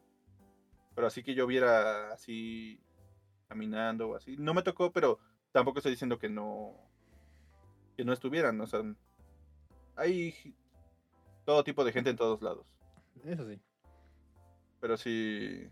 Pero 0.93 1.08
así 1.08 1.24
que 1.24 1.36
yo 1.36 1.47
viera 1.47 2.12
así 2.12 2.80
caminando 3.47 4.10
o 4.10 4.16
así. 4.16 4.36
No 4.38 4.53
me 4.53 4.64
tocó, 4.64 4.91
pero 4.91 5.20
tampoco 5.51 5.80
estoy 5.80 5.91
diciendo 5.91 6.20
que 6.20 6.30
no 6.30 6.74
que 7.95 8.03
no 8.03 8.12
estuvieran, 8.12 8.60
o 8.60 8.68
sea, 8.68 8.82
hay 9.95 10.53
todo 11.45 11.64
tipo 11.64 11.86
de 11.86 11.93
gente 11.93 12.10
en 12.10 12.18
todos 12.18 12.41
lados. 12.41 12.68
Eso 13.24 13.47
sí. 13.49 13.62
Pero 14.82 14.97
sí 14.97 15.72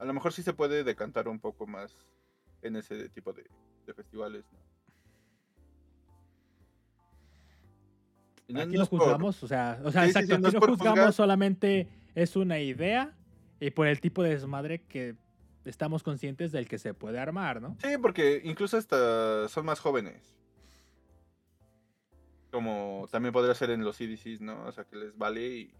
a 0.00 0.04
lo 0.04 0.14
mejor 0.14 0.32
sí 0.32 0.42
se 0.42 0.54
puede 0.54 0.82
decantar 0.82 1.28
un 1.28 1.38
poco 1.38 1.66
más 1.66 1.94
en 2.62 2.76
ese 2.76 3.08
tipo 3.10 3.32
de, 3.32 3.44
de 3.86 3.94
festivales, 3.94 4.44
¿no? 4.50 4.58
Aquí 8.56 8.76
no 8.76 8.86
por- 8.86 9.00
juzgamos, 9.00 9.42
o 9.42 9.48
sea, 9.48 9.80
o 9.84 9.90
sea, 9.92 10.02
Sí, 10.06 10.12
sí, 10.12 10.18
exacto, 10.18 10.36
sí, 10.36 10.42
no 10.42 10.48
aquí 10.48 10.56
no 10.56 10.66
juzgamos, 10.66 10.98
juzgar. 10.98 11.12
solamente 11.12 11.88
es 12.14 12.36
una 12.36 12.58
idea 12.60 13.14
y 13.60 13.70
por 13.70 13.86
el 13.86 14.00
tipo 14.00 14.22
de 14.22 14.30
desmadre 14.30 14.82
que 14.82 15.14
estamos 15.64 16.02
conscientes 16.02 16.50
del 16.52 16.66
que 16.68 16.78
se 16.78 16.94
puede 16.94 17.18
armar, 17.18 17.60
¿no? 17.60 17.76
Sí, 17.82 17.90
porque 18.00 18.40
incluso 18.44 18.76
hasta 18.76 19.48
son 19.48 19.66
más 19.66 19.78
jóvenes. 19.80 20.34
Como 22.50 23.06
también 23.12 23.32
podría 23.32 23.54
ser 23.54 23.70
en 23.70 23.84
los 23.84 23.96
CDCs, 23.96 24.40
¿no? 24.40 24.64
O 24.66 24.72
sea, 24.72 24.84
que 24.84 24.96
les 24.96 25.16
vale 25.16 25.46
y... 25.46 25.74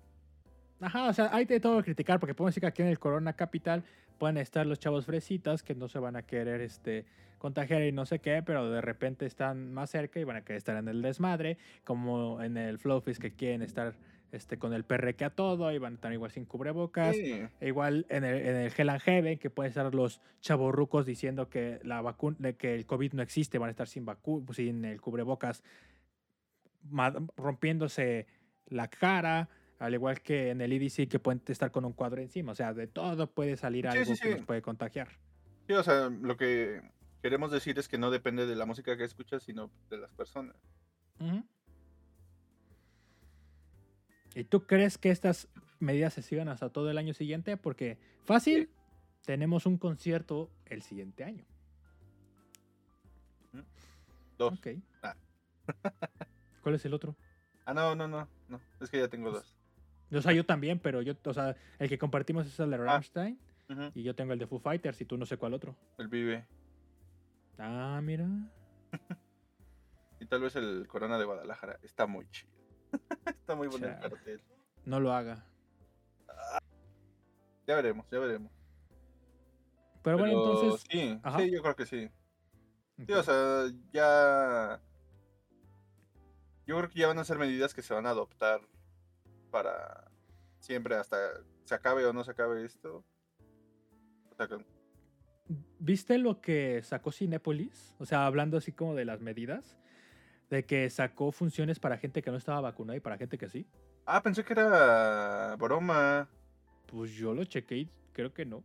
Ajá, 0.81 1.09
o 1.09 1.12
sea, 1.12 1.31
hay 1.33 1.45
de 1.45 1.61
todo 1.61 1.78
que 1.78 1.85
criticar, 1.85 2.18
porque 2.20 2.35
podemos 2.35 2.55
decir 2.55 2.62
que 2.62 2.66
aquí 2.66 2.83
en 2.83 2.89
el 2.89 2.99
Corona 2.99 3.35
Capital 3.35 3.85
pueden 4.18 4.39
estar 4.39 4.66
los 4.66 4.78
chavos 4.78 5.07
fresitas 5.07 5.62
que 5.62 5.74
no 5.74 5.89
se 5.89 5.99
van 5.99 6.16
a 6.16 6.22
querer 6.22 6.61
este, 6.61 7.05
contagiar 7.39 7.83
y 7.83 7.93
no 7.93 8.07
sé 8.07 8.18
qué, 8.18 8.43
pero 8.43 8.70
de 8.70 8.81
repente 8.81 9.26
están 9.26 9.72
más 9.72 9.91
cerca 9.91 10.20
y 10.20 10.24
van 10.24 10.37
a 10.37 10.41
querer 10.43 10.59
estar 10.59 10.76
en 10.76 10.89
el 10.89 11.03
desmadre, 11.03 11.59
como 11.85 12.43
en 12.43 12.57
el 12.57 12.78
Flow 12.78 13.01
Fest 13.01 13.20
que 13.20 13.33
quieren 13.33 13.62
estar 13.62 13.95
este, 14.33 14.59
con 14.59 14.72
el 14.72 14.85
perreque 14.85 15.24
a 15.24 15.31
todo 15.31 15.72
y 15.72 15.78
van 15.78 15.93
a 15.93 15.97
estar 15.97 16.12
igual 16.12 16.31
sin 16.31 16.45
cubrebocas. 16.45 17.16
Sí, 17.16 17.43
E 17.61 17.68
igual 17.68 18.07
en 18.09 18.24
el, 18.24 18.47
en 18.47 18.57
el 18.57 18.72
Hell 18.76 18.91
and 18.91 19.01
Heaven, 19.01 19.39
que 19.39 19.51
pueden 19.51 19.70
estar 19.70 19.93
los 19.95 20.20
chavorrucos 20.41 21.05
diciendo 21.05 21.49
que 21.49 21.81
la 21.83 22.01
vacuna, 22.01 22.53
que 22.53 22.74
el 22.74 22.87
COVID 22.87 23.14
no 23.14 23.22
existe, 23.22 23.59
van 23.59 23.68
a 23.68 23.70
estar 23.70 23.89
sin 23.89 24.05
vacu 24.05 24.45
sin 24.53 24.85
el 24.85 25.01
cubrebocas, 25.01 25.62
rompiéndose 27.37 28.26
la 28.66 28.89
cara, 28.89 29.49
al 29.81 29.95
igual 29.95 30.20
que 30.20 30.51
en 30.51 30.61
el 30.61 30.72
EDC 30.72 31.09
que 31.09 31.18
pueden 31.18 31.43
estar 31.47 31.70
con 31.72 31.85
un 31.85 31.93
cuadro 31.95 32.20
encima. 32.20 32.53
O 32.53 32.55
sea, 32.55 32.72
de 32.74 32.87
todo 32.87 33.28
puede 33.33 33.57
salir 33.57 33.91
Sí, 33.91 33.99
algo 33.99 34.14
sí, 34.14 34.20
que 34.22 34.37
nos 34.37 34.45
puede 34.47 34.62
contagiar. 34.62 35.09
sí, 35.66 35.72
o 35.72 35.83
sea, 35.83 36.09
lo 36.11 36.37
que 36.37 36.83
queremos 37.22 37.51
decir 37.51 37.78
es 37.78 37.89
que 37.89 37.97
no 37.99 38.11
depende 38.11 38.47
de 38.47 38.55
la 38.57 38.66
música 38.66 38.97
que 38.97 39.05
escuchas, 39.05 39.43
sino 39.43 39.70
de 39.89 39.99
las 39.99 40.12
personas. 40.12 40.55
¿Y 44.35 44.45
tú 44.45 44.66
crees 44.66 44.99
que 44.99 45.11
estas 45.11 45.49
medidas 45.81 46.14
se 46.14 46.22
sigan 46.22 46.49
hasta 46.49 46.68
todo 46.70 46.91
el 46.91 46.99
año 46.99 47.14
siguiente? 47.14 47.57
Porque 47.57 47.99
fácil, 48.24 48.70
tenemos 49.24 49.66
un 49.66 49.76
concierto 49.78 50.51
el 50.66 50.83
siguiente 50.83 51.24
año. 51.24 51.45
Dos. 54.39 54.59
Ok. 54.59 54.68
Ah. 55.03 55.16
¿Cuál 56.62 56.74
es 56.74 56.85
el 56.85 56.95
otro? 56.95 57.16
Ah, 57.64 57.74
no, 57.74 57.95
no, 57.95 58.09
no, 58.09 58.28
no. 58.49 58.61
Es 58.81 58.89
que 58.91 58.99
ya 58.99 59.09
tengo 59.09 59.31
dos. 59.31 59.57
O 60.13 60.21
sea, 60.21 60.33
yo 60.33 60.45
también, 60.45 60.79
pero 60.79 61.03
yo, 61.03 61.15
o 61.25 61.35
sea, 61.35 61.57
el 61.79 61.89
que 61.89 61.99
compartimos 61.99 62.47
es 62.47 62.59
el 62.59 62.71
de 62.71 62.77
Rammstein 62.77 63.39
y 63.95 64.03
yo 64.03 64.15
tengo 64.15 64.33
el 64.33 64.39
de 64.39 64.47
Foo 64.47 64.59
Fighters 64.59 65.01
y 65.01 65.05
tú 65.05 65.17
no 65.17 65.25
sé 65.27 65.37
cuál 65.37 65.55
otro. 65.55 65.77
El 65.99 66.09
Vive. 66.09 66.47
Ah, 67.59 68.01
mira. 68.03 68.27
Y 70.21 70.27
tal 70.27 70.43
vez 70.43 70.55
el 70.55 70.87
Corona 70.87 71.19
de 71.19 71.25
Guadalajara. 71.25 71.79
Está 71.83 72.07
muy 72.07 72.29
chido. 72.31 72.53
Está 73.27 73.55
muy 73.55 73.69
bueno 73.69 73.89
el 73.89 73.99
cartel. 73.99 74.43
No 74.85 75.01
lo 75.01 75.15
haga. 75.15 75.47
Ya 77.67 77.75
veremos, 77.75 78.07
ya 78.11 78.19
veremos. 78.19 78.53
Pero, 80.03 80.19
bueno, 80.19 80.33
entonces. 80.33 80.87
Sí, 80.91 81.19
Ajá. 81.23 81.39
sí, 81.39 81.51
yo 81.51 81.63
creo 81.63 81.75
que 81.75 81.87
sí. 81.87 82.11
Sí, 82.99 83.13
ok. 83.13 83.19
o 83.19 83.23
sea, 83.23 83.65
ya. 83.93 84.81
Yo 86.67 86.77
creo 86.77 86.91
que 86.91 86.99
ya 86.99 87.07
van 87.09 87.19
a 87.19 87.25
ser 87.25 87.39
medidas 87.39 87.73
que 87.73 87.83
se 87.83 87.95
van 87.95 88.07
a 88.07 88.11
adoptar 88.11 88.61
para 89.51 90.11
siempre 90.59 90.94
hasta 90.94 91.16
se 91.64 91.74
acabe 91.74 92.05
o 92.07 92.12
no 92.12 92.24
se 92.24 92.30
acabe 92.30 92.64
esto. 92.64 93.05
O 94.30 94.34
sea, 94.36 94.46
que- 94.48 94.64
¿Viste 95.78 96.18
lo 96.18 96.40
que 96.40 96.82
sacó 96.82 97.11
Cinépolis? 97.11 97.96
O 97.98 98.07
sea, 98.07 98.26
hablando 98.26 98.57
así 98.59 98.72
como 98.72 98.94
de 98.94 99.05
las 99.05 99.20
medidas. 99.20 99.76
De 100.48 100.64
que 100.64 100.90
sacó 100.90 101.30
funciones 101.30 101.78
para 101.78 101.96
gente 101.96 102.22
que 102.22 102.30
no 102.30 102.36
estaba 102.36 102.61
vacunada 102.61 102.96
y 102.96 103.01
para 103.01 103.16
gente 103.18 103.38
que 103.38 103.48
sí. 103.48 103.66
Ah, 104.05 104.20
pensé 104.22 104.44
que 104.44 104.53
era 104.53 105.55
broma. 105.57 106.28
Pues 106.86 107.12
yo 107.12 107.34
lo 107.34 107.44
chequé 107.44 107.76
y 107.76 107.90
creo 108.12 108.32
que 108.34 108.44
no. 108.44 108.64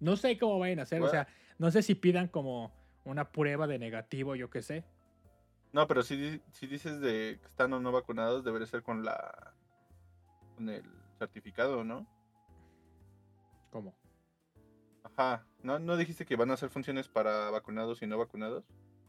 No 0.00 0.16
sé 0.16 0.38
cómo 0.38 0.58
vayan 0.58 0.80
a 0.80 0.82
hacer, 0.82 1.02
o 1.02 1.08
sea, 1.08 1.26
no 1.58 1.70
sé 1.70 1.82
si 1.82 1.94
pidan 1.94 2.28
como 2.28 2.72
una 3.04 3.30
prueba 3.30 3.66
de 3.66 3.78
negativo, 3.78 4.34
yo 4.36 4.50
qué 4.50 4.62
sé. 4.62 4.84
No, 5.72 5.86
pero 5.86 6.02
si, 6.02 6.40
si 6.52 6.66
dices 6.66 7.00
de 7.00 7.38
que 7.40 7.46
están 7.46 7.72
o 7.72 7.80
no 7.80 7.92
vacunados, 7.92 8.44
debería 8.44 8.66
ser 8.66 8.82
con 8.82 9.04
la 9.04 9.54
con 10.56 10.68
el 10.70 10.84
certificado, 11.18 11.84
¿no? 11.84 12.06
¿Cómo? 13.70 13.94
Ajá. 15.02 15.44
¿No, 15.62 15.78
¿No 15.78 15.96
dijiste 15.96 16.24
que 16.24 16.36
van 16.36 16.50
a 16.50 16.54
hacer 16.54 16.70
funciones 16.70 17.08
para 17.08 17.50
vacunados 17.50 18.02
y 18.02 18.06
no 18.06 18.18
vacunados? 18.18 18.64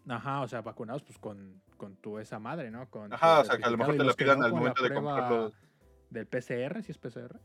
Ajá, 0.07 0.41
o 0.41 0.47
sea, 0.47 0.61
vacunados 0.61 1.03
pues 1.03 1.17
con, 1.19 1.61
con 1.75 1.97
tu 1.97 2.19
esa 2.19 2.39
madre, 2.39 2.71
¿no? 2.71 2.89
Con 2.89 3.13
Ajá, 3.13 3.41
o 3.41 3.45
sea, 3.45 3.57
que 3.57 3.65
a 3.65 3.69
lo 3.69 3.77
mejor 3.77 3.97
te 3.97 4.03
la 4.03 4.13
pidan 4.13 4.39
no, 4.39 4.45
al 4.45 4.53
momento 4.53 4.83
de 4.83 4.93
comprarlo. 4.93 5.51
Del 6.09 6.27
PCR, 6.27 6.81
si 6.81 6.91
es 6.91 6.97
PCR. 6.97 7.39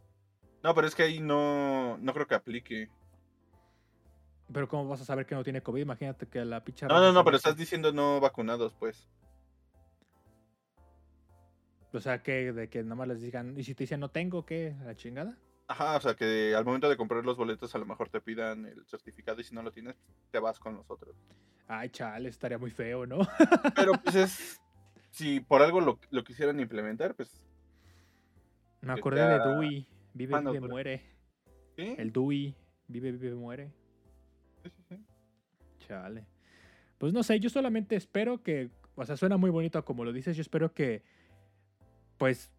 No, 0.62 0.74
pero 0.74 0.86
es 0.86 0.94
que 0.94 1.02
ahí 1.02 1.20
no, 1.20 1.98
no 1.98 2.14
creo 2.14 2.26
que 2.26 2.36
aplique. 2.36 2.90
Pero 4.52 4.68
¿cómo 4.68 4.88
vas 4.88 5.00
a 5.00 5.04
saber 5.04 5.26
que 5.26 5.34
no 5.34 5.44
tiene 5.44 5.62
COVID? 5.62 5.82
Imagínate 5.82 6.26
que 6.26 6.44
la 6.44 6.62
picha... 6.62 6.86
No, 6.86 7.00
no, 7.00 7.12
no, 7.12 7.24
pero 7.24 7.36
estás 7.36 7.56
diciendo 7.56 7.92
no 7.92 8.20
vacunados, 8.20 8.74
pues. 8.74 9.08
O 11.92 12.00
sea, 12.00 12.22
que 12.22 12.52
de 12.52 12.68
que 12.68 12.82
nomás 12.82 13.08
les 13.08 13.20
digan, 13.20 13.58
y 13.58 13.64
si 13.64 13.74
te 13.74 13.84
dicen 13.84 14.00
no 14.00 14.10
tengo, 14.10 14.46
¿qué? 14.46 14.74
¿A 14.80 14.84
la 14.84 14.96
chingada? 14.96 15.36
Ajá, 15.68 15.96
o 15.96 16.00
sea, 16.00 16.14
que 16.14 16.54
al 16.54 16.64
momento 16.64 16.88
de 16.88 16.96
comprar 16.96 17.24
los 17.24 17.36
boletos 17.36 17.74
a 17.74 17.78
lo 17.78 17.86
mejor 17.86 18.08
te 18.08 18.20
pidan 18.20 18.66
el 18.66 18.84
certificado 18.86 19.40
y 19.40 19.44
si 19.44 19.54
no 19.54 19.62
lo 19.62 19.70
tienes, 19.70 19.96
te 20.30 20.38
vas 20.38 20.58
con 20.58 20.74
los 20.76 20.90
otros. 20.90 21.16
Ay, 21.68 21.90
chale, 21.90 22.28
estaría 22.28 22.58
muy 22.58 22.70
feo, 22.70 23.06
¿no? 23.06 23.20
Pero 23.74 23.92
pues 24.02 24.14
es... 24.14 24.58
Si 25.12 25.40
por 25.40 25.60
algo 25.60 25.82
lo, 25.82 25.98
lo 26.08 26.24
quisieran 26.24 26.58
implementar, 26.58 27.14
pues... 27.14 27.44
Me 28.80 28.94
acordé 28.94 29.20
de 29.20 29.38
Dewey. 29.40 29.86
Vive, 30.14 30.32
mano 30.32 30.52
vive, 30.52 30.66
muere. 30.66 31.02
Sí, 31.76 31.94
El 31.98 32.12
Dewey. 32.14 32.56
Vive, 32.88 33.12
vive, 33.12 33.34
muere. 33.34 33.70
Chale. 35.86 36.24
Pues 36.98 37.12
no 37.12 37.22
sé, 37.22 37.40
yo 37.40 37.50
solamente 37.50 37.96
espero 37.96 38.42
que, 38.42 38.70
o 38.94 39.04
sea, 39.04 39.16
suena 39.16 39.36
muy 39.36 39.50
bonito 39.50 39.84
como 39.84 40.04
lo 40.04 40.12
dices, 40.12 40.36
yo 40.36 40.40
espero 40.42 40.72
que, 40.72 41.02
pues, 42.18 42.50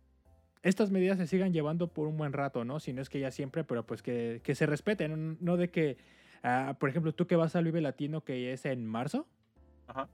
estas 0.62 0.92
medidas 0.92 1.18
se 1.18 1.28
sigan 1.28 1.54
llevando 1.54 1.88
por 1.88 2.08
un 2.08 2.18
buen 2.18 2.34
rato, 2.34 2.64
¿no? 2.66 2.80
Si 2.80 2.94
no 2.94 3.02
es 3.02 3.10
que 3.10 3.20
ya 3.20 3.32
siempre, 3.32 3.64
pero 3.64 3.86
pues 3.86 4.02
que, 4.02 4.42
que 4.44 4.56
se 4.56 4.66
respeten, 4.66 5.38
no- 5.42 5.58
de 5.58 5.70
que, 5.70 5.98
ah, 6.42 6.76
por 6.80 6.90
ejemplo, 6.90 7.14
tú 7.14 7.28
que 7.28 7.36
vas 7.36 7.56
al 7.56 7.66
Vive 7.66 7.82
Latino 7.82 8.24
que 8.24 8.54
es 8.54 8.66
en 8.66 8.86
marzo, 8.86 9.28
Ajá. 9.88 10.08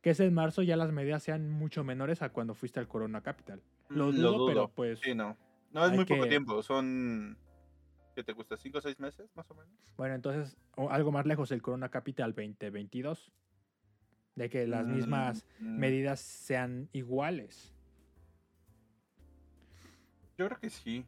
que 0.00 0.10
es 0.10 0.20
en 0.20 0.32
marzo 0.34 0.62
ya 0.62 0.76
las 0.76 0.92
medidas 0.92 1.22
sean 1.22 1.50
mucho 1.50 1.82
menores 1.84 2.22
a 2.22 2.28
cuando 2.30 2.54
fuiste 2.54 2.78
al 2.80 2.88
Corona 2.88 3.20
Capital. 3.20 3.60
Lo 3.88 4.12
Mm, 4.12 4.16
dudo, 4.16 4.46
pero 4.46 4.68
pues, 4.68 5.00
Sí, 5.00 5.14
no. 5.14 5.36
No, 5.72 5.84
es 5.86 5.92
muy 5.92 6.04
poco 6.04 6.28
tiempo. 6.28 6.62
Son... 6.62 7.36
¿Qué 8.14 8.22
te 8.24 8.32
gusta? 8.32 8.56
¿Cinco 8.56 8.78
o 8.78 8.80
seis 8.80 8.98
meses, 9.00 9.30
más 9.34 9.50
o 9.50 9.54
menos? 9.54 9.94
bueno, 9.96 10.14
entonces, 10.14 10.56
algo 10.76 11.12
más 11.12 11.26
lejos, 11.26 11.50
el 11.52 11.62
Corona 11.62 11.88
Capital 11.90 12.32
2022, 12.34 13.32
de 14.34 14.50
que 14.50 14.66
las 14.66 14.86
Mm, 14.86 14.92
mismas 14.92 15.46
mm, 15.58 15.78
medidas 15.78 16.20
sean 16.20 16.88
iguales. 16.92 17.74
Yo 20.36 20.46
creo 20.46 20.58
que 20.60 20.70
sí. 20.70 21.06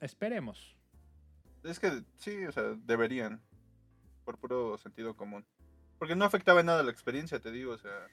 Esperemos. 0.00 0.76
Es 1.64 1.80
que 1.80 2.04
sí, 2.16 2.44
o 2.46 2.52
sea, 2.52 2.62
deberían. 2.84 3.40
Por 4.24 4.38
puro 4.38 4.76
sentido 4.78 5.16
común. 5.16 5.44
Porque 5.98 6.16
no 6.16 6.24
afectaba 6.24 6.60
en 6.60 6.66
nada 6.66 6.82
la 6.82 6.90
experiencia, 6.90 7.40
te 7.40 7.50
digo, 7.50 7.72
o 7.72 7.78
sea... 7.78 8.08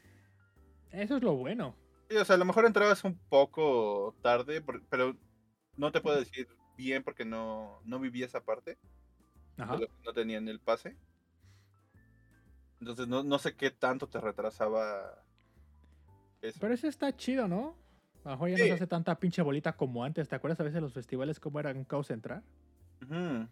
Eso 0.92 1.18
es 1.18 1.24
lo 1.24 1.36
bueno. 1.36 1.76
Sí, 2.10 2.18
o 2.18 2.26
sea, 2.26 2.36
a 2.36 2.40
lo 2.40 2.46
mejor 2.46 2.66
entrabas 2.66 3.04
un 3.04 3.18
poco 3.30 4.16
tarde, 4.22 4.62
pero 4.90 5.18
no 5.76 5.92
te 5.92 6.02
puedo 6.02 6.18
decir 6.20 6.48
bien 6.78 7.04
porque 7.04 7.26
no, 7.26 7.80
no 7.86 8.00
viví 8.00 8.24
esa 8.24 8.42
parte. 8.44 8.78
Ajá. 9.58 9.78
no 10.04 10.14
tenían 10.14 10.48
el 10.48 10.60
pase. 10.60 10.96
Entonces 12.80 13.08
no, 13.08 13.24
no 13.24 13.38
sé 13.40 13.56
qué 13.56 13.72
tanto 13.72 14.08
te 14.08 14.20
retrasaba 14.20 15.24
eso. 16.42 16.58
Pero 16.60 16.74
eso 16.74 16.88
está 16.88 17.16
chido, 17.16 17.48
¿no? 17.48 17.76
A 18.26 18.30
lo 18.30 18.32
mejor 18.32 18.50
ya 18.50 18.56
Sí. 18.58 18.62
no 18.64 18.68
se 18.68 18.74
hace 18.74 18.88
tanta 18.88 19.20
pinche 19.20 19.42
bolita 19.42 19.74
como 19.74 20.04
antes. 20.04 20.28
¿Te 20.28 20.36
acuerdas 20.36 20.60
a 20.60 20.64
veces 20.64 20.82
los 20.82 20.94
festivales 20.94 21.40
cómo 21.40 21.60
era 21.60 21.72
un 21.72 21.86
caos 21.86 22.10
entrar? 22.10 22.44
Ujú. 23.02 23.48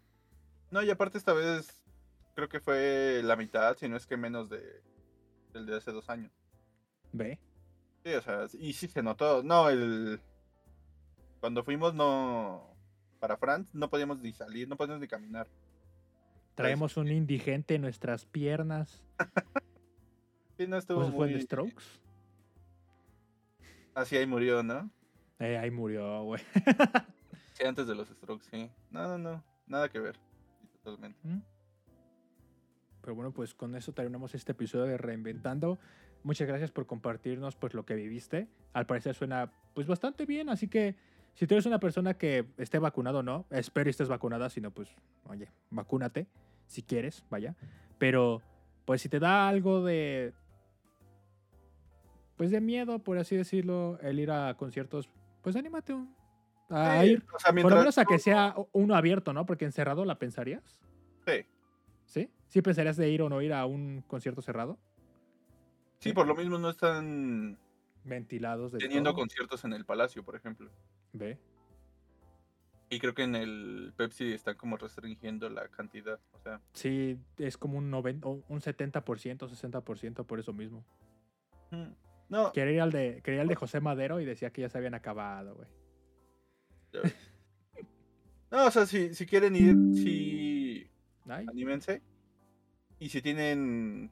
No, 0.72 0.82
y 0.82 0.90
aparte 0.90 1.18
esta 1.18 1.34
vez 1.34 1.84
creo 2.36 2.50
que 2.50 2.60
fue 2.60 3.22
la 3.24 3.36
mitad, 3.36 3.78
si 3.78 3.88
no 3.88 3.96
es 3.98 4.06
que 4.06 4.18
menos 4.18 4.50
de 4.50 4.82
del 5.54 5.66
de 5.66 5.76
hace 5.78 5.92
dos 5.92 6.10
años. 6.10 6.32
Ve. 7.12 7.38
Sí, 8.06 8.14
o 8.14 8.22
sea, 8.22 8.48
y 8.54 8.74
sí 8.74 8.88
se 8.88 9.04
notó. 9.04 9.44
No, 9.44 9.70
el 9.70 10.20
cuando 11.42 11.64
fuimos 11.64 11.94
no 11.94 12.71
para 13.22 13.38
France 13.38 13.70
no 13.72 13.90
podíamos 13.90 14.20
ni 14.20 14.34
salir, 14.34 14.68
no 14.68 14.76
podíamos 14.76 15.00
ni 15.00 15.08
caminar. 15.08 15.48
Traemos 16.56 16.98
un 16.98 17.08
indigente 17.08 17.76
en 17.76 17.84
nuestras 17.84 18.26
piernas. 18.26 19.02
Sí, 20.58 20.68
no 20.68 20.78
estuvo 20.78 21.00
¿Cómo 21.00 21.10
se 21.10 21.18
fue 21.18 21.26
muy 21.26 21.34
de 21.34 21.42
Strokes? 21.42 21.84
Así 23.96 24.16
ahí 24.16 24.28
murió, 24.28 24.62
¿no? 24.62 24.92
Eh, 25.40 25.58
ahí 25.58 25.72
murió, 25.72 26.24
güey. 26.24 26.44
Sí, 27.54 27.66
antes 27.66 27.88
de 27.88 27.96
los 27.96 28.08
strokes, 28.10 28.46
sí. 28.52 28.70
No, 28.92 29.08
no, 29.08 29.18
no, 29.18 29.44
nada 29.66 29.90
que 29.90 30.00
ver. 30.00 30.20
Totalmente. 30.84 31.20
¿Mm? 31.24 31.42
Pero 33.02 33.16
bueno, 33.16 33.32
pues 33.32 33.56
con 33.56 33.76
eso 33.76 33.92
terminamos 33.92 34.36
este 34.36 34.52
episodio 34.52 34.86
de 34.86 34.98
Reinventando. 34.98 35.80
Muchas 36.24 36.48
gracias 36.48 36.72
por 36.72 36.86
compartirnos 36.86 37.56
pues 37.56 37.74
lo 37.74 37.86
que 37.86 37.96
viviste. 37.96 38.48
Al 38.74 38.86
parecer 38.86 39.16
suena 39.16 39.52
pues 39.74 39.88
bastante 39.88 40.28
bien, 40.28 40.50
así 40.50 40.68
que 40.68 40.96
si 41.34 41.48
tú 41.48 41.56
eres 41.56 41.66
una 41.66 41.80
persona 41.80 42.14
que 42.16 42.46
esté 42.58 42.80
vacunado 42.80 43.20
o 43.20 43.24
no, 43.24 43.46
espero 43.50 43.90
y 43.90 43.92
estés 43.92 44.08
vacunada, 44.10 44.50
si 44.50 44.62
no 44.62 44.72
pues 44.72 44.90
oye, 45.26 45.50
vacúnate 45.70 46.28
si 46.68 46.84
quieres, 46.84 47.24
vaya. 47.30 47.56
Pero 47.98 48.42
pues 48.86 49.02
si 49.02 49.10
te 49.10 49.20
da 49.20 49.48
algo 49.48 49.84
de 49.84 50.34
pues 52.38 52.50
de 52.52 52.60
miedo, 52.62 53.00
por 53.00 53.18
así 53.18 53.36
decirlo, 53.36 54.00
el 54.02 54.20
ir 54.20 54.32
a 54.32 54.56
conciertos, 54.58 55.10
pues 55.42 55.56
anímate 55.56 55.94
un- 55.94 56.16
a 56.70 57.02
Sí, 57.02 57.08
ir. 57.12 57.26
o 57.36 57.40
sea, 57.40 57.52
Por 57.54 57.72
lo 57.72 57.78
menos 57.80 57.98
a 57.98 58.06
que 58.06 58.18
sea 58.18 58.56
uno 58.72 58.96
abierto, 58.96 59.34
¿no? 59.34 59.46
Porque 59.46 59.66
encerrado 59.66 60.06
la 60.06 60.18
pensarías. 60.18 60.80
Sí. 61.28 61.46
¿Sí? 62.06 62.30
¿Sí 62.48 62.62
pensarías 62.62 62.98
de 62.98 63.10
ir 63.10 63.22
o 63.22 63.30
no 63.30 63.42
ir 63.42 63.54
a 63.54 63.66
un 63.66 64.04
concierto 64.08 64.42
cerrado? 64.42 64.78
Sí, 66.00 66.14
por 66.14 66.26
lo 66.26 66.34
mismo 66.36 66.58
no 66.58 66.70
están 66.70 67.58
Ventilados 68.04 68.72
de 68.72 68.80
teniendo 68.80 69.12
todo. 69.12 69.20
conciertos 69.22 69.64
en 69.66 69.74
el 69.74 69.86
Palacio, 69.86 70.24
por 70.24 70.36
ejemplo. 70.36 70.72
Ve. 71.14 71.38
Y 72.90 73.00
creo 73.00 73.14
que 73.14 73.24
en 73.24 73.36
el 73.36 73.94
Pepsi 73.96 74.34
están 74.34 74.56
como 74.58 74.76
restringiendo 74.76 75.50
la 75.50 75.70
cantidad. 75.70 76.20
O 76.34 76.40
sea, 76.40 76.60
Sí, 76.74 77.18
es 77.38 77.58
como 77.58 77.78
un, 77.78 77.90
90, 77.90 78.28
o 78.28 78.44
un 78.50 78.60
70%, 78.60 79.48
60% 79.48 80.26
por 80.26 80.40
eso 80.40 80.52
mismo. 80.52 80.84
mm, 81.72 81.92
no, 82.30 82.52
Quería 82.52 82.74
ir 82.74 82.82
al 82.82 82.92
de, 82.92 83.22
quería 83.24 83.38
ir 83.38 83.42
al 83.42 83.48
de 83.48 83.56
José 83.56 83.80
Madero 83.80 84.20
y 84.20 84.26
decía 84.26 84.52
que 84.52 84.62
ya 84.62 84.70
se 84.70 84.78
habían 84.78 84.94
acabado, 84.94 85.56
güey. 85.56 85.70
no, 88.52 88.66
o 88.66 88.72
sea, 88.72 88.86
si, 88.86 89.14
si 89.16 89.26
quieren 89.26 89.56
ir, 89.56 89.76
sí, 89.94 90.90
Ay, 91.28 91.46
anímense. 91.48 92.02
Y 93.00 93.10
si 93.10 93.22
tienen 93.22 94.12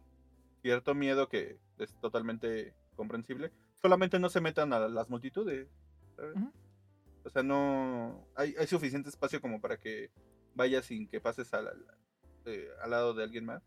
cierto 0.62 0.96
miedo, 0.96 1.28
que 1.28 1.60
es 1.78 1.94
totalmente 2.00 2.74
comprensible, 2.96 3.52
solamente 3.76 4.20
no 4.20 4.30
se 4.30 4.42
metan 4.42 4.72
a 4.74 4.88
las 4.88 5.10
multitudes. 5.10 5.68
¿sabes? 6.16 6.36
Ujú. 6.38 6.52
O 7.30 7.32
sea, 7.32 7.44
no. 7.44 8.28
Hay, 8.36 8.56
hay 8.58 8.66
suficiente 8.66 9.08
espacio 9.10 9.40
como 9.40 9.62
para 9.62 9.78
que 9.78 10.10
vayas 10.56 10.86
sin 10.86 11.08
que 11.08 11.22
pases 11.22 11.54
al, 11.54 11.68
al- 11.68 11.86
eh, 12.46 12.68
al 12.82 12.90
lado 12.90 13.14
de 13.14 13.24
alguien 13.24 13.46
más. 13.46 13.62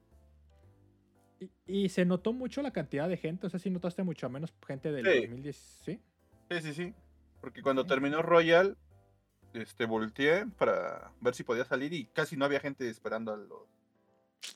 Y, 1.39 1.51
y 1.67 1.89
se 1.89 2.05
notó 2.05 2.33
mucho 2.33 2.61
la 2.61 2.73
cantidad 2.73 3.09
de 3.09 3.17
gente, 3.17 3.47
o 3.47 3.51
sea, 3.51 3.61
sí 3.61 3.71
notaste 3.71 4.03
mucho 4.03 4.29
menos 4.29 4.53
gente 4.67 4.91
del 4.91 5.07
Sí. 5.07 5.21
2010, 5.21 5.57
¿sí? 5.85 6.01
Sí, 6.51 6.61
sí, 6.61 6.75
sí. 6.75 6.95
Porque 7.41 7.63
cuando 7.63 7.87
terminó 7.87 8.21
Royal, 8.21 8.77
este, 9.53 9.85
volteé 9.87 10.47
para 10.59 11.13
ver 11.21 11.35
si 11.37 11.45
podía 11.45 11.65
salir 11.65 11.93
y 11.93 12.07
casi 12.07 12.37
no 12.37 12.45
había 12.45 12.59
gente 12.61 12.89
esperando 12.89 13.33
a 13.33 13.37
los, 13.37 13.69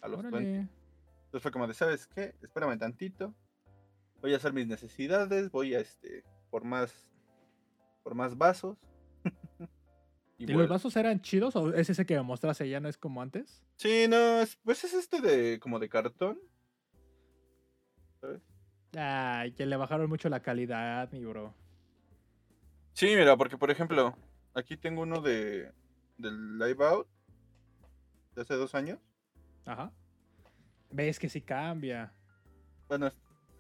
a 0.01 0.09
los 0.09 0.21
20. 0.23 0.37
Órale. 0.37 0.57
Entonces 1.27 1.43
fue 1.43 1.53
como 1.53 1.69
de, 1.69 1.75
¿sabes 1.75 2.09
qué? 2.09 2.35
Espérame 2.43 2.77
tantito. 2.79 3.33
Voy 4.21 4.35
a 4.35 4.37
hacer 4.39 4.53
mis 4.53 4.67
necesidades, 4.67 5.51
voy 5.53 5.75
a 5.77 5.81
este 5.81 6.25
por 6.51 6.65
más 6.65 7.13
por 8.03 8.15
más 8.15 8.39
vasos. 8.39 8.79
¿Y, 10.39 10.45
y 10.45 10.55
los 10.55 10.69
vasos 10.69 10.95
eran 10.97 11.21
chidos 11.23 11.57
o 11.57 11.73
es 11.73 11.89
ese 11.89 12.05
que 12.05 12.15
me 12.17 12.23
mostraste 12.23 12.69
ya 12.69 12.79
no 12.81 12.89
es 12.89 12.99
como 12.99 13.23
antes? 13.23 13.65
Sí, 13.77 14.07
no, 14.09 14.41
es- 14.41 14.57
pues 14.65 14.85
es 14.85 14.93
este 14.95 15.21
de 15.21 15.59
como 15.61 15.79
de 15.79 15.89
cartón. 15.89 16.39
¿Sabes? 18.21 18.43
Ay, 18.97 19.53
que 19.53 19.67
le 19.67 19.77
bajaron 19.77 20.09
mucho 20.09 20.29
la 20.29 20.41
calidad, 20.41 21.11
mi 21.13 21.25
bro. 21.25 21.55
Sí, 22.93 23.07
mira, 23.17 23.37
porque 23.37 23.59
por 23.59 23.71
ejemplo, 23.71 24.17
aquí 24.55 24.77
tengo 24.77 25.03
uno 25.03 25.21
de 25.21 25.73
del 26.19 26.59
Live 26.59 26.85
Out 26.85 27.07
de 28.35 28.43
hace 28.43 28.55
dos 28.55 28.75
años. 28.75 28.99
Ajá. 29.67 29.93
Ves 30.91 31.19
que 31.19 31.29
sí 31.29 31.41
cambia. 31.43 32.13
Bueno, 32.89 33.11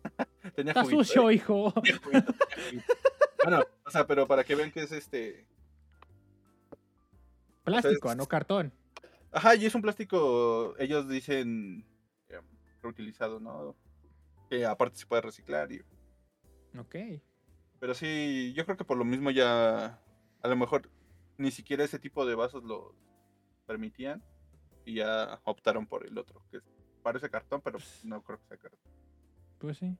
tenía 0.55 0.70
Está 0.72 0.83
juguito, 0.85 1.03
¿eh? 1.03 1.05
sucio, 1.05 1.31
hijo. 1.31 1.72
Tenía 1.83 1.99
juguito, 1.99 2.33
tenía 2.35 2.64
juguito. 2.70 2.95
Bueno, 3.45 3.62
o 3.85 3.91
sea, 3.93 4.05
pero 4.09 4.27
para 4.27 4.43
que 4.43 4.57
vean 4.57 4.72
que 4.72 4.81
es 4.83 4.91
este. 4.91 5.47
Plástico, 7.67 8.11
es- 8.11 8.17
no 8.17 8.27
cartón. 8.27 8.73
Ajá, 9.33 9.55
y 9.55 9.67
es 9.67 9.75
un 9.75 9.83
plástico, 9.83 10.75
ellos 10.79 11.09
dicen 11.09 11.85
eh, 12.29 12.41
reutilizado, 12.83 13.39
¿no? 13.41 13.77
Que 14.49 14.64
aparte 14.64 14.97
se 14.99 15.07
puede 15.07 15.23
reciclar. 15.23 15.71
Y... 15.73 15.81
Ok. 16.79 16.97
Pero 17.79 17.95
sí, 17.95 18.55
yo 18.57 18.64
creo 18.64 18.77
que 18.77 18.85
por 18.85 18.97
lo 18.97 19.05
mismo 19.05 19.31
ya. 19.31 20.01
A 20.43 20.49
lo 20.49 20.57
mejor 20.57 20.89
ni 21.37 21.51
siquiera 21.51 21.85
ese 21.85 21.99
tipo 21.99 22.25
de 22.25 22.35
vasos 22.35 22.64
lo 22.64 22.95
permitían. 23.67 24.23
Y 24.85 24.95
ya 24.95 25.41
optaron 25.45 25.87
por 25.87 26.07
el 26.07 26.17
otro, 26.17 26.43
que 26.51 26.61
parece 27.03 27.29
cartón, 27.29 27.61
pero 27.61 27.79
no 28.05 28.23
creo 28.23 28.39
que 28.39 28.47
sea 28.47 28.57
cartón. 28.57 28.93
Pues 29.59 29.79
sí. 29.79 29.99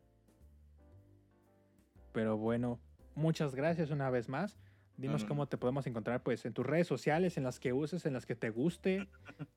Pero 2.12 2.37
bueno, 2.37 2.79
muchas 3.17 3.55
gracias 3.55 3.91
una 3.91 4.11
vez 4.11 4.29
más. 4.29 4.57
Dinos 4.97 5.24
cómo 5.24 5.47
te 5.47 5.59
podemos 5.59 5.86
encontrar 5.86 6.22
pues 6.22 6.44
en 6.47 6.55
tus 6.55 6.64
redes 6.64 6.86
sociales, 6.86 7.36
en 7.36 7.44
las 7.44 7.61
que 7.61 7.72
uses, 7.72 8.07
en 8.07 8.12
las 8.14 8.26
que 8.26 8.34
te 8.36 8.51
guste. 8.51 9.09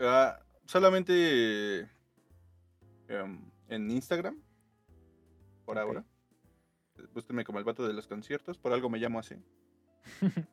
Ah, 0.00 0.40
solamente 0.66 1.88
em, 3.06 3.40
en 3.68 3.90
Instagram, 3.92 4.36
por 5.64 5.78
ahora. 5.78 6.04
Búsquenme 7.14 7.44
como 7.44 7.60
el 7.60 7.64
vato 7.64 7.86
de 7.86 7.92
los 7.94 8.08
conciertos, 8.08 8.58
por 8.58 8.72
algo 8.72 8.90
me 8.90 8.98
llamo 8.98 9.20
así. 9.20 9.36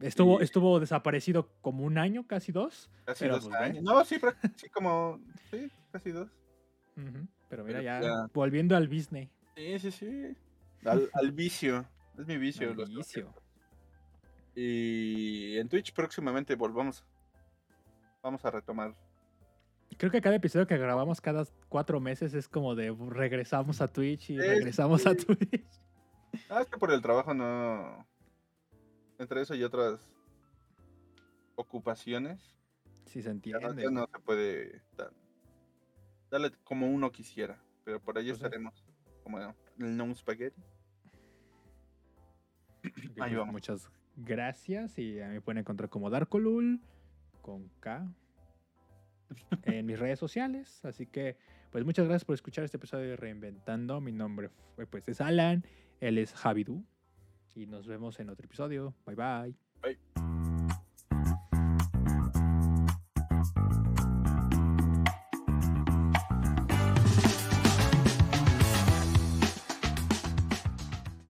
Estuvo, 0.00 0.40
Y- 0.40 0.44
estuvo 0.44 0.78
desaparecido 0.78 1.48
como 1.62 1.84
un 1.84 1.96
año, 1.96 2.26
casi 2.26 2.52
dos. 2.52 2.90
Casi 3.06 3.24
Pero, 3.24 3.36
dos 3.36 3.48
pues, 3.48 3.60
años. 3.60 3.82
No, 3.82 4.04
sí, 4.04 4.18
pero- 4.20 4.36
sí, 4.56 4.68
como. 4.68 5.18
Sí, 5.50 5.70
casi 5.90 6.10
dos. 6.10 6.28
Pero 7.48 7.64
mira, 7.64 7.78
Pero 7.78 7.82
ya, 7.82 8.00
ya- 8.02 8.26
volviendo 8.34 8.76
al 8.76 8.88
business. 8.88 9.30
Sí, 9.56 9.78
sí, 9.78 9.90
sí. 9.90 10.36
Al, 10.84 11.08
al 11.14 11.32
vicio. 11.32 11.86
Es 12.20 12.26
mi 12.26 12.36
vicio. 12.36 12.74
Los 12.74 12.88
vicio. 12.94 13.32
Y 14.54 15.56
en 15.58 15.68
Twitch 15.68 15.92
próximamente 15.94 16.54
volvamos. 16.54 17.04
Vamos 18.22 18.44
a 18.44 18.50
retomar. 18.50 18.94
Creo 19.96 20.10
que 20.12 20.20
cada 20.20 20.36
episodio 20.36 20.66
que 20.66 20.76
grabamos 20.78 21.20
cada 21.20 21.44
cuatro 21.68 22.00
meses 22.00 22.34
es 22.34 22.48
como 22.48 22.74
de 22.74 22.94
regresamos 23.08 23.80
a 23.80 23.88
Twitch 23.88 24.30
y 24.30 24.34
Sí, 24.34 24.38
regresamos 24.38 25.06
a 25.06 25.10
sí. 25.14 25.16
Twitch. 25.24 25.66
Ah, 26.48 26.62
es 26.62 26.68
que 26.68 26.78
por 26.78 26.92
el 26.92 27.00
trabajo 27.02 27.32
no. 27.34 28.06
Entre 29.18 29.40
eso 29.42 29.54
y 29.54 29.62
otras 29.64 30.12
ocupaciones, 31.56 32.56
Si 33.06 33.22
se 33.22 33.30
entiende. 33.30 33.82
ya 33.82 33.90
no 33.90 34.06
se 34.06 34.18
puede 34.20 34.80
tan- 34.96 35.12
darle 36.30 36.52
como 36.64 36.86
uno 36.88 37.10
quisiera. 37.10 37.58
Pero 37.84 38.00
por 38.00 38.16
ahí 38.18 38.26
Pues 38.28 38.38
sí. 38.38 38.44
estaremos. 38.44 38.84
Como 39.22 39.38
el 39.40 39.96
non 39.96 40.14
spaghetti. 40.14 40.62
Ahí 43.04 43.14
pues, 43.16 43.36
vamos. 43.36 43.52
Muchas 43.52 43.90
gracias 44.16 44.98
y 44.98 45.20
a 45.20 45.28
mí 45.28 45.34
me 45.34 45.40
pueden 45.40 45.58
encontrar 45.58 45.88
como 45.88 46.10
Darkolul 46.10 46.80
con 47.42 47.68
K 47.80 48.06
en 49.62 49.86
mis 49.86 49.98
redes 49.98 50.18
sociales. 50.18 50.84
Así 50.84 51.06
que, 51.06 51.36
pues 51.70 51.84
muchas 51.84 52.06
gracias 52.06 52.24
por 52.24 52.34
escuchar 52.34 52.64
este 52.64 52.76
episodio 52.76 53.10
de 53.10 53.16
Reinventando. 53.16 54.00
Mi 54.00 54.12
nombre 54.12 54.50
fue, 54.76 54.86
pues 54.86 55.06
es 55.08 55.20
Alan, 55.20 55.64
él 56.00 56.18
es 56.18 56.34
Javidú 56.34 56.84
y 57.54 57.66
nos 57.66 57.86
vemos 57.86 58.20
en 58.20 58.30
otro 58.30 58.46
episodio. 58.46 58.94
Bye 59.06 59.16
bye. 59.16 59.54
Bye. 59.82 60.39